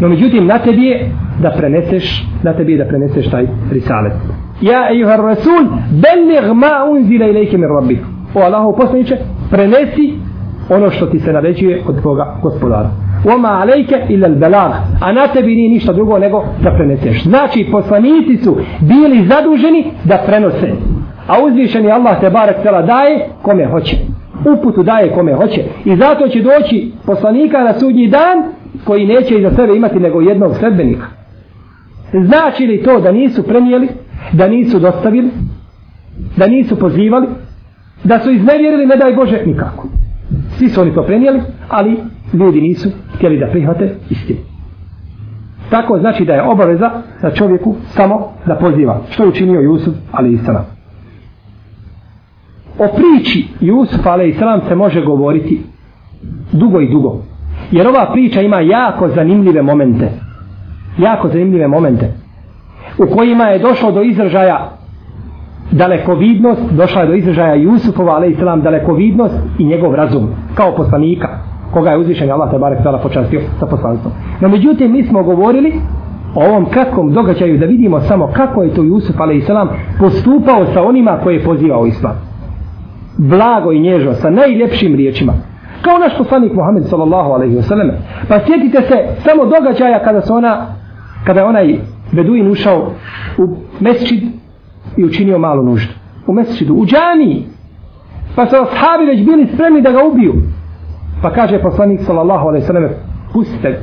No 0.02 0.08
međutim, 0.10 0.46
na 0.48 0.60
tebi 0.60 0.84
je 0.84 1.12
da 1.42 1.52
preneseš, 1.58 2.28
na 2.44 2.54
tebi 2.54 2.72
je 2.72 2.78
da 2.78 2.86
preneseš 2.86 3.30
taj 3.30 3.48
risalet. 3.72 4.14
Ja, 4.62 4.90
ejuhar 4.92 5.20
rasul, 5.20 5.66
bellig 5.92 6.54
ma 6.54 6.86
unzile 6.92 7.30
ilike 7.30 7.58
mir 7.58 7.70
rabbi. 7.70 8.00
O 8.36 8.40
Allahu 8.40 8.76
prenesi 9.52 10.14
ono 10.70 10.90
što 10.90 11.06
ti 11.06 11.20
se 11.20 11.34
naređuje 11.34 11.82
od 11.88 12.02
tvoga 12.02 12.38
gospodara. 12.42 12.90
Oma 13.36 13.50
alejke 13.50 13.96
ila 14.10 14.28
al-balag. 14.28 14.72
A 15.02 15.12
na 15.12 15.28
tebi 15.28 15.56
nije 15.56 15.70
ništa 15.70 15.94
drugo 15.94 16.20
nego 16.20 16.44
da 16.64 16.72
preneseš. 16.72 17.24
Znači, 17.24 17.68
poslanici 17.72 18.44
su 18.44 18.58
bili 18.80 19.28
zaduženi 19.28 19.92
da 20.04 20.24
prenose. 20.26 20.72
A 21.28 21.44
uzvišeni 21.44 21.92
Allah 21.92 22.20
te 22.20 22.30
barek 22.30 22.64
tela 22.64 22.82
daje 22.82 23.28
kome 23.42 23.66
hoće 23.66 23.98
uputu 24.46 24.84
daje 24.84 25.12
kome 25.12 25.34
hoće. 25.34 25.64
I 25.86 25.96
zato 25.96 26.28
će 26.28 26.42
doći 26.42 26.92
poslanika 27.06 27.64
na 27.64 27.74
sudnji 27.74 28.08
dan 28.08 28.44
koji 28.84 29.06
neće 29.06 29.36
iza 29.36 29.50
sebe 29.50 29.76
imati 29.76 30.00
nego 30.00 30.22
jednog 30.22 30.56
sredbenika. 30.56 31.06
Znači 32.26 32.68
li 32.68 32.84
to 32.84 33.00
da 33.00 33.12
nisu 33.12 33.44
prenijeli, 33.44 33.88
da 34.32 34.48
nisu 34.48 34.80
dostavili, 34.80 35.30
da 36.38 36.48
nisu 36.48 36.80
pozivali, 36.80 37.28
da 38.04 38.20
su 38.20 38.32
iznevjerili, 38.32 38.86
ne 38.86 38.96
daj 38.96 39.14
Bože, 39.14 39.44
nikako. 39.46 39.88
Svi 40.58 40.70
su 40.70 40.82
oni 40.82 40.94
to 40.94 41.04
prenijeli, 41.04 41.42
ali 41.70 41.98
ljudi 42.34 42.62
nisu 42.62 42.90
htjeli 43.16 43.40
da 43.40 43.48
prihvate 43.48 43.96
istinu. 44.10 44.40
Tako 45.70 46.00
znači 46.00 46.26
da 46.26 46.34
je 46.34 46.44
obaveza 46.44 46.92
za 47.22 47.32
čovjeku 47.32 47.76
samo 47.88 48.32
da 48.46 48.56
poziva. 48.56 49.02
Što 49.10 49.24
je 49.24 49.30
učinio 49.30 49.62
Jusuf, 49.62 49.94
ali 50.12 50.34
i 50.34 50.38
sana 50.38 50.64
o 52.82 52.88
priči 52.96 53.48
Jusuf 53.60 54.08
a.s. 54.08 54.68
se 54.68 54.76
može 54.76 55.02
govoriti 55.02 55.62
dugo 56.52 56.82
i 56.82 56.90
dugo. 56.90 57.24
Jer 57.72 57.88
ova 57.88 58.10
priča 58.12 58.42
ima 58.42 58.60
jako 58.60 59.08
zanimljive 59.08 59.62
momente. 59.62 60.12
Jako 60.98 61.28
zanimljive 61.28 61.68
momente. 61.68 62.14
U 62.98 63.16
kojima 63.16 63.44
je 63.44 63.60
došlo 63.60 63.92
do 63.92 64.02
izražaja 64.02 64.70
dalekovidnost, 65.72 66.62
došla 66.72 67.02
je 67.02 67.08
do 67.08 67.14
izražaja 67.14 67.56
Jusufova 67.56 68.18
a.s. 68.18 68.64
dalekovidnost 68.64 69.36
i 69.60 69.66
njegov 69.66 69.96
razum 69.96 70.30
kao 70.56 70.76
poslanika 70.76 71.28
koga 71.74 71.90
je 71.90 71.98
uzvišen 71.98 72.32
Allah 72.32 72.52
te 72.52 72.58
barek 72.58 72.84
tala 72.84 72.98
počastio 72.98 73.42
sa 73.60 73.66
poslanstvom. 73.66 74.14
No 74.42 74.50
međutim 74.50 74.92
mi 74.92 75.04
smo 75.04 75.24
govorili 75.24 75.74
o 76.36 76.46
ovom 76.46 76.66
kratkom 76.66 77.14
događaju 77.14 77.58
da 77.58 77.66
vidimo 77.66 78.00
samo 78.00 78.30
kako 78.34 78.64
je 78.64 78.74
to 78.74 78.84
Jusuf 78.84 79.20
a.s. 79.20 79.50
postupao 80.00 80.66
sa 80.74 80.84
onima 80.84 81.20
koje 81.24 81.36
je 81.36 81.44
pozivao 81.44 81.86
islam 81.86 82.32
blago 83.18 83.72
i 83.72 83.80
nježno, 83.80 84.14
sa 84.14 84.30
najljepšim 84.30 84.96
riječima. 84.96 85.34
Kao 85.82 85.98
naš 85.98 86.18
poslanik 86.18 86.54
Muhammed 86.54 86.86
sallallahu 86.86 87.32
alejhi 87.32 87.56
ve 87.56 87.62
sellem. 87.62 87.92
Pa 88.30 88.40
sjetite 88.40 88.82
se 88.82 88.96
samo 89.18 89.46
događaja 89.46 90.04
kada 90.04 90.22
se 90.22 90.34
ona, 90.34 90.66
kada 91.26 91.40
je 91.40 91.46
onaj 91.46 91.76
beduin 92.12 92.52
ušao 92.52 92.92
u 93.38 93.56
mesčid 93.80 94.24
i 94.98 95.06
učinio 95.06 95.38
malu 95.38 95.64
nuždu. 95.64 95.94
U 96.28 96.34
mesčidu, 96.34 96.74
u 96.74 96.86
džaniji. 96.86 97.46
Pa 98.36 98.46
su 98.46 98.56
ashabi 98.56 99.06
već 99.06 99.26
bili 99.26 99.48
spremni 99.54 99.82
da 99.82 99.92
ga 99.92 100.04
ubiju. 100.04 100.34
Pa 101.22 101.34
kaže 101.34 101.62
poslanik 101.62 102.00
sallallahu 102.02 102.48
alaihi 102.48 102.66
sallam, 102.66 102.90
pustite 103.34 103.80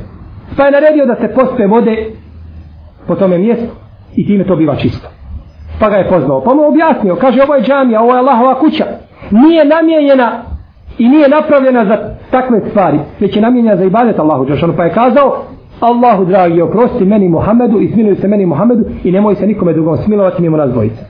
Pa 0.57 0.65
je 0.65 0.71
naredio 0.71 1.05
da 1.05 1.15
se 1.15 1.33
pospe 1.35 1.67
vode 1.67 2.11
po 3.07 3.15
tome 3.15 3.37
mjestu 3.37 3.75
i 4.15 4.27
time 4.27 4.43
to 4.43 4.55
biva 4.55 4.75
čisto. 4.75 5.07
Pa 5.79 5.89
ga 5.89 5.95
je 5.95 6.09
pozvao. 6.09 6.43
Pa 6.43 6.53
mu 6.53 6.67
objasnio, 6.67 7.15
kaže 7.15 7.43
ovo 7.43 7.55
je 7.55 7.63
džamija, 7.63 8.01
ovo 8.01 8.13
je 8.13 8.19
Allahova 8.19 8.59
kuća 8.59 8.85
nije 9.31 9.65
namijenjena 9.65 10.43
i 10.97 11.09
nije 11.09 11.29
napravljena 11.29 11.85
za 11.85 12.15
takve 12.31 12.61
stvari, 12.69 12.99
već 13.19 13.35
je 13.35 13.41
namijenjena 13.41 13.77
za 13.77 13.83
ibadet 13.83 14.19
Allahu 14.19 14.45
Đešanu. 14.45 14.73
Pa 14.77 14.83
je 14.83 14.93
kazao, 14.93 15.43
Allahu 15.79 16.25
dragi, 16.25 16.61
oprosti 16.61 17.05
meni 17.05 17.29
Muhammedu 17.29 17.79
i 17.79 17.87
smiluj 17.87 18.15
se 18.15 18.27
meni 18.27 18.45
Muhammedu 18.45 18.85
i 19.03 19.11
nemoj 19.11 19.35
se 19.35 19.47
nikome 19.47 19.73
drugom 19.73 19.97
smilovati 19.97 20.41
mimo 20.41 20.57
nas 20.57 20.71
dvojice. 20.71 21.05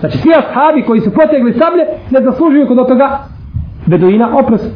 Znači, 0.00 0.18
svi 0.18 0.30
ashabi 0.34 0.82
koji 0.82 1.00
su 1.00 1.10
potegli 1.10 1.52
sablje 1.52 1.84
ne 2.10 2.20
zaslužuju 2.20 2.66
kod 2.66 2.88
toga 2.88 3.18
beduina 3.86 4.38
oprost 4.38 4.70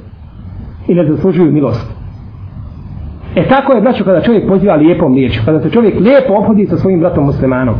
i 0.88 0.94
ne 0.94 1.06
zaslužuju 1.06 1.52
milost. 1.52 1.98
E 3.36 3.48
tako 3.48 3.72
je, 3.72 3.80
braćo, 3.80 4.04
kada 4.04 4.20
čovjek 4.20 4.48
poziva 4.48 4.74
lijepom 4.74 5.14
riječu, 5.14 5.42
kada 5.44 5.60
se 5.60 5.70
čovjek 5.70 6.00
lijepo 6.00 6.34
obhodi 6.34 6.66
sa 6.66 6.76
svojim 6.76 7.00
bratom 7.00 7.24
muslimanom, 7.24 7.74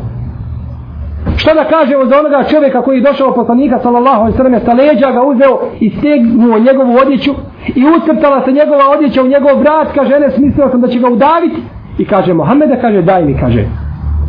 Šta 1.37 1.55
da 1.55 1.65
kažemo 1.65 2.05
za 2.07 2.19
onoga 2.19 2.45
čovjeka 2.51 2.83
koji 2.83 2.97
je 2.97 3.03
došao 3.03 3.35
poslanika 3.35 3.79
sallallahu 3.79 4.21
alejhi 4.21 4.33
ve 4.33 4.37
selleme 4.37 4.61
sa 4.61 4.73
leđa 4.73 5.11
ga 5.11 5.23
uzeo 5.23 5.59
i 5.81 5.91
stegnuo 5.91 6.59
njegovu 6.59 6.97
odjeću 7.03 7.33
i 7.75 7.83
ucrtala 7.97 8.45
se 8.45 8.53
njegova 8.53 8.85
odjeća 8.97 9.23
u 9.23 9.29
njegov 9.29 9.61
vrat, 9.61 9.89
kaže 9.95 10.15
ene 10.15 10.31
smislio 10.31 10.69
sam 10.71 10.81
da 10.81 10.89
će 10.89 10.99
ga 10.99 11.09
udaviti 11.09 11.63
i 11.99 12.05
kaže 12.05 12.35
Mohameda 12.35 12.77
kaže 12.81 13.03
daj 13.03 13.25
mi 13.25 13.39
kaže 13.41 13.65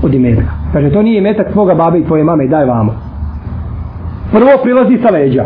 od 0.04 0.14
imetka. 0.14 0.52
Kaže 0.74 0.92
to 0.92 1.02
nije 1.02 1.18
imetak 1.18 1.52
tvoga 1.52 1.74
babe 1.74 2.00
i 2.00 2.06
tvoje 2.06 2.24
mame 2.24 2.48
daj 2.48 2.66
vamo. 2.66 2.96
Prvo 4.32 4.52
prilazi 4.64 4.98
sa 5.04 5.10
leđa. 5.10 5.46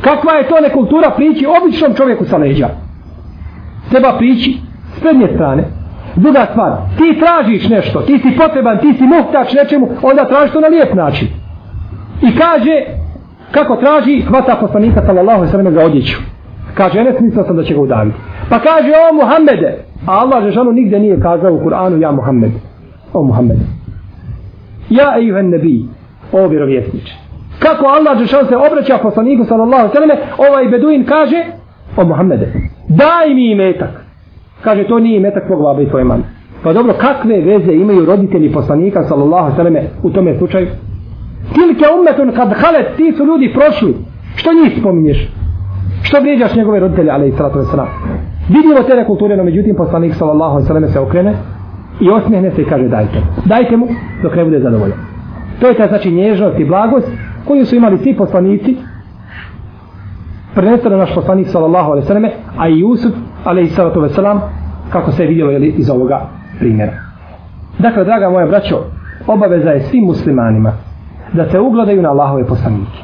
Kakva 0.00 0.32
je 0.32 0.48
to 0.48 0.60
nekultura 0.60 1.10
priči 1.16 1.46
običnom 1.62 1.94
čovjeku 1.94 2.24
sa 2.24 2.36
leđa? 2.36 2.68
Treba 3.90 4.12
prići 4.18 4.58
s 4.96 5.00
prednje 5.00 5.28
strane, 5.34 5.64
Druga 6.16 6.46
stvar, 6.50 6.72
ti 6.98 7.20
tražiš 7.20 7.68
nešto, 7.68 8.00
ti 8.00 8.18
si 8.18 8.36
potreban, 8.38 8.78
ti 8.78 8.94
si 8.98 9.04
muhtač 9.04 9.52
nečemu, 9.54 9.88
onda 10.02 10.24
tražiš 10.28 10.52
to 10.52 10.60
na 10.60 10.68
lijep 10.68 10.94
način. 10.94 11.28
I 12.22 12.36
kaže, 12.36 12.84
kako 13.50 13.76
traži, 13.76 14.20
hvata 14.20 14.56
poslanika 14.60 15.02
sallallahu 15.06 15.46
sallam 15.46 15.74
za 15.74 15.84
odjeću. 15.84 16.18
Kaže, 16.74 16.98
Enes, 16.98 17.20
mislio 17.20 17.44
sam 17.44 17.56
da 17.56 17.62
će 17.62 17.74
ga 17.74 17.80
udaviti. 17.80 18.16
Pa 18.48 18.58
kaže, 18.58 18.92
o 19.10 19.14
Muhammede, 19.14 19.78
a 20.06 20.12
Allah 20.12 20.44
Žešanu 20.44 20.72
nigde 20.72 20.98
nije 20.98 21.20
kazao 21.20 21.52
u 21.52 21.60
Kur'anu, 21.60 22.02
ja 22.02 22.10
Muhammed. 22.12 22.50
O 23.12 23.22
Muhammede. 23.22 23.64
Ja 24.90 25.14
ejuhen 25.18 25.50
nebi, 25.50 25.84
o 26.32 26.48
vjerovjesniče. 26.48 27.14
Kako 27.58 27.86
Allah 27.86 28.18
Žešanu 28.18 28.48
se 28.48 28.56
obraća 28.56 28.98
poslaniku 29.02 29.44
sallallahu 29.44 29.88
sallam, 29.92 30.18
ovaj 30.38 30.68
beduin 30.68 31.04
kaže, 31.04 31.44
o 31.96 32.04
Muhammede, 32.04 32.52
daj 32.88 33.34
mi 33.34 33.50
imetak. 33.50 33.99
Kaže, 34.64 34.84
to 34.84 34.98
nije 34.98 35.20
metak 35.20 35.46
tvog 35.46 35.62
baba 35.62 35.82
i 35.82 35.88
tvoje 35.88 36.04
mame. 36.04 36.22
Pa 36.62 36.72
dobro, 36.72 36.92
kakve 36.92 37.40
veze 37.40 37.72
imaju 37.72 38.04
roditelji 38.04 38.52
poslanika, 38.52 39.04
sallallahu 39.04 39.56
sallam, 39.56 39.74
u 40.02 40.10
tome 40.10 40.38
slučaju? 40.38 40.66
Tilke 41.54 41.84
umetun 42.00 42.32
kad 42.36 42.52
halet, 42.52 42.96
ti 42.96 43.12
su 43.16 43.24
ljudi 43.24 43.52
prošli. 43.54 43.94
Što 44.36 44.50
njih 44.52 44.80
spominješ? 44.80 45.28
Što 46.02 46.20
vrijeđaš 46.20 46.54
njegove 46.54 46.80
roditelje, 46.80 47.10
ali 47.10 47.28
i 47.28 47.32
sallatu 47.32 47.58
wasalam? 47.58 47.86
Vidimo 48.48 48.82
te 48.82 49.04
kulture, 49.06 49.36
no 49.36 49.44
međutim, 49.44 49.76
poslanik, 49.76 50.14
sallallahu 50.14 50.66
sallam, 50.66 50.88
se 50.88 51.00
okrene 51.00 51.34
i 52.00 52.10
osmijehne 52.10 52.50
se 52.50 52.62
i 52.62 52.64
kaže, 52.64 52.88
dajte. 52.88 53.18
Dajte 53.44 53.76
mu, 53.76 53.86
dok 54.22 54.36
ne 54.36 54.44
bude 54.44 54.60
zadovoljan. 54.60 54.98
To 55.60 55.68
je 55.68 55.74
ta 55.74 55.86
znači 55.86 56.10
nježnost 56.10 56.58
i 56.58 56.64
blagost 56.64 57.08
koju 57.44 57.66
su 57.66 57.76
imali 57.76 57.98
svi 57.98 58.16
poslanici, 58.16 58.76
prvenstveno 60.54 60.96
naš 60.96 61.14
poslanik 61.14 61.46
sallallahu 61.48 61.90
alejhi 61.90 62.04
ve 62.04 62.06
selleme 62.06 62.30
a 62.58 62.68
i 62.68 62.80
Jusuf 62.80 63.12
alejhi 63.44 63.70
salatu 63.70 64.00
ve 64.00 64.08
selam 64.08 64.40
kako 64.92 65.12
se 65.12 65.22
je 65.22 65.28
vidjelo 65.28 65.50
jeli, 65.50 65.74
iz 65.76 65.90
ovoga 65.90 66.28
primjera. 66.58 66.92
Dakle, 67.78 68.04
draga 68.04 68.30
moja 68.30 68.46
braćo, 68.46 68.76
obaveza 69.26 69.70
je 69.70 69.80
svim 69.80 70.04
muslimanima 70.04 70.72
da 71.32 71.50
se 71.50 71.60
ugledaju 71.60 72.02
na 72.02 72.10
Allahove 72.10 72.46
poslanike 72.46 72.98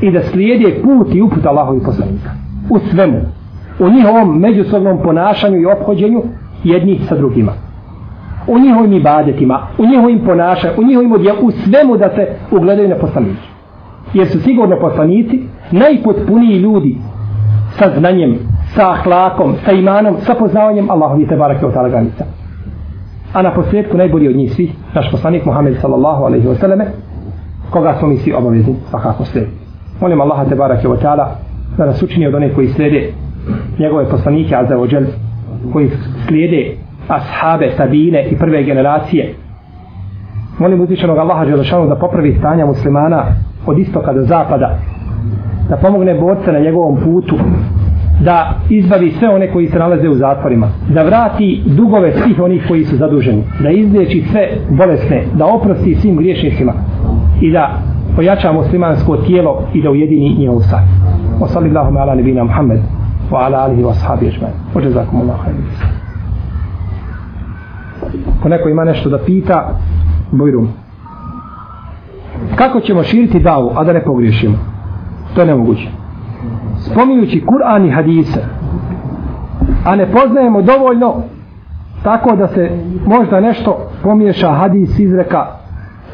i 0.00 0.10
da 0.10 0.22
slijede 0.22 0.82
put 0.82 1.14
i 1.14 1.22
uput 1.22 1.46
Allahovih 1.46 1.82
poslanika 1.84 2.30
u 2.70 2.78
svemu, 2.78 3.20
u 3.78 3.90
njihovom 3.90 4.40
međusobnom 4.40 4.98
ponašanju 5.02 5.60
i 5.60 5.66
obhođenju 5.66 6.22
jednih 6.64 7.00
sa 7.08 7.16
drugima. 7.16 7.52
u 8.48 8.58
njihovim 8.58 8.92
ibadetima, 8.92 9.66
u 9.78 9.86
njihovim 9.86 10.20
ponašanjima, 10.26 10.80
u 10.80 10.84
njihovim 10.84 11.12
odjelima, 11.12 11.42
u 11.42 11.50
svemu 11.50 11.96
da 11.96 12.10
se 12.14 12.26
ugledaju 12.50 12.88
na 12.88 12.96
poslanike. 12.96 13.46
Jer 14.14 14.28
su 14.28 14.40
sigurno 14.40 14.80
poslanici 14.80 15.42
najpotpuniji 15.70 16.58
ljudi 16.58 16.96
sa 17.70 17.90
znanjem, 17.98 18.38
sa 18.78 18.94
ahlakom, 18.94 19.58
sa 19.66 19.74
imanom, 19.74 20.22
sa 20.22 20.38
poznavanjem 20.38 20.86
Allahovi 20.90 21.26
te 21.26 21.34
barake 21.36 21.66
od 21.66 21.74
tala 21.74 21.88
granica. 21.88 22.24
A 23.34 23.42
na 23.42 23.50
posljedku 23.50 23.96
najbolji 23.96 24.28
od 24.28 24.36
njih 24.36 24.52
svih, 24.54 24.70
naš 24.94 25.10
poslanik 25.10 25.44
Muhammed 25.44 25.80
sallallahu 25.80 26.24
alaihi 26.24 26.46
wa 26.46 26.86
koga 27.70 27.94
smo 27.98 28.08
mi 28.08 28.16
svi 28.16 28.32
obavezni 28.32 28.74
svakako 28.90 29.24
slijedi. 29.24 29.50
Molim 30.00 30.20
Allaha 30.20 30.44
te 30.44 30.54
barake 30.54 30.88
od 30.88 31.02
tala 31.02 31.36
da 31.76 31.86
nas 31.86 32.02
učini 32.02 32.26
od 32.26 32.34
onih 32.34 32.54
koji 32.54 32.68
slijede 32.68 33.12
njegove 33.78 34.08
poslanike, 34.10 34.56
a 34.56 34.66
za 34.66 34.78
ođel, 34.78 35.04
koji 35.72 35.90
slijede 36.28 36.76
ashabe, 37.08 37.70
sabine 37.76 38.28
i 38.30 38.38
prve 38.38 38.62
generacije. 38.62 39.34
Molim 40.58 40.80
uzvišenog 40.80 41.18
Allaha 41.18 41.44
Želešanu 41.44 41.88
da 41.88 41.96
popravi 41.96 42.36
stanja 42.38 42.66
muslimana 42.66 43.24
od 43.66 43.78
istoka 43.78 44.12
do 44.12 44.22
zapada, 44.22 44.78
da 45.68 45.76
pomogne 45.76 46.14
borce 46.14 46.52
na 46.52 46.58
njegovom 46.58 46.96
putu, 47.04 47.36
da 48.20 48.54
izbavi 48.70 49.10
sve 49.18 49.28
one 49.28 49.52
koji 49.52 49.66
se 49.66 49.78
nalaze 49.78 50.08
u 50.08 50.14
zatvorima, 50.14 50.68
da 50.88 51.02
vrati 51.02 51.62
dugove 51.66 52.12
svih 52.12 52.40
onih 52.40 52.64
koji 52.68 52.84
su 52.84 52.96
zaduženi, 52.96 53.44
da 53.62 53.70
izliječi 53.70 54.24
sve 54.30 54.48
bolesne, 54.70 55.24
da 55.34 55.46
oprosti 55.46 55.94
svim 55.94 56.16
griješnicima 56.16 56.72
i 57.40 57.52
da 57.52 57.78
pojača 58.16 58.52
muslimansko 58.52 59.16
tijelo 59.16 59.62
i 59.74 59.82
da 59.82 59.90
ujedini 59.90 60.36
njihov 60.38 60.60
sad. 60.60 60.82
Wa 61.40 61.48
sallallahu 61.48 61.98
ala 61.98 62.14
nabina 62.14 62.44
Muhammed 62.44 62.80
wa 63.30 63.44
ala 63.46 63.58
alihi 63.58 63.82
wa 63.82 63.94
sahabi 63.94 64.26
ajma'in. 64.26 64.74
Wa 64.74 64.84
jazakumullahu 64.84 65.38
khairan. 65.42 65.62
Ko 68.42 68.48
neko 68.48 68.68
ima 68.68 68.84
nešto 68.84 69.10
da 69.10 69.18
pita, 69.18 69.78
bojrum. 70.32 70.68
Kako 72.56 72.80
ćemo 72.80 73.02
širiti 73.02 73.40
davu, 73.40 73.72
a 73.76 73.84
da 73.84 73.92
ne 73.92 74.04
pogriješimo? 74.04 74.58
To 75.34 75.40
je 75.40 75.46
nemoguće. 75.46 75.88
Spominjući 76.78 77.44
Kur'an 77.46 77.86
i 77.86 77.90
hadise, 77.90 78.44
a 79.84 79.96
ne 79.96 80.06
poznajemo 80.06 80.62
dovoljno 80.62 81.14
tako 82.02 82.36
da 82.36 82.48
se 82.48 82.70
možda 83.06 83.40
nešto 83.40 83.78
pomiješa 84.02 84.52
hadis 84.52 84.98
izreka 84.98 85.46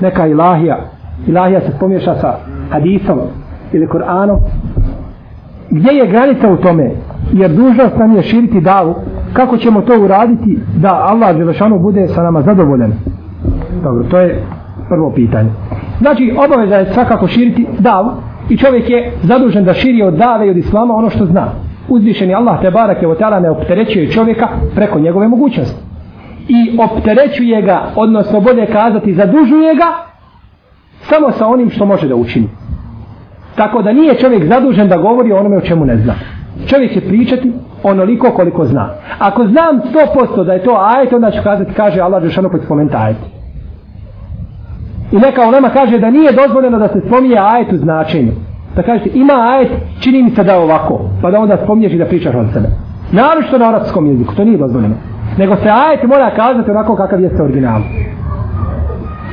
neka 0.01 0.27
ilahija 0.27 0.79
ilahija 1.27 1.61
se 1.61 1.77
pomiješa 1.81 2.15
sa 2.15 2.35
hadisom 2.71 3.19
ili 3.73 3.87
Kur'anom. 3.87 4.39
Gdje 5.71 5.91
je 5.91 6.07
granica 6.07 6.53
u 6.53 6.57
tome? 6.57 6.91
Jer 7.33 7.51
dužnost 7.51 7.97
nam 7.99 8.17
je 8.17 8.23
širiti 8.23 8.61
davu. 8.61 8.95
Kako 9.33 9.57
ćemo 9.57 9.81
to 9.81 10.01
uraditi 10.01 10.59
da 10.77 11.07
Allah 11.11 11.37
Đelešanu 11.37 11.79
bude 11.79 12.09
sa 12.09 12.23
nama 12.23 12.43
zadovoljen 12.43 12.93
dobro 13.85 14.05
to 14.11 14.19
je 14.19 14.43
prvo 14.89 15.11
pitanje. 15.11 15.51
Znači 16.01 16.35
obaveza 16.47 16.75
je 16.77 16.93
svakako 16.93 17.27
širiti 17.27 17.67
davu 17.79 18.11
i 18.49 18.57
čovjek 18.57 18.91
je 18.91 19.13
zadužen 19.23 19.65
da 19.65 19.73
širi 19.73 20.03
od 20.03 20.15
dave 20.15 20.47
i 20.47 20.51
od 20.51 20.57
islama 20.57 20.95
ono 20.95 21.11
što 21.11 21.27
zna. 21.27 21.47
Uzvišeni 21.89 22.35
Allah 22.35 22.61
te 22.61 22.71
barake 22.71 23.07
o 23.07 23.41
ne 23.41 23.51
opterećuje 23.51 24.11
čovjeka 24.11 24.49
preko 24.75 25.01
njegove 25.01 25.29
mogućnosti. 25.29 25.83
I 26.49 26.79
opterećuje 26.79 27.63
ga 27.63 27.83
odnosno 27.97 28.41
bolje 28.41 28.67
kazati 28.67 29.15
zadužuje 29.15 29.75
ga 29.75 29.87
samo 31.01 31.31
sa 31.31 31.47
onim 31.47 31.71
što 31.71 31.87
može 31.87 32.09
da 32.09 32.15
učini. 32.15 32.49
Tako 33.57 33.83
da 33.83 33.93
nije 33.93 34.15
čovjek 34.15 34.45
zadužen 34.45 34.89
da 34.89 34.97
govori 34.97 35.33
o 35.33 35.39
onome 35.39 35.57
o 35.57 35.61
čemu 35.61 35.85
ne 35.85 35.97
zna. 35.97 36.15
Čovjek 36.67 36.93
će 36.93 37.01
pričati 37.01 37.53
onoliko 37.83 38.31
koliko 38.31 38.65
zna. 38.65 38.95
Ako 39.19 39.47
znam 39.47 39.81
100% 40.35 40.45
da 40.45 40.53
je 40.53 40.65
to 40.65 40.79
ajet 40.81 41.13
onda 41.13 41.31
ću 41.31 41.43
kazati 41.43 41.75
kaže 41.75 42.01
Allah 42.01 42.23
Žešano 42.23 42.49
pod 42.49 42.61
pa 42.61 42.67
spomenuti 42.67 42.97
ajet. 42.97 43.17
I 45.13 45.17
neka 45.17 45.49
u 45.49 45.51
nama 45.51 45.69
kaže 45.69 45.99
da 45.99 46.11
nije 46.11 46.33
dozvoljeno 46.33 46.79
da 46.79 46.89
se 46.89 47.01
spominje 47.07 47.37
ajet 47.39 47.73
u 47.73 47.77
značenju. 47.77 48.33
Da 48.77 48.83
kažete 48.83 49.11
ima 49.15 49.35
ajet, 49.51 49.69
čini 50.01 50.23
mi 50.23 50.31
se 50.31 50.45
da 50.45 50.53
je 50.53 50.59
ovako. 50.59 51.01
Pa 51.23 51.31
da 51.31 51.41
onda 51.41 51.57
spominješ 51.65 51.93
i 51.93 51.99
da 51.99 52.05
pričaš 52.05 52.35
od 52.35 52.47
sebe. 52.53 52.69
Naročito 53.13 53.59
na 53.59 53.69
arapskom 53.69 54.07
jeziku, 54.07 54.35
to 54.35 54.45
nije 54.45 54.59
dozvoljeno. 54.59 54.95
Nego 55.39 55.57
se 55.57 55.69
ajet 55.69 56.03
mora 56.03 56.31
kazati 56.37 56.71
onako 56.71 56.97
kakav 56.97 57.21
jeste 57.21 57.43
original. 57.43 57.81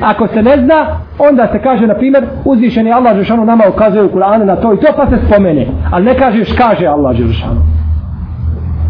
Ako 0.00 0.26
se 0.26 0.42
ne 0.42 0.56
zna, 0.56 0.86
onda 1.18 1.48
se 1.52 1.58
kaže, 1.62 1.86
na 1.86 1.94
primjer, 1.94 2.24
uzvišeni 2.44 2.92
Allah 2.92 3.16
Žešanu 3.16 3.44
nama 3.44 3.64
ukazuje 3.68 4.04
u 4.04 4.08
Kur'anu 4.08 4.44
na 4.44 4.56
to 4.56 4.74
i 4.74 4.76
to 4.76 4.86
pa 4.96 5.06
se 5.06 5.16
spomene. 5.26 5.66
Ali 5.92 6.04
ne 6.04 6.14
kažeš, 6.14 6.52
kaže 6.52 6.86
Allah 6.86 7.16
Žešanu. 7.16 7.60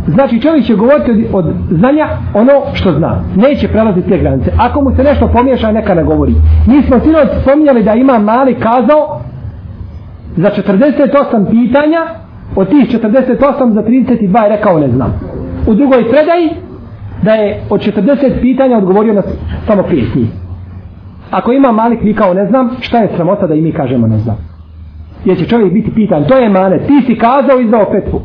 Znači 0.07 0.41
čovjek 0.41 0.65
će 0.65 0.75
govoriti 0.75 1.11
od, 1.11 1.19
od 1.33 1.55
znanja 1.71 2.07
ono 2.35 2.53
što 2.75 2.93
zna. 2.93 3.21
Neće 3.37 3.69
prelaziti 3.69 4.09
te 4.09 4.19
granice. 4.19 4.53
Ako 4.59 4.83
mu 4.83 4.97
se 4.97 5.03
nešto 5.03 5.29
pomiješa, 5.29 5.73
neka 5.73 5.95
ne 5.95 6.05
govori. 6.05 6.35
Mi 6.67 6.83
smo 6.83 7.01
sinoć 7.01 7.29
spominjali 7.43 7.83
da 7.83 7.95
ima 7.95 8.19
mali 8.19 8.55
kazao 8.55 9.21
za 10.37 10.51
48 10.51 11.51
pitanja, 11.51 12.01
od 12.57 12.69
tih 12.69 13.01
48 13.01 13.73
za 13.73 13.83
32 13.83 14.43
je 14.43 14.49
rekao 14.49 14.79
ne 14.79 14.89
znam. 14.89 15.21
U 15.67 15.75
drugoj 15.75 16.11
predaji 16.11 16.51
da 17.23 17.33
je 17.33 17.61
od 17.71 17.81
40 17.81 18.41
pitanja 18.41 18.79
odgovorio 18.79 19.15
na 19.15 19.23
samo 19.67 19.83
pet 19.83 20.15
njih. 20.15 20.29
Ako 21.31 21.53
ima 21.53 21.73
mali 21.73 21.99
klikao 21.99 22.35
ne 22.35 22.47
znam, 22.47 22.71
šta 22.81 22.99
je 22.99 23.09
sramota 23.17 23.47
da 23.47 23.55
i 23.55 23.61
mi 23.61 23.73
kažemo 23.73 24.07
ne 24.07 24.19
znam. 24.19 24.37
Jer 25.25 25.39
će 25.39 25.47
čovjek 25.47 25.73
biti 25.73 25.95
pitan, 25.95 26.25
to 26.25 26.37
je 26.37 26.49
mane, 26.49 26.79
ti 26.79 27.03
si 27.07 27.19
kazao 27.19 27.61
i 27.61 27.65
izdao 27.65 27.91
petvu. 27.93 28.21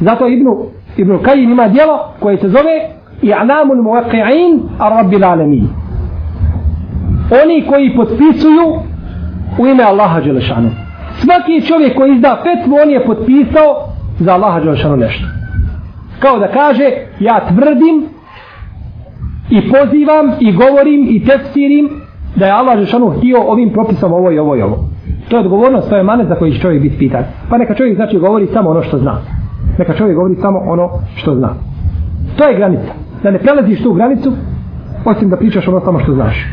Zato 0.00 0.28
Ibnu 0.28 0.66
Ibn 0.96 1.18
Kajin 1.22 1.50
ima 1.50 1.68
djelo 1.68 1.98
koje 2.20 2.36
se 2.36 2.48
zove 2.48 2.88
I'lamul 3.22 3.82
muwaqi'in 3.82 4.60
ar-rabbil 4.78 5.24
alamin. 5.24 5.68
Oni 7.42 7.66
koji 7.68 7.96
potpisuju 7.96 8.66
u 9.58 9.66
ime 9.66 9.84
Allaha 9.84 10.20
Đelešanu. 10.20 10.70
Svaki 11.18 11.66
čovjek 11.66 11.96
koji 11.96 12.12
izda 12.12 12.42
petvu, 12.44 12.74
on 12.82 12.90
je 12.90 13.04
potpisao 13.06 13.88
za 14.18 14.32
Allaha 14.32 14.60
Đelešanu 14.60 14.96
nešto. 14.96 15.24
Kao 16.18 16.38
da 16.38 16.48
kaže, 16.48 16.90
ja 17.20 17.40
tvrdim 17.48 18.04
i 19.50 19.70
pozivam 19.70 20.32
i 20.40 20.52
govorim 20.52 21.06
i 21.08 21.24
tefsirim 21.24 21.90
da 22.36 22.46
je 22.46 22.52
Allah 22.52 22.74
Đelešanu 22.74 23.10
htio 23.10 23.42
ovim 23.42 23.72
propisom 23.72 24.12
ovo 24.12 24.30
i 24.30 24.38
ovo 24.38 24.56
i 24.56 24.62
ovo. 24.62 24.88
To 25.28 25.36
je 25.36 25.40
odgovornost, 25.40 25.88
to 25.88 25.96
je 25.96 26.02
manet 26.02 26.28
za 26.28 26.34
koji 26.34 26.52
će 26.52 26.60
čovjek 26.60 26.82
biti 26.82 26.98
pitan. 26.98 27.24
Pa 27.50 27.58
neka 27.58 27.74
čovjek 27.74 27.96
znači 27.96 28.18
govori 28.18 28.46
samo 28.46 28.70
ono 28.70 28.82
što 28.82 28.98
zna. 28.98 29.43
Neka 29.78 29.94
čovjek 29.94 30.16
govori 30.16 30.34
samo 30.34 30.58
ono 30.58 30.90
što 31.14 31.34
zna. 31.34 31.48
To 32.36 32.44
je 32.44 32.56
granica. 32.56 32.92
Da 33.22 33.30
ne 33.30 33.38
prelaziš 33.38 33.82
tu 33.82 33.92
granicu, 33.92 34.32
osim 35.04 35.30
da 35.30 35.36
pričaš 35.36 35.68
ono 35.68 35.80
samo 35.80 35.98
što 35.98 36.14
znaš. 36.14 36.46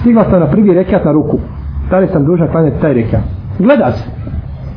Stigla 0.00 0.24
sam 0.30 0.40
na 0.40 0.46
prvi 0.46 0.74
rekiat 0.74 1.04
na 1.04 1.12
ruku. 1.12 1.38
Da 1.90 1.98
li 1.98 2.08
sam 2.08 2.24
dužan 2.24 2.48
klanjati 2.48 2.80
taj 2.80 2.94
rekiat? 2.94 3.22
Gleda 3.58 3.92
se. 3.92 4.10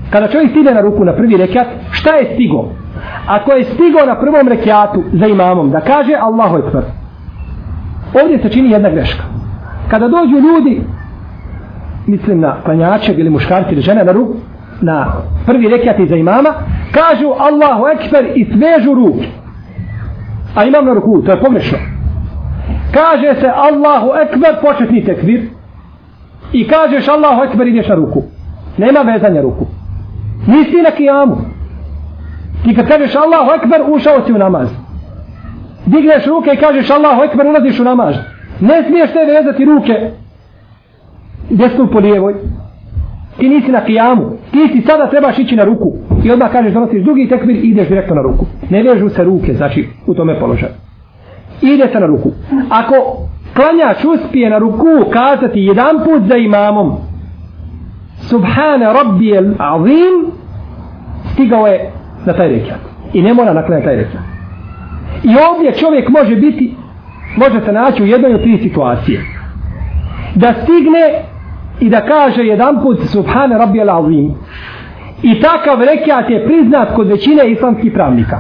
Kada 0.10 0.28
čovjek 0.28 0.50
stigne 0.50 0.74
na 0.74 0.82
ruku 0.82 1.06
na 1.06 1.14
prvi 1.14 1.38
rekiat, 1.38 1.68
šta 1.92 2.16
je 2.16 2.34
stigo? 2.34 2.70
Ako 3.28 3.52
je 3.52 3.64
stigo 3.64 4.00
na 4.08 4.16
prvom 4.20 4.48
rekiatu 4.48 5.04
za 5.14 5.28
imamom, 5.28 5.72
da 5.72 5.82
kaže 5.82 6.14
Allahu 6.22 6.58
Ekber. 6.58 6.84
Ovdje 8.22 8.40
se 8.40 8.50
čini 8.50 8.72
jedna 8.72 8.90
greška. 8.90 9.24
Kada 9.90 10.08
dođu 10.08 10.36
ljudi, 10.36 10.82
mislim 12.08 12.40
na 12.40 12.56
klanjače 12.66 13.14
ili 13.14 13.30
muškarci 13.30 13.74
ili 13.74 13.82
žene 13.82 14.04
na 14.04 14.12
ruku, 14.12 14.34
na 14.82 15.14
prvi 15.46 15.68
rekiat 15.68 15.96
za 16.10 16.16
imama, 16.16 16.50
kažu 16.92 17.28
Allahu 17.40 17.88
Ekber 17.88 18.26
i 18.36 18.46
svežu 18.46 18.94
ruke. 18.94 19.28
A 20.56 20.66
imam 20.66 20.86
na 20.86 20.94
ruku, 20.94 21.22
to 21.22 21.32
je 21.32 21.40
pogrešno. 21.40 21.78
Kaže 22.94 23.42
se 23.42 23.48
Allahu 23.56 24.10
Ekber, 24.22 24.56
početni 24.62 25.06
tekvir. 25.06 25.42
I 26.54 26.68
kažeš 26.68 27.08
Allahu 27.08 27.44
Ekber, 27.44 27.68
ideš 27.68 27.88
na 27.88 27.96
ruku. 27.96 28.24
Nema 28.78 29.02
vezanja 29.02 29.42
ruku. 29.42 29.66
Nisi 30.48 30.82
na 30.82 30.92
kijamu. 30.92 31.38
Ti 32.64 32.76
kad 32.76 32.88
kažeš 32.88 33.16
Allahu 33.16 33.52
Ekber, 33.52 33.82
ušao 33.88 34.26
si 34.26 34.34
u 34.34 34.38
namaz. 34.38 34.70
Digneš 35.86 36.26
ruke 36.26 36.52
i 36.54 36.58
kažeš 36.58 36.90
Allahu 36.90 37.24
Ekber, 37.24 37.48
ulaziš 37.48 37.80
u 37.80 37.84
namaz. 37.84 38.16
Ne 38.60 38.84
smiješ 38.88 39.12
te 39.12 39.26
vezati 39.26 39.66
ruke 39.66 40.12
desnu 41.50 41.88
po 41.92 42.00
lijevoj 42.00 42.34
ti 43.40 43.50
nisi 43.50 43.72
na 43.72 43.82
kijamu, 43.86 44.32
ti 44.52 44.70
si 44.72 44.82
sada 44.82 45.10
trebaš 45.10 45.40
ići 45.40 45.56
na 45.56 45.64
ruku 45.64 45.94
i 46.24 46.32
odmah 46.32 46.52
kažeš 46.52 46.74
donosiš 46.74 47.04
drugi 47.04 47.28
tekbir 47.30 47.56
i 47.56 47.70
ideš 47.70 47.88
direktno 47.88 48.16
na 48.16 48.22
ruku. 48.22 48.46
Ne 48.70 48.84
vežu 48.84 49.10
se 49.10 49.24
ruke, 49.24 49.54
znači 49.54 49.88
u 50.08 50.14
tome 50.14 50.40
položaju. 50.40 50.74
Ide 51.62 51.90
se 51.94 52.00
na 52.00 52.06
ruku. 52.06 52.32
Ako 52.70 52.96
klanjač 53.56 54.06
uspije 54.06 54.50
na 54.50 54.58
ruku 54.58 55.10
kazati 55.14 55.60
jedan 55.60 55.96
put 56.06 56.22
za 56.28 56.36
imamom 56.36 56.92
Subhana 58.20 58.94
Rabbi 58.94 59.38
Azim 59.58 60.32
stigao 61.34 61.68
je 61.68 61.92
na 62.26 62.34
taj 62.34 62.48
rekiat. 62.48 62.80
I 63.14 63.22
ne 63.22 63.34
mora 63.34 63.54
naklanjati 63.54 63.86
taj 63.86 63.96
rekiat. 63.96 64.24
I 65.24 65.36
ovdje 65.50 65.74
čovjek 65.74 66.10
može 66.10 66.36
biti 66.36 66.76
može 67.38 67.62
se 67.66 67.72
naći 67.72 68.04
u 68.04 68.06
jednoj 68.06 68.34
od 68.34 68.42
tri 68.42 68.58
situacije. 68.58 69.22
Da 70.36 70.54
stigne 70.54 71.24
i 71.80 71.90
da 71.90 72.02
kaže 72.02 72.44
jedan 72.44 72.82
put 72.84 72.98
Subhane 73.06 73.58
Rabbi 73.58 73.80
al-Azim 73.80 74.32
i 75.24 75.42
takav 75.42 75.84
rekiat 75.84 76.30
je 76.30 76.46
priznat 76.46 76.96
kod 76.96 77.08
većine 77.08 77.52
islamskih 77.52 77.92
pravnika 77.94 78.40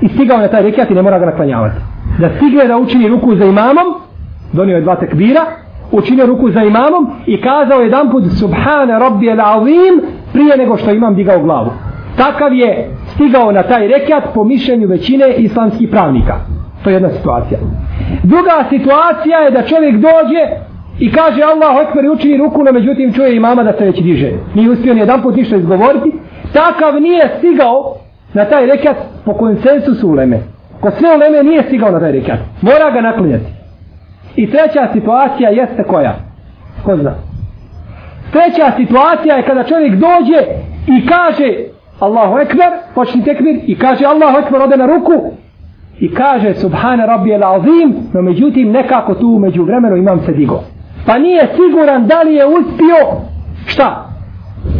i 0.00 0.08
stigao 0.08 0.38
na 0.38 0.48
taj 0.48 0.62
rekiat 0.62 0.90
i 0.90 0.94
ne 0.94 1.02
mora 1.02 1.18
ga 1.18 1.26
naklanjavati. 1.26 1.76
Da 2.18 2.30
stigne 2.36 2.66
da 2.66 2.78
učini 2.78 3.08
ruku 3.08 3.34
za 3.34 3.44
imamom, 3.44 3.86
donio 4.52 4.76
je 4.76 4.82
dva 4.82 4.96
tekbira, 4.96 5.40
učinio 5.92 6.26
ruku 6.26 6.50
za 6.50 6.62
imamom 6.62 7.10
i 7.26 7.40
kazao 7.40 7.80
jedan 7.80 8.10
put 8.10 8.24
Subhane 8.38 8.98
Rabbi 8.98 9.30
al 9.30 9.40
Azim 9.40 10.02
prije 10.32 10.56
nego 10.56 10.76
što 10.76 10.90
imam 10.90 11.14
digao 11.14 11.42
glavu. 11.42 11.70
Takav 12.16 12.52
je 12.52 12.90
stigao 13.06 13.52
na 13.52 13.62
taj 13.62 13.88
rekiat 13.88 14.24
po 14.34 14.44
mišljenju 14.44 14.88
većine 14.88 15.34
islamskih 15.36 15.88
pravnika. 15.88 16.34
To 16.84 16.90
je 16.90 16.94
jedna 16.94 17.10
situacija. 17.10 17.60
Druga 18.22 18.64
situacija 18.68 19.38
je 19.38 19.50
da 19.50 19.62
čovjek 19.62 19.94
dođe 19.94 20.71
i 20.98 21.12
kaže 21.12 21.42
Allah 21.42 21.88
ekber 21.88 22.04
i 22.04 22.08
učini 22.08 22.36
ruku, 22.36 22.62
no 22.64 22.72
međutim 22.72 23.12
čuje 23.12 23.36
imama 23.36 23.62
da 23.62 23.72
se 23.72 23.84
već 23.84 24.02
diže. 24.02 24.30
Nije 24.54 24.70
uspio 24.70 24.94
ni 24.94 25.00
jedan 25.00 25.22
put 25.22 25.36
ništa 25.36 25.56
izgovoriti. 25.56 26.12
Takav 26.52 27.00
nije 27.00 27.30
stigao 27.38 27.94
na 28.34 28.44
taj 28.44 28.66
rekat 28.66 28.96
po 29.24 29.34
konsensusu 29.34 30.08
uleme. 30.08 30.38
Ko 30.80 30.90
sve 30.90 31.08
uleme 31.16 31.42
nije 31.42 31.62
stigao 31.62 31.90
na 31.90 32.00
taj 32.00 32.12
rekat. 32.12 32.38
Mora 32.60 32.90
ga 32.90 33.00
naklinjati. 33.00 33.44
I 34.36 34.50
treća 34.50 34.88
situacija 34.92 35.50
jeste 35.50 35.82
koja? 35.82 36.14
Ko 36.84 36.96
zna? 36.96 37.14
Treća 38.32 38.72
situacija 38.76 39.36
je 39.36 39.42
kada 39.42 39.64
čovjek 39.64 39.92
dođe 39.92 40.40
i 40.86 41.06
kaže 41.06 41.54
Allahu 42.00 42.38
ekber, 42.38 42.70
počni 42.94 43.24
tekbir 43.24 43.60
i 43.66 43.78
kaže 43.78 44.04
Allahu 44.04 44.38
ekber, 44.38 44.62
ode 44.62 44.76
na 44.76 44.86
ruku 44.86 45.12
i 46.00 46.14
kaže 46.14 46.54
Subhane 46.54 47.06
Rabbi 47.06 47.32
el 47.32 47.44
Azim, 47.44 47.94
no 48.12 48.22
međutim 48.22 48.70
nekako 48.70 49.14
tu 49.14 49.38
među 49.38 49.64
vremenu 49.64 49.96
imam 49.96 50.20
se 50.26 50.32
digo. 50.32 50.60
Pa 51.06 51.18
nije 51.18 51.48
siguran 51.56 52.06
da 52.06 52.22
li 52.22 52.34
je 52.34 52.46
uspio 52.46 53.00
šta? 53.66 54.08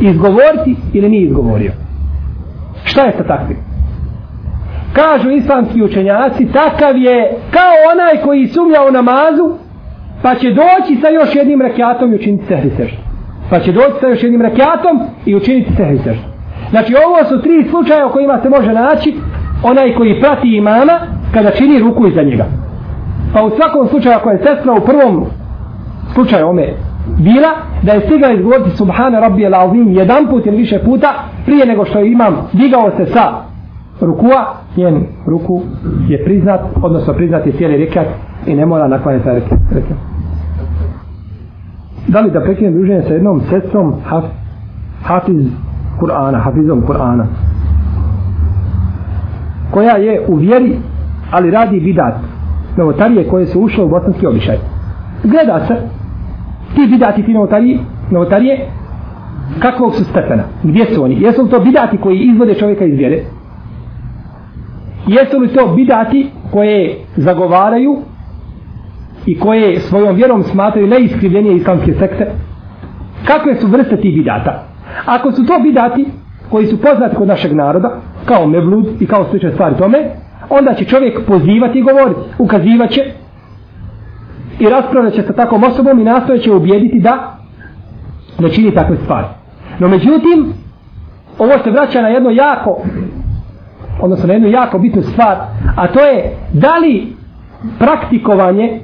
Izgovoriti 0.01 0.77
ili 0.93 1.09
nije 1.09 1.23
izgovorio. 1.23 1.73
Šta 2.85 3.03
je 3.03 3.13
sa 3.17 3.25
takvim? 3.25 3.59
Kažu 4.93 5.31
islamski 5.31 5.83
učenjaci, 5.83 6.53
takav 6.53 6.97
je 6.97 7.37
kao 7.51 7.75
onaj 7.93 8.23
koji 8.25 8.47
sumlja 8.47 8.83
u 8.89 8.93
namazu, 8.93 9.57
pa 10.23 10.35
će 10.35 10.49
doći 10.51 11.01
sa 11.01 11.09
još 11.09 11.35
jednim 11.35 11.63
rekiatom 11.63 12.13
i 12.13 12.15
učiniti 12.15 12.45
sehri 12.47 12.71
seždu. 12.77 12.97
Pa 13.51 13.61
će 13.61 13.73
doći 13.73 13.93
sa 14.01 14.07
još 14.09 14.23
jednim 14.23 14.43
rekiatom 14.43 15.01
i 15.27 15.37
učiniti 15.37 15.73
sehri 15.77 15.99
seždu. 15.99 16.23
Znači 16.71 16.95
ovo 17.07 17.25
su 17.29 17.43
tri 17.43 17.69
slučaja 17.71 18.07
o 18.07 18.11
kojima 18.11 18.39
se 18.43 18.49
može 18.49 18.73
naći 18.73 19.15
onaj 19.63 19.95
koji 19.95 20.21
prati 20.21 20.57
imama 20.57 20.99
kada 21.35 21.51
čini 21.51 21.79
ruku 21.79 22.07
iza 22.07 22.23
njega. 22.23 22.45
Pa 23.35 23.43
u 23.43 23.51
svakom 23.51 23.89
slučaju 23.89 24.17
ako 24.17 24.31
je 24.31 24.39
sestra 24.39 24.73
u 24.73 24.85
prvom 24.85 25.27
slučaju 26.15 26.49
ome 26.49 26.69
bila 27.19 27.49
da 27.83 27.93
je 27.93 28.01
stigla 28.01 28.33
izgovoriti 28.33 28.77
Subhane 28.77 29.21
Rabbi 29.21 29.45
el 29.45 29.55
Azim 29.55 29.93
jedan 29.93 30.27
put 30.31 30.47
ili 30.47 30.57
više 30.57 30.79
puta 30.85 31.09
prije 31.45 31.67
nego 31.67 31.85
što 31.85 31.99
je 31.99 32.13
imam 32.13 32.37
digao 32.53 32.91
se 32.97 33.07
sa 33.07 33.33
rukua 34.01 34.55
njen 34.77 35.07
ruku 35.27 35.63
je 36.09 36.25
priznat 36.25 36.61
odnosno 36.83 37.15
priznat 37.15 37.47
je 37.47 37.53
cijeli 37.53 37.77
rekat 37.77 38.07
i 38.47 38.55
ne 38.55 38.67
mora 38.67 38.89
naklanjati 38.89 39.25
taj 39.25 39.35
rekat. 39.35 39.97
Da 42.09 42.21
li 42.21 42.31
da 42.31 42.41
prekinem 42.41 42.75
druženje 42.75 43.03
sa 43.03 43.13
jednom 43.15 43.41
sestrom 43.51 43.95
haf, 44.05 44.25
hafiz 45.05 45.47
Kur'ana, 46.01 46.39
hafizom 46.39 46.83
Kur'ana 46.87 47.25
koja 49.71 49.97
je 49.97 50.27
u 50.29 50.35
vjeri 50.35 50.77
ali 51.31 51.51
radi 51.51 51.81
bidat 51.81 52.15
novotarije 52.77 53.29
koje 53.29 53.47
su 53.47 53.61
ušle 53.61 53.85
u 53.85 53.89
bosanski 53.89 54.27
običaj 54.27 54.72
gleda 55.25 55.67
se. 55.67 55.75
Ti 56.75 56.87
bidati 56.87 57.23
ti 57.23 57.33
novotarije, 57.33 57.79
novotarije 58.11 58.69
kakvog 59.59 59.95
su 59.95 60.05
stepena? 60.05 60.43
Gdje 60.63 60.87
su 60.87 61.05
oni? 61.05 61.23
Jesu 61.23 61.43
li 61.43 61.51
to 61.51 61.61
bidati 61.61 61.97
koji 61.97 62.19
izvode 62.19 62.55
čovjeka 62.55 62.85
iz 62.85 62.99
vjere? 62.99 63.23
Jesu 65.07 65.39
li 65.39 65.49
to 65.49 65.67
bidati 65.67 66.31
koje 66.51 66.97
zagovaraju 67.17 67.99
i 69.27 69.39
koje 69.39 69.81
svojom 69.81 70.17
vjerom 70.17 70.43
smatraju 70.43 70.87
neiskrivljenije 70.87 71.57
islamske 71.57 71.95
sekte? 71.95 72.31
Kakve 73.27 73.55
su 73.55 73.67
vrste 73.67 73.97
tih 73.97 74.15
bidata? 74.15 74.67
Ako 75.07 75.33
su 75.33 75.47
to 75.47 75.59
bidati 75.63 76.07
koji 76.51 76.67
su 76.67 76.81
poznati 76.81 77.17
kod 77.17 77.29
našeg 77.29 77.53
naroda 77.53 78.01
kao 78.25 78.47
mevlud 78.47 78.87
i 79.01 79.07
kao 79.07 79.25
slične 79.25 79.53
stvari 79.53 79.75
tome 79.79 79.99
onda 80.51 80.75
će 80.75 80.85
čovjek 80.85 81.27
pozivati 81.27 81.79
i 81.79 81.83
govoriti. 81.83 82.21
Ukazivaće 82.39 83.03
i 84.59 84.69
raspravljat 84.69 85.15
će 85.15 85.23
sa 85.23 85.33
takvom 85.33 85.65
osobom 85.65 85.99
i 85.99 86.05
nastoje 86.05 86.39
će 86.39 86.53
ubijediti 86.53 87.01
da 87.01 87.37
ne 88.39 88.51
čini 88.51 88.75
takve 88.75 88.97
stvari. 88.97 89.27
No 89.79 89.89
međutim 89.89 90.53
ovo 91.39 91.53
se 91.65 91.71
vraća 91.71 92.03
na 92.03 92.09
jedno 92.09 92.31
jako 92.31 92.83
odnosno 94.01 94.27
na 94.27 94.33
jednu 94.33 94.49
jako 94.49 94.79
bitnu 94.79 95.03
stvar 95.03 95.37
a 95.77 95.87
to 95.87 96.01
je 96.01 96.37
da 96.53 96.77
li 96.77 97.07
praktikovanje 97.79 98.81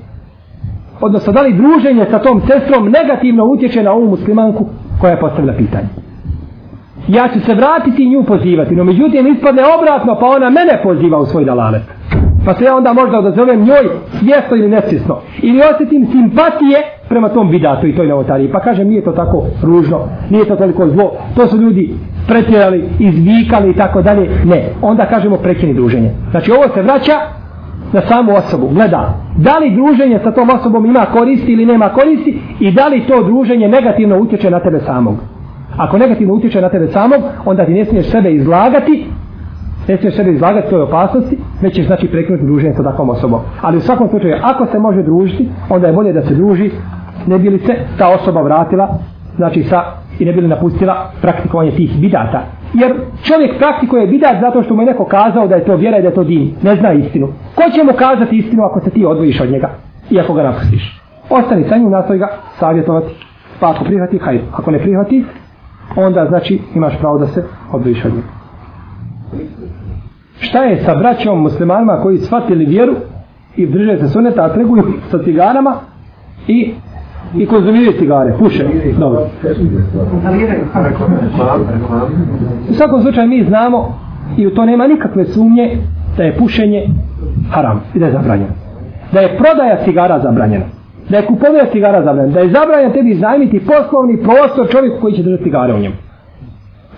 odnosno 1.01 1.33
da 1.33 1.43
li 1.43 1.53
druženje 1.53 2.07
sa 2.11 2.19
tom 2.19 2.41
sestrom 2.41 2.91
negativno 2.91 3.45
utječe 3.45 3.83
na 3.83 3.93
ovu 3.93 4.09
muslimanku 4.09 4.67
koja 5.01 5.11
je 5.11 5.21
postavila 5.21 5.53
pitanje. 5.53 5.89
Ja 7.09 7.29
ću 7.33 7.41
se 7.41 7.55
vratiti 7.55 8.03
i 8.05 8.11
nju 8.11 8.25
pozivati 8.25 8.77
no 8.77 8.85
međutim 8.85 9.27
ispadne 9.27 9.63
obratno 9.79 10.17
pa 10.21 10.27
ona 10.27 10.51
mene 10.51 10.81
poziva 10.83 11.19
u 11.19 11.27
svoj 11.27 11.45
dalalet 11.45 11.83
pa 12.49 12.55
se 12.55 12.65
ja 12.65 12.77
onda 12.77 12.93
možda 12.93 13.19
odazovem 13.19 13.61
njoj 13.61 13.85
svjesno 14.19 14.57
ili 14.57 14.69
nesvjesno. 14.69 15.19
Ili 15.43 15.61
osjetim 15.75 16.07
simpatije 16.07 16.79
prema 17.09 17.29
tom 17.29 17.49
vidatu 17.49 17.87
i 17.87 17.97
toj 17.97 18.07
novotariji. 18.07 18.53
Pa 18.53 18.61
kažem 18.61 18.89
nije 18.89 19.05
to 19.05 19.13
tako 19.13 19.47
ružno 19.63 19.99
nije 20.31 20.45
to 20.45 20.57
toliko 20.57 20.89
zlo. 20.89 21.13
To 21.37 21.47
su 21.47 21.57
ljudi 21.57 21.95
pretjerali 22.29 22.89
izvikali 22.99 23.71
i 23.71 23.75
tako 23.75 24.03
dalje. 24.03 24.31
Ne 24.45 24.69
onda 24.83 25.07
kažemo 25.07 25.37
prekini 25.37 25.75
druženje. 25.75 26.11
Znači 26.31 26.53
ovo 26.53 26.63
se 26.75 26.83
vraća 26.83 27.17
na 27.93 28.01
samu 28.01 28.35
osobu. 28.35 28.69
Gleda 28.69 29.15
da 29.37 29.59
li 29.59 29.71
druženje 29.71 30.21
sa 30.25 30.31
tom 30.31 30.51
osobom 30.51 30.87
ima 30.87 31.07
koristi 31.13 31.53
ili 31.53 31.67
nema 31.67 31.89
koristi 31.89 32.41
i 32.61 32.73
da 32.73 32.89
li 32.89 33.07
to 33.07 33.23
druženje 33.23 33.69
negativno 33.69 34.19
utječe 34.19 34.51
na 34.51 34.61
tebe 34.61 34.81
samog? 34.81 35.15
Ako 35.77 35.99
negativno 35.99 36.35
utječe 36.35 36.61
na 36.61 36.69
tebe 36.69 36.89
samog 36.89 37.21
onda 37.45 37.67
ti 37.67 37.73
ne 37.73 37.85
smiješ 37.85 38.11
sebe 38.11 38.31
izlagati 38.31 39.07
ne 39.89 39.97
smiješ 39.97 40.17
sebe 40.17 40.31
izlagati 40.31 40.71
toj 40.71 40.83
opasnosti 40.83 41.39
već 41.63 41.75
ćeš 41.75 41.87
znači 41.87 42.09
prekinuti 42.09 42.45
druženje 42.45 42.75
sa 42.75 42.83
takvom 42.83 43.11
osobom. 43.11 43.41
Ali 43.61 43.77
u 43.77 43.81
svakom 43.81 44.09
slučaju 44.09 44.37
ako 44.43 44.67
se 44.67 44.79
može 44.79 45.03
družiti 45.03 45.49
onda 45.71 45.87
je 45.87 45.93
bolje 45.93 46.13
da 46.13 46.23
se 46.23 46.35
druži 46.35 46.71
ne 47.27 47.39
bi 47.39 47.51
li 47.51 47.59
se 47.59 47.75
ta 47.99 48.09
osoba 48.09 48.43
vratila 48.43 48.99
znači 49.37 49.63
sa 49.63 49.83
i 50.19 50.25
ne 50.25 50.33
bi 50.33 50.41
li 50.41 50.49
napustila 50.49 51.11
praktikovanje 51.23 51.71
tih 51.71 52.01
bidata. 52.01 52.43
Jer 52.75 52.95
čovjek 53.23 53.59
praktikuje 53.59 54.07
bidat 54.07 54.41
zato 54.41 54.63
što 54.63 54.75
mu 54.75 54.83
je 54.83 54.87
neko 54.87 55.05
kazao 55.05 55.49
da 55.49 55.55
je 55.55 55.65
to 55.65 55.77
vjera 55.77 55.99
i 55.99 56.03
da 56.03 56.09
je 56.09 56.15
to 56.15 56.25
din. 56.25 56.55
Ne 56.63 56.77
zna 56.77 56.93
istinu. 56.93 57.29
Ko 57.55 57.63
će 57.75 57.85
mu 57.85 57.93
kazati 57.93 58.37
istinu 58.37 58.63
ako 58.63 58.81
se 58.81 58.91
ti 58.91 59.05
odvojiš 59.05 59.41
od 59.41 59.51
njega? 59.51 59.71
I 60.11 60.21
ako 60.21 60.35
ga 60.35 60.43
napustiš. 60.43 61.01
Ostani 61.31 61.65
sa 61.69 61.77
njim 61.77 61.91
nastoj 61.91 62.19
ga 62.19 62.29
savjetovati. 62.59 63.15
Pa 63.61 63.71
ako 63.71 63.85
prihvati 63.85 64.19
hajde. 64.19 64.45
Ako 64.53 64.71
ne 64.71 64.79
prihvati 64.79 65.25
onda 65.97 66.27
znači 66.29 66.61
imaš 66.75 66.99
pravo 66.99 67.19
da 67.19 67.27
se 67.27 67.45
odvojiš 67.73 68.05
od 68.05 68.13
njega 68.15 68.29
šta 70.41 70.65
je 70.65 70.83
sa 70.85 70.95
braćom 70.95 71.43
muslimanima 71.43 72.01
koji 72.03 72.19
shvatili 72.19 72.65
vjeru 72.65 72.95
i 73.57 73.67
drže 73.67 73.99
se 73.99 74.09
suneta, 74.09 74.45
a 74.45 74.55
trguju 74.55 74.83
sa 75.11 75.23
cigarama 75.23 75.75
i 76.47 76.73
i 77.37 77.47
konzumiraju 77.47 77.93
cigare, 77.99 78.35
puše. 78.39 78.65
Dobro. 78.99 79.27
U 82.71 82.75
svakom 82.75 83.03
slučaju 83.03 83.29
mi 83.29 83.45
znamo 83.45 83.99
i 84.37 84.47
u 84.47 84.55
to 84.55 84.65
nema 84.65 84.87
nikakve 84.87 85.25
sumnje 85.25 85.77
da 86.17 86.23
je 86.23 86.37
pušenje 86.37 86.89
haram 87.51 87.81
i 87.95 87.99
da 87.99 88.07
je 88.07 88.13
zabranjeno. 88.13 88.53
Da 89.13 89.21
je 89.21 89.37
prodaja 89.39 89.85
cigara 89.85 90.21
zabranjena. 90.21 90.65
Da 91.09 91.17
je 91.17 91.27
kupovina 91.27 91.65
cigara 91.73 92.03
zabranjena. 92.05 92.35
Da 92.35 92.41
je 92.41 92.49
zabranjeno 92.49 92.95
tebi 92.95 93.15
zajmiti 93.15 93.67
poslovni 93.67 94.23
prostor 94.23 94.69
čovjeku 94.71 95.01
koji 95.01 95.15
će 95.15 95.23
držati 95.23 95.45
cigare 95.45 95.75
u 95.75 95.79
njemu 95.79 95.95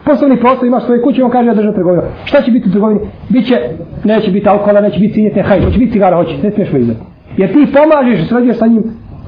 poslovni 0.05 0.41
prostor 0.41 0.67
imaš 0.67 0.85
svoje 0.85 1.03
kuće, 1.03 1.25
on 1.25 1.31
kaže 1.31 1.49
ja 1.49 1.55
držam 1.55 1.75
trgovinu. 1.75 2.03
Šta 2.25 2.43
će 2.43 2.51
biti 2.51 2.69
u 2.69 2.73
trgovini? 2.73 3.01
Biće, 3.29 3.57
neće 4.05 4.31
biti 4.31 4.49
alkohola, 4.49 4.81
neće 4.81 5.01
biti 5.01 5.15
cijetne, 5.15 5.43
hajde, 5.43 5.67
hoće 5.67 5.79
biti 5.79 5.93
cigara, 5.93 6.17
hoće, 6.17 6.39
ne 6.43 6.51
smiješ 6.51 6.69
izvati. 6.75 7.01
Jer 7.37 7.53
ti 7.53 7.73
pomažeš, 7.73 8.29
sređuješ 8.29 8.59
sa 8.59 8.67
njim 8.67 8.83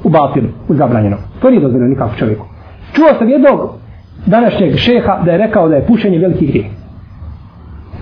u 0.04 0.08
batilu, 0.08 0.48
u 0.68 0.74
zabranjeno. 0.74 1.16
To 1.40 1.50
nije 1.50 1.60
dozvoljeno 1.60 1.90
nikako 1.90 2.16
čovjeku. 2.16 2.46
Čuo 2.92 3.08
sam 3.18 3.28
jednog 3.28 3.60
današnjeg 4.26 4.76
šeha 4.76 5.22
da 5.24 5.32
je 5.32 5.38
rekao 5.38 5.68
da 5.68 5.76
je 5.76 5.86
pušenje 5.86 6.18
veliki 6.18 6.46
grijeh. 6.46 6.66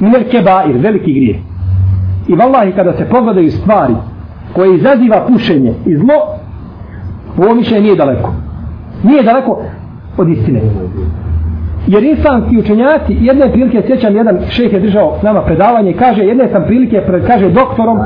Minel 0.00 0.22
kebair, 0.30 0.76
veliki 0.76 1.12
grijeh. 1.12 1.36
I 2.28 2.34
vallahi 2.34 2.72
kada 2.72 2.92
se 2.92 3.08
pogledaju 3.10 3.50
stvari 3.50 3.94
koje 4.52 4.74
izaziva 4.74 5.26
pušenje 5.28 5.74
i 5.86 5.96
zlo, 5.96 6.14
ovo 7.38 7.54
mišljenje 7.54 7.82
nije 7.82 7.96
daleko. 7.96 8.32
Nije 9.02 9.22
daleko 9.22 9.62
od 10.18 10.28
istine. 10.28 10.60
Jer 11.90 12.04
islamski 12.04 12.58
učenjaci, 12.58 13.16
jedne 13.20 13.52
prilike 13.52 13.82
sjećam, 13.86 14.16
jedan 14.16 14.38
šejh 14.50 14.72
je 14.72 14.80
držao 14.80 15.18
nama 15.22 15.40
predavanje 15.42 15.90
i 15.90 15.96
kaže, 15.96 16.22
jedne 16.22 16.48
sam 16.48 16.64
prilike 16.64 17.00
pred, 17.06 17.26
kaže, 17.26 17.50
doktorom 17.50 17.98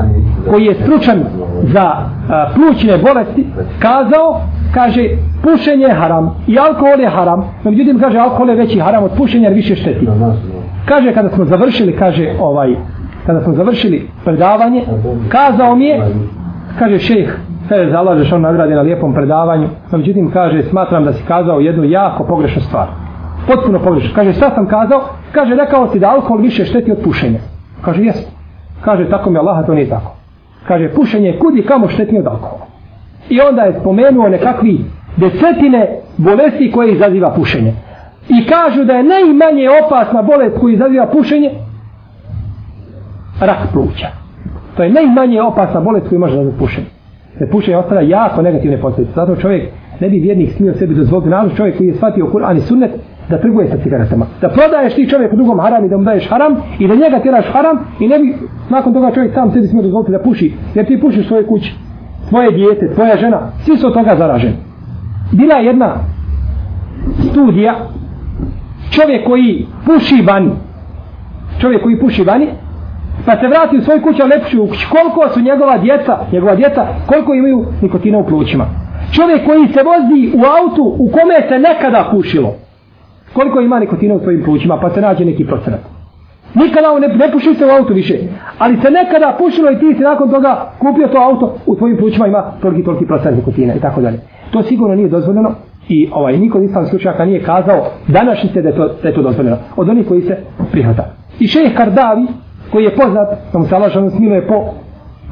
koji 0.49 0.65
je 0.65 0.73
stručan 0.73 1.19
za 1.73 1.85
a, 2.29 2.47
plućne 2.55 2.97
bolesti, 2.97 3.45
kazao, 3.79 4.41
kaže, 4.73 5.09
pušenje 5.43 5.85
je 5.85 5.93
haram 5.93 6.35
i 6.47 6.59
alkohol 6.59 6.99
je 6.99 7.09
haram. 7.09 7.39
No, 7.63 7.71
međutim, 7.71 7.99
kaže, 7.99 8.17
alkohol 8.17 8.49
je 8.49 8.55
veći 8.55 8.79
haram 8.79 9.03
od 9.03 9.11
pušenja 9.17 9.47
jer 9.47 9.53
više 9.53 9.75
šteti. 9.75 10.07
Kaže, 10.85 11.13
kada 11.13 11.29
smo 11.29 11.45
završili, 11.45 11.95
kaže, 11.95 12.33
ovaj, 12.39 12.75
kada 13.25 13.41
smo 13.41 13.53
završili 13.53 14.07
predavanje, 14.23 14.83
kazao 15.29 15.75
mi 15.75 15.85
je, 15.85 16.01
kaže 16.79 16.99
šejh, 16.99 17.39
kaže 17.69 17.91
zalažeš 17.91 18.31
on 18.31 18.41
nagradi 18.41 18.73
na 18.73 18.81
lijepom 18.81 19.13
predavanju, 19.13 19.67
no 19.91 19.97
međutim 19.97 20.31
kaže, 20.31 20.63
smatram 20.63 21.03
da 21.03 21.13
si 21.13 21.23
kazao 21.27 21.59
jednu 21.59 21.83
jako 21.83 22.23
pogrešnu 22.23 22.61
stvar. 22.61 23.04
Potpuno 23.47 23.79
pogrešno. 23.79 24.15
Kaže, 24.15 24.33
šta 24.33 24.51
sam 24.55 24.67
kazao? 24.67 25.01
Kaže, 25.31 25.55
rekao 25.55 25.87
si 25.91 25.99
da 25.99 26.09
alkohol 26.09 26.37
više 26.37 26.65
šteti 26.65 26.91
od 26.91 26.97
pušenja. 27.03 27.39
Kaže, 27.81 28.03
jesmo. 28.03 28.31
Kaže, 28.81 29.09
tako 29.09 29.29
mi 29.29 29.37
Allah, 29.37 29.65
to 29.65 29.73
nije 29.73 29.89
tako. 29.89 30.15
Kaže, 30.67 30.93
pušenje 30.93 31.27
je 31.27 31.39
kudi 31.39 31.65
kamo 31.65 31.87
štetnije 31.87 32.21
od 32.21 32.27
alkohola. 32.27 32.65
I 33.29 33.41
onda 33.41 33.61
je 33.61 33.79
spomenuo 33.79 34.29
nekakvi 34.29 34.85
desetine 35.17 35.99
bolesti 36.17 36.71
koje 36.71 36.93
izaziva 36.93 37.33
pušenje. 37.35 37.73
I 38.29 38.47
kažu 38.47 38.83
da 38.83 38.93
je 38.93 39.03
najmanje 39.03 39.69
opasna 39.85 40.21
bolest 40.21 40.57
koju 40.59 40.73
izaziva 40.73 41.07
pušenje 41.07 41.51
rak 43.39 43.57
pluća. 43.73 44.07
To 44.77 44.83
je 44.83 44.89
najmanje 44.89 45.41
opasna 45.41 45.81
bolest 45.81 46.09
koju 46.09 46.19
može 46.19 46.33
izazivati 46.33 46.59
pušenje. 46.59 46.87
Jer 47.39 47.51
pušenje 47.51 47.77
ostavlja 47.77 48.01
jako 48.01 48.41
negativne 48.41 48.81
posljedice. 48.81 49.15
Zato 49.15 49.35
čovjek 49.35 49.69
ne 49.99 50.09
bi 50.09 50.19
vjernik 50.19 50.51
smio 50.51 50.73
sebi 50.73 50.95
dozvoliti 50.95 51.29
naravno 51.29 51.55
čovjek 51.55 51.77
koji 51.77 51.87
je 51.87 51.93
shvatio 51.93 52.25
Kur'an 52.25 52.57
i 52.57 52.61
sunnet 52.61 52.91
da 53.29 53.37
trguje 53.37 53.69
sa 53.69 53.77
cigaretama. 53.83 54.25
Da 54.41 54.49
prodaješ 54.49 54.95
ti 54.95 55.09
čovjek 55.09 55.35
drugom 55.35 55.59
haram 55.59 55.85
i 55.85 55.89
da 55.89 55.97
mu 55.97 56.03
daješ 56.03 56.29
haram 56.29 56.55
i 56.79 56.87
da 56.87 56.95
njega 56.95 57.19
tjeraš 57.19 57.45
haram 57.53 57.77
i 57.99 58.07
ne 58.07 58.19
bi 58.19 58.35
nakon 58.69 58.93
toga 58.93 59.11
čovjek 59.11 59.33
sam 59.33 59.51
sebi 59.51 59.67
smio 59.67 59.83
dozvoliti 59.83 60.11
da 60.11 60.19
puši. 60.19 60.53
Jer 60.75 60.85
ti 60.85 61.01
pušiš 61.01 61.27
svoje 61.27 61.47
kuće, 61.47 61.71
tvoje 62.29 62.51
dijete, 62.51 62.93
tvoja 62.93 63.17
žena, 63.17 63.39
svi 63.65 63.77
su 63.77 63.87
od 63.87 63.93
toga 63.93 64.15
zaraženi. 64.15 64.55
Bila 65.31 65.55
je 65.55 65.65
jedna 65.65 65.95
studija 67.31 67.75
čovjek 68.91 69.25
koji 69.25 69.65
puši 69.85 70.21
vani 70.27 70.51
čovjek 71.61 71.83
koji 71.83 71.99
puši 71.99 72.23
vani 72.23 72.47
pa 73.25 73.37
se 73.39 73.47
vrati 73.47 73.77
u 73.77 73.81
svoju 73.81 74.01
kuću 74.01 74.21
ali 74.21 74.29
ne 74.29 74.39
puši 74.39 74.59
u 74.59 74.67
kući 74.67 74.87
koliko 74.89 75.33
su 75.33 75.41
njegova 75.41 75.77
djeca 75.77 76.17
njegova 76.31 76.55
djeca 76.55 76.87
koliko 77.05 77.33
imaju 77.33 77.65
nikotina 77.81 78.17
u 78.17 78.25
plućima 78.25 78.65
čovjek 79.11 79.45
koji 79.45 79.67
se 79.67 79.81
vozi 79.83 80.37
u 80.37 80.41
autu 80.57 80.95
u 80.99 81.07
kome 81.07 81.35
se 81.49 81.59
nekada 81.59 82.09
pušilo 82.11 82.53
koliko 83.35 83.61
ima 83.61 83.79
nikotina 83.79 84.15
u 84.15 84.19
svojim 84.19 84.43
plućima 84.43 84.77
pa 84.81 84.89
se 84.89 85.01
nađe 85.01 85.25
neki 85.25 85.45
procenat. 85.45 85.79
Nikada 86.53 86.99
ne, 86.99 87.07
ne 87.07 87.31
puši 87.31 87.53
se 87.53 87.65
u 87.65 87.69
auto 87.69 87.93
više 87.93 88.19
ali 88.57 88.77
se 88.81 88.91
nekada 88.91 89.35
pušilo 89.39 89.71
i 89.71 89.79
ti 89.79 89.97
si 89.97 90.03
nakon 90.03 90.29
toga 90.29 90.71
kupio 90.79 91.07
to 91.07 91.17
auto 91.17 91.55
u 91.65 91.75
tvojim 91.75 91.97
plućima 91.97 92.27
ima 92.27 92.43
toliki 92.61 92.83
toliki 92.83 93.05
procenat 93.05 93.35
nikotina 93.35 93.73
i 93.75 93.79
tako 93.79 94.01
dalje. 94.01 94.19
To 94.51 94.63
sigurno 94.63 94.95
nije 94.95 95.09
dozvoljeno 95.09 95.51
i 95.89 96.09
ovaj 96.13 96.37
niko 96.37 96.57
od 96.57 96.63
islamskih 96.63 96.95
učenjaka 96.95 97.25
nije 97.25 97.43
kazao 97.43 97.85
današnjice 98.07 98.61
da 98.61 98.69
je 98.69 98.75
to, 98.75 98.87
da 99.03 99.07
je 99.07 99.15
to 99.15 99.21
dozvoljeno 99.21 99.57
od 99.75 99.89
onih 99.89 100.07
koji 100.07 100.21
se 100.21 100.37
prihvata. 100.71 101.05
I 101.39 101.47
šejh 101.47 101.75
Kardavi 101.77 102.27
koji 102.71 102.83
je 102.83 102.95
poznat 102.95 103.27
da 103.53 103.59
mu 103.59 103.65
se 103.65 103.75
Allah 103.75 103.91
smiluje 104.17 104.47
po 104.47 104.73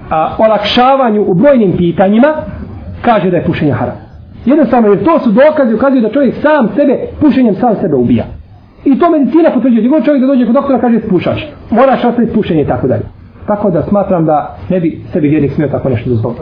a, 0.10 0.36
olakšavanju 0.38 1.26
u 1.28 1.34
brojnim 1.34 1.72
pitanjima 1.78 2.28
kaže 3.02 3.32
da 3.32 3.38
je 3.38 3.46
pušenje 3.46 3.72
haram 3.72 4.03
jednostavno 4.46 4.90
jer 4.90 5.04
to 5.04 5.20
su 5.20 5.32
dokazi 5.32 5.74
ukazuju 5.74 6.02
da 6.02 6.10
čovjek 6.10 6.36
sam 6.36 6.70
sebe 6.76 7.00
pušenjem 7.22 7.56
sam 7.56 7.76
sebe 7.82 7.96
ubija. 7.96 8.26
I 8.86 9.00
to 9.00 9.10
medicina 9.10 9.50
potvrđuje. 9.54 9.88
Gdje 9.88 10.06
čovjek 10.06 10.22
da 10.22 10.28
dođe 10.28 10.46
kod 10.46 10.56
doktora 10.56 10.80
kaže 10.80 11.00
pušaš 11.00 11.48
moraš 11.72 12.06
ostaviti 12.06 12.34
pušenje 12.34 12.62
i 12.62 12.68
tako 12.68 12.88
dalje. 12.88 13.04
Tako 13.48 13.72
da 13.72 13.82
smatram 13.82 14.26
da 14.26 14.58
ne 14.70 14.80
bi 14.80 15.02
sebi 15.14 15.28
vjernik 15.28 15.52
smio 15.52 15.68
tako 15.68 15.90
nešto 15.90 16.10
dozvoliti. 16.10 16.42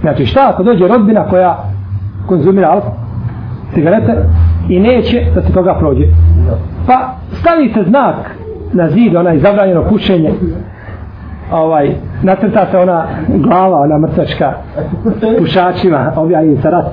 Znači 0.00 0.26
šta 0.26 0.50
ako 0.54 0.62
dođe 0.62 0.88
rodbina 0.88 1.28
koja 1.30 1.64
konzumira 2.26 2.68
alkohol, 2.68 2.98
cigarete 3.74 4.12
i 4.68 4.80
neće 4.80 5.26
da 5.34 5.42
se 5.42 5.52
toga 5.52 5.74
prođe. 5.78 6.04
Pa 6.86 7.14
stavite 7.32 7.84
znak 7.88 8.16
na 8.72 8.90
zid, 8.90 9.16
onaj 9.16 9.38
zabranjeno 9.38 9.84
pušenje, 9.88 10.32
ovaj, 11.52 11.90
nacrta 12.22 12.66
se 12.70 12.78
ona 12.78 13.06
glava, 13.28 13.80
ona 13.80 13.98
mrtvačka 13.98 14.52
pušačima, 15.38 16.12
objavljeni 16.16 16.62
sa 16.62 16.70
rat. 16.70 16.86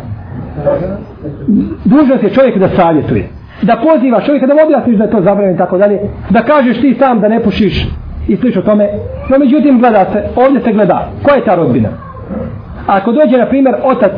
Dužnost 1.86 2.24
je 2.24 2.30
čovjek 2.30 2.58
da 2.58 2.70
savjetuje. 2.70 3.30
Da 3.62 3.78
poziva 3.84 4.22
čovjeka, 4.22 4.48
da 4.48 4.54
mu 4.54 4.60
objasniš 4.66 4.98
da 4.98 5.04
je 5.04 5.12
to 5.12 5.22
zabranjeno 5.22 5.56
i 5.56 5.58
tako 5.58 5.78
dalje. 5.78 6.00
Da 6.30 6.42
kažeš 6.42 6.82
ti 6.82 6.96
sam 7.00 7.20
da 7.20 7.28
ne 7.28 7.44
pušiš 7.44 7.88
i 8.28 8.36
slično 8.36 8.62
tome. 8.62 8.90
No 9.30 9.38
međutim 9.40 9.80
gleda 9.80 10.06
se, 10.14 10.24
ovdje 10.36 10.62
se 10.62 10.74
gleda. 10.74 11.08
Koja 11.24 11.36
je 11.36 11.46
ta 11.46 11.56
rodbina? 11.56 11.90
ako 12.88 13.12
dođe 13.12 13.38
na 13.38 13.46
primjer 13.46 13.76
otac 13.84 14.12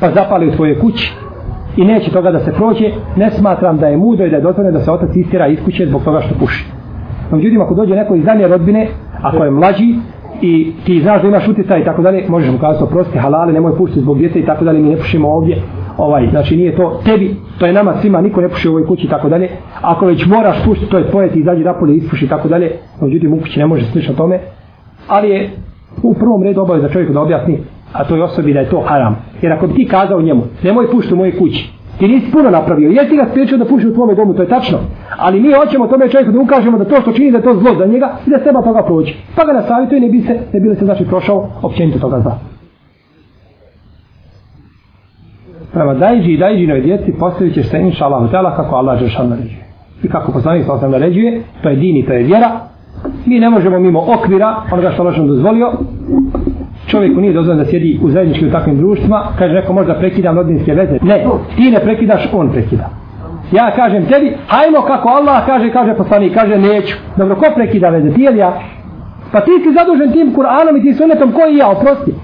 pa 0.00 0.10
zapali 0.10 0.48
u 0.48 0.52
svojoj 0.52 0.78
kući 0.78 1.14
i 1.76 1.84
neće 1.84 2.10
toga 2.10 2.30
da 2.30 2.38
se 2.38 2.52
prođe 2.52 2.90
ne 3.16 3.30
smatram 3.30 3.78
da 3.78 3.86
je 3.86 3.96
mudro 3.96 4.26
i 4.26 4.30
da 4.30 4.36
je 4.36 4.42
dozvoljeno 4.42 4.78
da 4.78 4.84
se 4.84 4.90
otac 4.90 5.16
istira 5.16 5.46
iz 5.46 5.58
kuće 5.64 5.86
zbog 5.86 6.04
toga 6.04 6.20
što 6.20 6.34
puši 6.38 6.66
no, 7.30 7.36
međutim 7.36 7.60
ako 7.60 7.74
dođe 7.74 7.94
neko 7.94 8.14
iz 8.14 8.24
danje 8.24 8.48
rodbine 8.48 8.88
ako 9.22 9.44
je 9.44 9.50
mlađi 9.50 9.94
i 10.42 10.72
ti 10.84 11.00
znaš 11.00 11.22
da 11.22 11.28
imaš 11.28 11.48
utjecaj 11.48 11.80
i 11.80 11.84
tako 11.84 12.02
dalje 12.02 12.24
možeš 12.28 12.50
mu 12.52 12.58
kazati 12.58 12.84
oprosti 12.84 13.18
halale 13.18 13.52
nemoj 13.52 13.76
pušiti 13.76 14.00
zbog 14.00 14.18
djece 14.18 14.38
i 14.38 14.46
tako 14.46 14.64
dalje 14.64 14.82
mi 14.82 14.88
ne 14.88 14.96
pušimo 14.96 15.28
ovdje 15.28 15.62
ovaj, 15.96 16.28
znači 16.30 16.56
nije 16.56 16.76
to 16.76 17.00
tebi, 17.04 17.36
to 17.58 17.66
je 17.66 17.72
nama 17.72 17.94
svima, 18.00 18.20
niko 18.20 18.40
ne 18.40 18.48
puši 18.48 18.68
u 18.68 18.70
ovoj 18.70 18.86
kući 18.86 19.06
i 19.06 19.10
tako 19.10 19.28
dalje. 19.28 19.48
Ako 19.82 20.06
već 20.06 20.26
moraš 20.26 20.64
pušiti, 20.64 20.90
to 20.90 20.98
je 20.98 21.10
tvoje, 21.10 21.32
ti 21.32 21.38
izađi 21.38 21.64
napolje, 21.64 21.96
ispuši 21.96 22.24
i 22.24 22.28
tako 22.28 22.48
dalje. 22.48 22.72
Međutim, 23.00 23.32
u 23.32 23.38
kući 23.38 23.58
ne 23.58 23.66
može 23.66 23.84
slično 23.84 24.14
tome. 24.14 24.38
Ali 25.08 25.30
je 25.30 25.50
u 26.02 26.14
prvom 26.14 26.42
redu 26.42 26.60
obavez 26.60 26.82
za 26.82 26.88
čovjeku 26.88 27.12
da 27.12 27.20
objasni 27.20 27.58
a 27.92 28.04
to 28.04 28.16
je 28.16 28.22
osobi 28.22 28.52
da 28.52 28.60
je 28.60 28.70
to 28.70 28.80
haram. 28.80 29.16
Jer 29.42 29.52
ako 29.52 29.66
bi 29.66 29.74
ti 29.74 29.88
kazao 29.88 30.22
njemu, 30.22 30.42
nemoj 30.62 30.90
pušiti 30.90 31.14
u 31.14 31.16
mojoj 31.16 31.38
kući, 31.38 31.72
ti 31.98 32.08
nisi 32.08 32.30
puno 32.32 32.50
napravio, 32.50 32.90
Jesi 32.90 33.16
ga 33.16 33.26
spriječio 33.30 33.58
da 33.58 33.64
puši 33.64 33.86
u 33.88 33.94
tvome 33.94 34.14
domu, 34.14 34.34
to 34.34 34.42
je 34.42 34.48
tačno. 34.48 34.78
Ali 35.16 35.40
mi 35.40 35.52
hoćemo 35.52 35.86
tome 35.86 36.08
čovjeku 36.08 36.32
da 36.32 36.40
ukažemo 36.40 36.78
da 36.78 36.84
to 36.84 37.00
što 37.00 37.12
čini 37.12 37.30
da 37.30 37.38
je 37.38 37.44
to 37.44 37.54
zlo 37.54 37.74
za 37.78 37.86
njega 37.86 38.16
i 38.26 38.30
da 38.30 38.38
seba 38.38 38.62
toga 38.62 38.82
prođe. 38.82 39.12
Pa 39.36 39.44
ga 39.44 39.52
nasavituje 39.52 39.98
i 39.98 40.00
ne 40.00 40.08
bi 40.08 40.20
se, 40.20 40.38
ne 40.52 40.60
bi 40.60 40.74
se 40.74 40.84
znači 40.84 41.04
prošao 41.04 41.48
općenito 41.62 41.98
toga 41.98 42.20
zla. 42.20 42.38
Prema 45.72 45.94
dajđi 45.94 46.32
i 46.32 46.38
dajđinoj 46.38 46.80
djeci 46.80 47.12
postavit 47.18 47.54
ćeš 47.54 47.68
se 47.70 47.80
inša 47.80 48.04
Allah 48.04 48.56
kako 48.56 48.76
Allah 48.76 48.98
Žešan 48.98 49.28
naređuje. 49.28 49.64
I 50.02 50.08
kako 50.08 50.32
poslanik 50.32 50.66
sa 50.66 50.72
osam 50.72 50.90
naređuje, 50.90 51.42
to 51.62 51.68
je 51.68 51.76
din 51.76 51.96
i 51.96 52.06
to 52.06 52.12
je 52.12 52.22
vjera, 52.22 52.50
mi 53.26 53.40
ne 53.40 53.50
možemo 53.50 53.78
mimo 53.78 54.00
okvira 54.00 54.56
onoga 54.72 54.90
što 54.90 55.02
Allah 55.02 55.26
dozvolio 55.26 55.72
čovjeku 56.88 57.20
nije 57.20 57.32
dozvoljeno 57.32 57.64
da 57.64 57.70
sjedi 57.70 58.00
u 58.02 58.10
zajedničkim 58.10 58.48
u 58.48 58.50
takvim 58.50 58.76
društvima 58.76 59.22
kaže 59.38 59.54
neko 59.54 59.72
možda 59.72 59.94
prekidam 59.94 60.36
rodinske 60.36 60.74
veze. 60.74 60.98
Ne, 61.02 61.24
ti 61.56 61.70
ne 61.70 61.80
prekidaš, 61.80 62.28
on 62.32 62.50
prekida. 62.52 62.90
Ja 63.52 63.70
kažem 63.76 64.06
tebi, 64.06 64.36
hajmo 64.46 64.80
kako 64.86 65.08
Allah 65.08 65.46
kaže, 65.46 65.70
kaže 65.72 65.94
poslanik, 65.94 66.34
kaže 66.34 66.58
neću. 66.58 66.96
Dobro, 67.16 67.36
ko 67.36 67.46
prekida 67.54 67.88
veze, 67.88 68.10
ti 68.10 68.22
ili 68.22 68.38
ja? 68.38 68.52
Pa 69.32 69.40
ti 69.40 69.50
si 69.62 69.72
zadužen 69.72 70.12
tim 70.12 70.34
Kur'anom 70.34 70.78
i 70.78 70.82
ti 70.82 70.94
sunetom 70.94 71.32
koji 71.32 71.56
ja, 71.56 71.68
oprosti. 71.68 72.14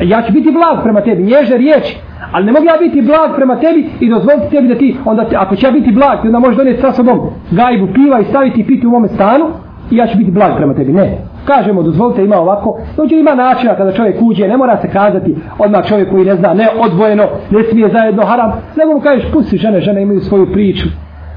Ja 0.00 0.22
ću 0.22 0.32
biti 0.32 0.50
blag 0.50 0.82
prema 0.82 1.00
tebi, 1.00 1.22
nježe 1.22 1.56
riječi 1.56 1.98
ali 2.32 2.46
ne 2.46 2.52
mogu 2.52 2.66
ja 2.66 2.76
biti 2.80 3.02
blag 3.02 3.36
prema 3.36 3.56
tebi 3.56 3.90
i 4.00 4.08
dozvoliti 4.08 4.50
tebi 4.50 4.68
da 4.68 4.74
ti, 4.74 4.96
onda 5.04 5.28
te, 5.28 5.36
ako 5.36 5.56
će 5.56 5.66
ja 5.66 5.72
biti 5.72 5.92
blag, 5.92 6.18
onda 6.24 6.38
možeš 6.38 6.56
donijeti 6.56 6.80
sa 6.80 6.92
sobom 6.92 7.20
gajbu 7.50 7.88
piva 7.94 8.20
i 8.20 8.24
staviti 8.24 8.60
i 8.60 8.64
piti 8.64 8.86
u 8.86 8.90
mome 8.90 9.08
stanu 9.08 9.44
i 9.90 9.96
ja 9.96 10.06
ću 10.06 10.18
biti 10.18 10.30
blag 10.30 10.56
prema 10.56 10.74
tebi. 10.74 10.92
Ne. 10.92 11.18
Kažemo, 11.48 11.82
dozvolite, 11.82 12.24
ima 12.24 12.36
ovako. 12.36 12.78
Dođe 12.96 13.16
ima 13.16 13.34
načina 13.34 13.76
kada 13.76 13.92
čovjek 13.92 14.16
uđe, 14.22 14.48
ne 14.48 14.56
mora 14.56 14.76
se 14.76 14.88
kazati 14.88 15.36
odmah 15.58 15.86
čovjek 15.88 16.10
koji 16.10 16.24
ne 16.24 16.36
zna, 16.36 16.54
ne 16.54 16.68
odvojeno, 16.78 17.24
ne 17.50 17.62
smije 17.64 17.88
zajedno 17.88 18.24
haram. 18.24 18.52
Nego 18.76 18.92
mu 18.92 19.00
kažeš, 19.00 19.32
pusti 19.32 19.56
žene, 19.56 19.80
žene 19.80 20.02
imaju 20.02 20.20
svoju 20.20 20.52
priču. 20.52 20.88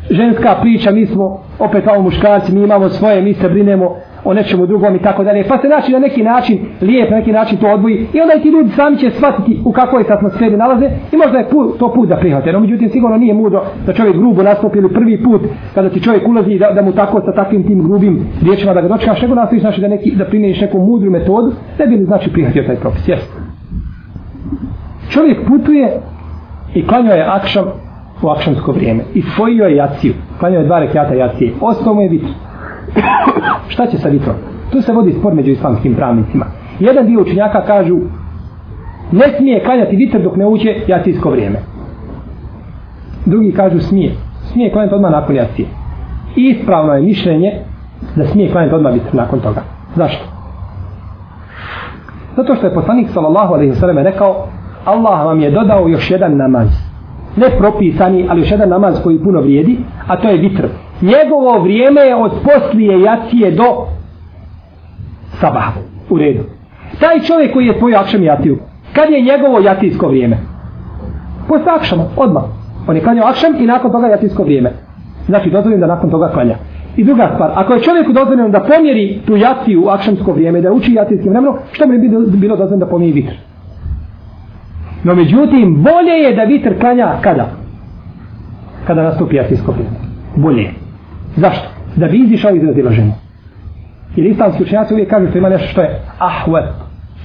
Ženska 0.09 0.55
priča, 0.61 0.91
mi 0.91 1.05
smo 1.05 1.43
opet 1.59 1.83
kao 1.85 2.01
muškarci, 2.01 2.55
mi 2.55 2.63
imamo 2.63 2.89
svoje, 2.89 3.21
mi 3.21 3.33
se 3.33 3.49
brinemo, 3.49 3.95
o 4.23 4.33
nečemu 4.33 4.65
drugom 4.65 4.95
i 4.95 4.99
tako 4.99 5.23
dalje. 5.23 5.47
Pa 5.47 5.57
se 5.57 5.67
znači 5.67 5.91
na 5.91 5.99
neki 5.99 6.23
način, 6.23 6.59
lijep 6.81 7.09
na 7.09 7.17
neki 7.17 7.31
način 7.31 7.57
to 7.57 7.67
odvoji 7.67 8.07
i 8.13 8.21
onda 8.21 8.33
i 8.33 8.41
ti 8.41 8.49
ljudi 8.49 8.69
sami 8.69 8.97
će 8.97 9.09
shvatiti 9.09 9.59
u 9.65 9.71
kakvoj 9.71 10.03
se 10.03 10.13
atmosferi 10.13 10.57
nalaze 10.57 10.85
i 11.11 11.17
možda 11.17 11.37
je 11.37 11.49
put, 11.49 11.79
to 11.79 11.93
put 11.93 12.09
da 12.09 12.15
prihvate. 12.15 12.53
No, 12.53 12.59
međutim, 12.59 12.89
sigurno 12.89 13.17
nije 13.17 13.33
mudo 13.33 13.61
da 13.85 13.93
čovjek 13.93 14.15
grubo 14.15 14.43
nastupi 14.43 14.77
ili 14.77 14.93
prvi 14.93 15.23
put 15.23 15.41
kada 15.75 15.89
ti 15.89 16.03
čovjek 16.03 16.27
ulazi 16.27 16.57
da, 16.57 16.71
da 16.71 16.81
mu 16.81 16.91
tako 16.91 17.21
sa 17.21 17.33
takvim 17.33 17.63
tim 17.63 17.83
grubim 17.83 18.27
riječima 18.43 18.73
da 18.73 18.81
ga 18.81 18.87
dočekaš, 18.87 19.21
nego 19.21 19.35
nastaviš 19.35 19.61
znači 19.61 19.81
da, 19.81 19.87
neki, 19.87 20.15
da 20.15 20.25
primjeniš 20.25 20.61
neku 20.61 20.79
mudru 20.79 21.11
metodu, 21.11 21.51
da 21.77 21.85
bi 21.85 21.95
li 21.95 22.05
znači 22.05 22.31
prihvatio 22.31 22.63
taj 22.63 22.75
propis. 22.75 23.07
Jes. 23.07 23.19
Čovjek 25.09 25.47
putuje 25.47 25.99
i 26.73 26.87
klanjao 26.87 27.15
je 27.15 27.23
akšam 27.23 27.65
u 28.23 28.29
akšamsko 28.29 28.71
vrijeme. 28.71 29.03
I 29.13 29.21
spojio 29.21 29.65
je 29.65 29.75
jaciju. 29.75 30.13
Klanjao 30.39 30.59
je 30.59 30.65
dva 30.65 30.79
rekiata 30.79 31.13
jacije. 31.13 31.53
Ostao 31.61 31.93
mu 31.93 32.01
je 32.01 32.09
vitru. 32.09 32.33
Šta 33.73 33.87
će 33.87 33.97
sa 33.97 34.09
vitrom? 34.09 34.35
Tu 34.71 34.81
se 34.81 34.93
vodi 34.93 35.13
spor 35.19 35.33
među 35.33 35.51
islamskim 35.51 35.95
pravnicima. 35.95 36.45
Jedan 36.79 37.05
dio 37.05 37.21
učenjaka 37.21 37.65
kažu 37.65 37.97
ne 39.11 39.25
smije 39.37 39.63
klanjati 39.63 39.95
vitr 39.95 40.21
dok 40.21 40.35
ne 40.35 40.47
uđe 40.47 40.75
jacijsko 40.87 41.29
vrijeme. 41.29 41.59
Drugi 43.25 43.51
kažu 43.51 43.79
smije. 43.79 44.11
Smije 44.51 44.71
klanjati 44.71 44.95
odmah 44.95 45.11
nakon 45.11 45.35
jacije. 45.35 45.67
I 46.35 46.49
ispravno 46.49 46.93
je 46.93 47.01
mišljenje 47.01 47.51
da 48.15 48.27
smije 48.27 48.51
klanjati 48.51 48.75
odmah 48.75 48.93
vitr 48.93 49.15
nakon 49.15 49.39
toga. 49.39 49.61
Zašto? 49.95 50.25
Zato 52.35 52.55
što 52.55 52.67
je 52.67 52.73
poslanik 52.73 53.09
sallallahu 53.09 53.53
alaihi 53.53 53.75
sallam 53.75 53.97
rekao 53.97 54.47
Allah 54.85 55.25
vam 55.25 55.41
je 55.41 55.51
dodao 55.51 55.87
još 55.87 56.11
jedan 56.11 56.37
namaz. 56.37 56.67
Ne 57.35 57.49
propisani, 57.57 58.25
ali 58.29 58.41
još 58.41 58.51
jedan 58.51 58.69
namaz 58.69 58.99
koji 59.03 59.23
puno 59.23 59.41
vrijedi, 59.41 59.77
a 60.07 60.17
to 60.17 60.29
je 60.29 60.37
vitr 60.37 60.67
njegovo 61.01 61.59
vrijeme 61.63 62.01
je 62.01 62.15
od 62.15 62.31
poslije 62.43 63.01
jacije 63.01 63.51
do 63.51 63.87
sabaha. 65.39 65.71
U 66.09 66.17
redu. 66.17 66.43
Taj 66.99 67.19
čovjek 67.19 67.53
koji 67.53 67.65
je 67.65 67.79
tvoj 67.79 67.95
akšam 67.95 68.23
jatiju, 68.23 68.57
kad 68.93 69.09
je 69.09 69.21
njegovo 69.21 69.59
jatijsko 69.59 70.07
vrijeme? 70.07 70.37
Posle 71.47 71.71
akšama, 71.75 72.03
odmah. 72.17 72.43
On 72.87 72.95
je 72.95 73.03
klanjao 73.03 73.27
akšam 73.27 73.55
i 73.59 73.65
nakon 73.65 73.91
toga 73.91 74.07
jatijsko 74.07 74.43
vrijeme. 74.43 74.71
Znači, 75.25 75.49
dozvoljeno 75.49 75.87
da 75.87 75.93
nakon 75.93 76.09
toga 76.09 76.29
klanja. 76.33 76.55
I 76.95 77.03
druga 77.03 77.31
stvar, 77.33 77.51
ako 77.55 77.73
je 77.73 77.81
čovjeku 77.81 78.13
dozvoljeno 78.13 78.49
da 78.49 78.59
pomjeri 78.59 79.21
tu 79.25 79.37
jaciju 79.37 79.83
u 79.85 79.87
akšamsko 79.87 80.31
vrijeme, 80.31 80.61
da 80.61 80.71
uči 80.71 80.93
jatijskim 80.93 81.31
vremenom, 81.31 81.57
što 81.71 81.87
mi 81.87 81.97
bi 81.97 82.09
bilo 82.37 82.55
dozvoljeno 82.55 82.85
da 82.85 82.91
pomjeri 82.91 83.13
vitr? 83.13 83.33
No 85.03 85.15
međutim, 85.15 85.83
bolje 85.83 86.11
je 86.11 86.35
da 86.35 86.43
vitr 86.43 86.79
klanja 86.79 87.13
kada? 87.21 87.49
Kada 88.87 89.03
nastupi 89.03 89.35
jatijsko 89.35 89.71
vrijeme. 89.71 89.95
Bolje 90.35 90.61
je. 90.61 90.80
Zašto? 91.35 91.69
Da 91.95 92.07
bi 92.07 92.17
izišao 92.17 92.55
iz 92.55 92.63
razilaženja. 92.63 93.13
Jer 94.15 94.25
islamski 94.27 94.63
učenjaci 94.63 94.93
uvijek 94.93 95.09
kažu 95.09 95.29
što 95.29 95.37
ima 95.37 95.49
nešto 95.49 95.67
što 95.67 95.81
je 95.81 95.99
ahvet, 96.19 96.63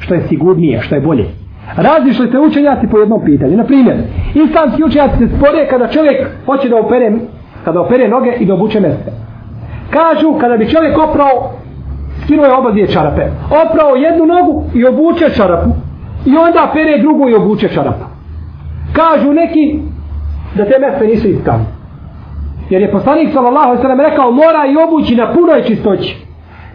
što 0.00 0.14
je 0.14 0.20
sigurnije, 0.28 0.80
što 0.80 0.94
je 0.94 1.00
bolje. 1.00 1.24
Razišli 1.76 2.30
se 2.30 2.38
učenjaci 2.38 2.86
po 2.90 2.98
jednom 2.98 3.24
pitanju. 3.24 3.56
Naprimjer, 3.56 3.96
islamski 4.34 4.84
učenjaci 4.84 5.18
se 5.18 5.28
spore 5.36 5.68
kada 5.70 5.88
čovjek 5.88 6.26
hoće 6.46 6.68
da 6.68 6.76
opere, 6.76 7.12
kada 7.64 7.80
opere 7.80 8.08
noge 8.08 8.32
i 8.40 8.46
da 8.46 8.54
obuče 8.54 8.80
mjeste. 8.80 9.12
Kažu 9.90 10.38
kada 10.40 10.56
bi 10.56 10.70
čovjek 10.70 10.98
oprao, 10.98 11.52
skinuo 12.24 12.44
je 12.44 12.54
oba 12.54 12.70
dvije 12.70 12.86
čarape, 12.86 13.22
oprao 13.46 13.96
jednu 13.96 14.26
nogu 14.26 14.64
i 14.74 14.86
obuče 14.86 15.30
čarapu 15.36 15.70
i 16.26 16.36
onda 16.36 16.70
pere 16.72 16.98
drugu 16.98 17.28
i 17.28 17.34
obuče 17.34 17.68
čarapu. 17.68 18.04
Kažu 18.92 19.32
neki 19.32 19.78
da 20.56 20.64
te 20.64 20.78
mjeste 20.80 21.06
nisu 21.06 21.28
ispravne. 21.28 21.75
Jer 22.70 22.82
je 22.82 22.92
poslanik 22.92 23.28
sallallahu 23.32 23.68
alejhi 23.68 23.82
ve 23.82 23.82
sellem 23.82 24.00
rekao 24.00 24.30
mora 24.30 24.62
i 24.66 24.76
obući 24.88 25.16
na 25.16 25.32
punoj 25.34 25.62
čistoći. 25.62 26.16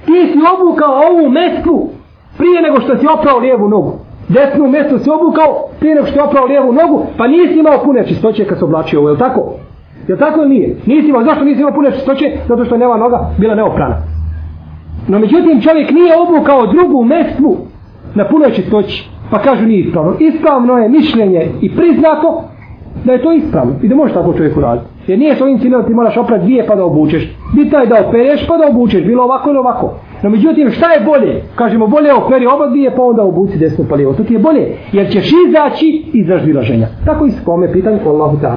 Ti 0.06 0.18
si 0.32 0.39
obukao 0.54 0.94
ovu 1.10 1.30
mestvu 1.30 1.89
prije 2.38 2.62
nego 2.62 2.82
što 2.82 2.98
si 2.98 3.06
oprao 3.18 3.39
lijevu 3.39 3.70
nogu. 3.70 3.92
Desnu 4.28 4.68
mestvu 4.68 5.00
si 5.00 5.10
obukao 5.10 5.50
prije 5.80 5.96
nego 5.96 6.08
što 6.08 6.16
si 6.16 6.28
oprao 6.28 6.46
lijevu 6.46 6.74
nogu, 6.74 7.06
pa 7.18 7.28
nisi 7.28 7.60
imao 7.60 7.84
pune 7.84 8.08
čistoće 8.08 8.46
kad 8.46 8.58
se 8.58 8.66
oblačio 8.66 9.00
ovo, 9.00 9.10
je 9.10 9.14
li 9.14 9.20
tako? 9.20 9.54
Je 10.08 10.14
li 10.14 10.20
tako 10.20 10.39
ili 10.42 10.50
nije? 10.50 10.76
Nisi 10.86 11.08
imao, 11.10 11.24
zašto 11.24 11.44
nisi 11.44 11.62
imao 11.62 11.74
pune 11.74 11.92
čistoće? 11.92 12.26
Zato 12.48 12.66
što 12.66 12.76
je 12.76 12.80
neva 12.80 12.98
noga 12.98 13.30
bila 13.38 13.56
neoprana. 13.56 13.96
No 15.08 15.20
međutim 15.20 15.62
čovjek 15.62 15.92
nije 15.92 16.14
obukao 16.18 16.68
drugu 16.68 17.04
mestvu 17.04 17.58
na 18.16 18.26
punoj 18.26 18.52
čistoći, 18.52 19.10
pa 19.32 19.39
kažu 19.39 19.66
nije 19.66 19.80
ispravno. 19.80 20.14
Ispravno 20.20 20.78
je 20.78 20.89
mišljenje 20.89 21.50
i 21.62 21.76
priznato 21.76 22.44
da 23.06 23.12
je 23.12 23.24
to 23.24 23.32
ispravno 23.32 23.74
i 23.84 23.88
da 23.88 23.96
može 23.96 24.14
tako 24.14 24.34
čovjek 24.34 24.58
uraditi. 24.58 24.91
Jer 25.08 25.20
nije 25.20 25.36
svojim 25.36 25.54
ovim 25.54 25.62
ciljem 25.62 25.84
ti 25.84 25.93
moraš 25.93 26.18
oprati 26.18 26.43
dvije 26.43 26.66
pa 26.68 26.76
da 26.76 26.86
obučeš. 26.86 27.38
Bitno 27.56 27.80
je 27.80 27.86
da 27.86 28.06
opereš 28.08 28.47
pa 28.47 28.58
da 28.58 28.68
obučeš, 28.70 29.04
bilo 29.04 29.24
ovako 29.24 29.49
ili 29.49 29.58
ovako. 29.58 29.93
No 30.24 30.30
međutim, 30.30 30.72
šta 30.72 30.91
je 30.91 31.02
bolje? 31.06 31.41
Kažemo, 31.56 31.88
bolje 31.88 32.14
operi 32.14 32.45
oba 32.45 32.68
dvije 32.68 32.95
pa 32.95 33.04
onda 33.04 33.24
obuci 33.24 33.58
desno 33.58 33.86
pa 33.89 33.95
lijevo. 33.95 34.14
To 34.14 34.24
ti 34.24 34.34
je 34.34 34.39
bolje, 34.39 34.78
jer 34.91 35.12
ćeš 35.12 35.32
izaći 35.47 36.06
iz 36.14 36.30
raždilaženja. 36.30 36.88
Tako 37.06 37.26
i 37.26 37.32
s 37.32 37.45
kome 37.45 37.72
pitanje, 37.72 37.99
Allahu 38.06 38.38
ta'ala. 38.38 38.56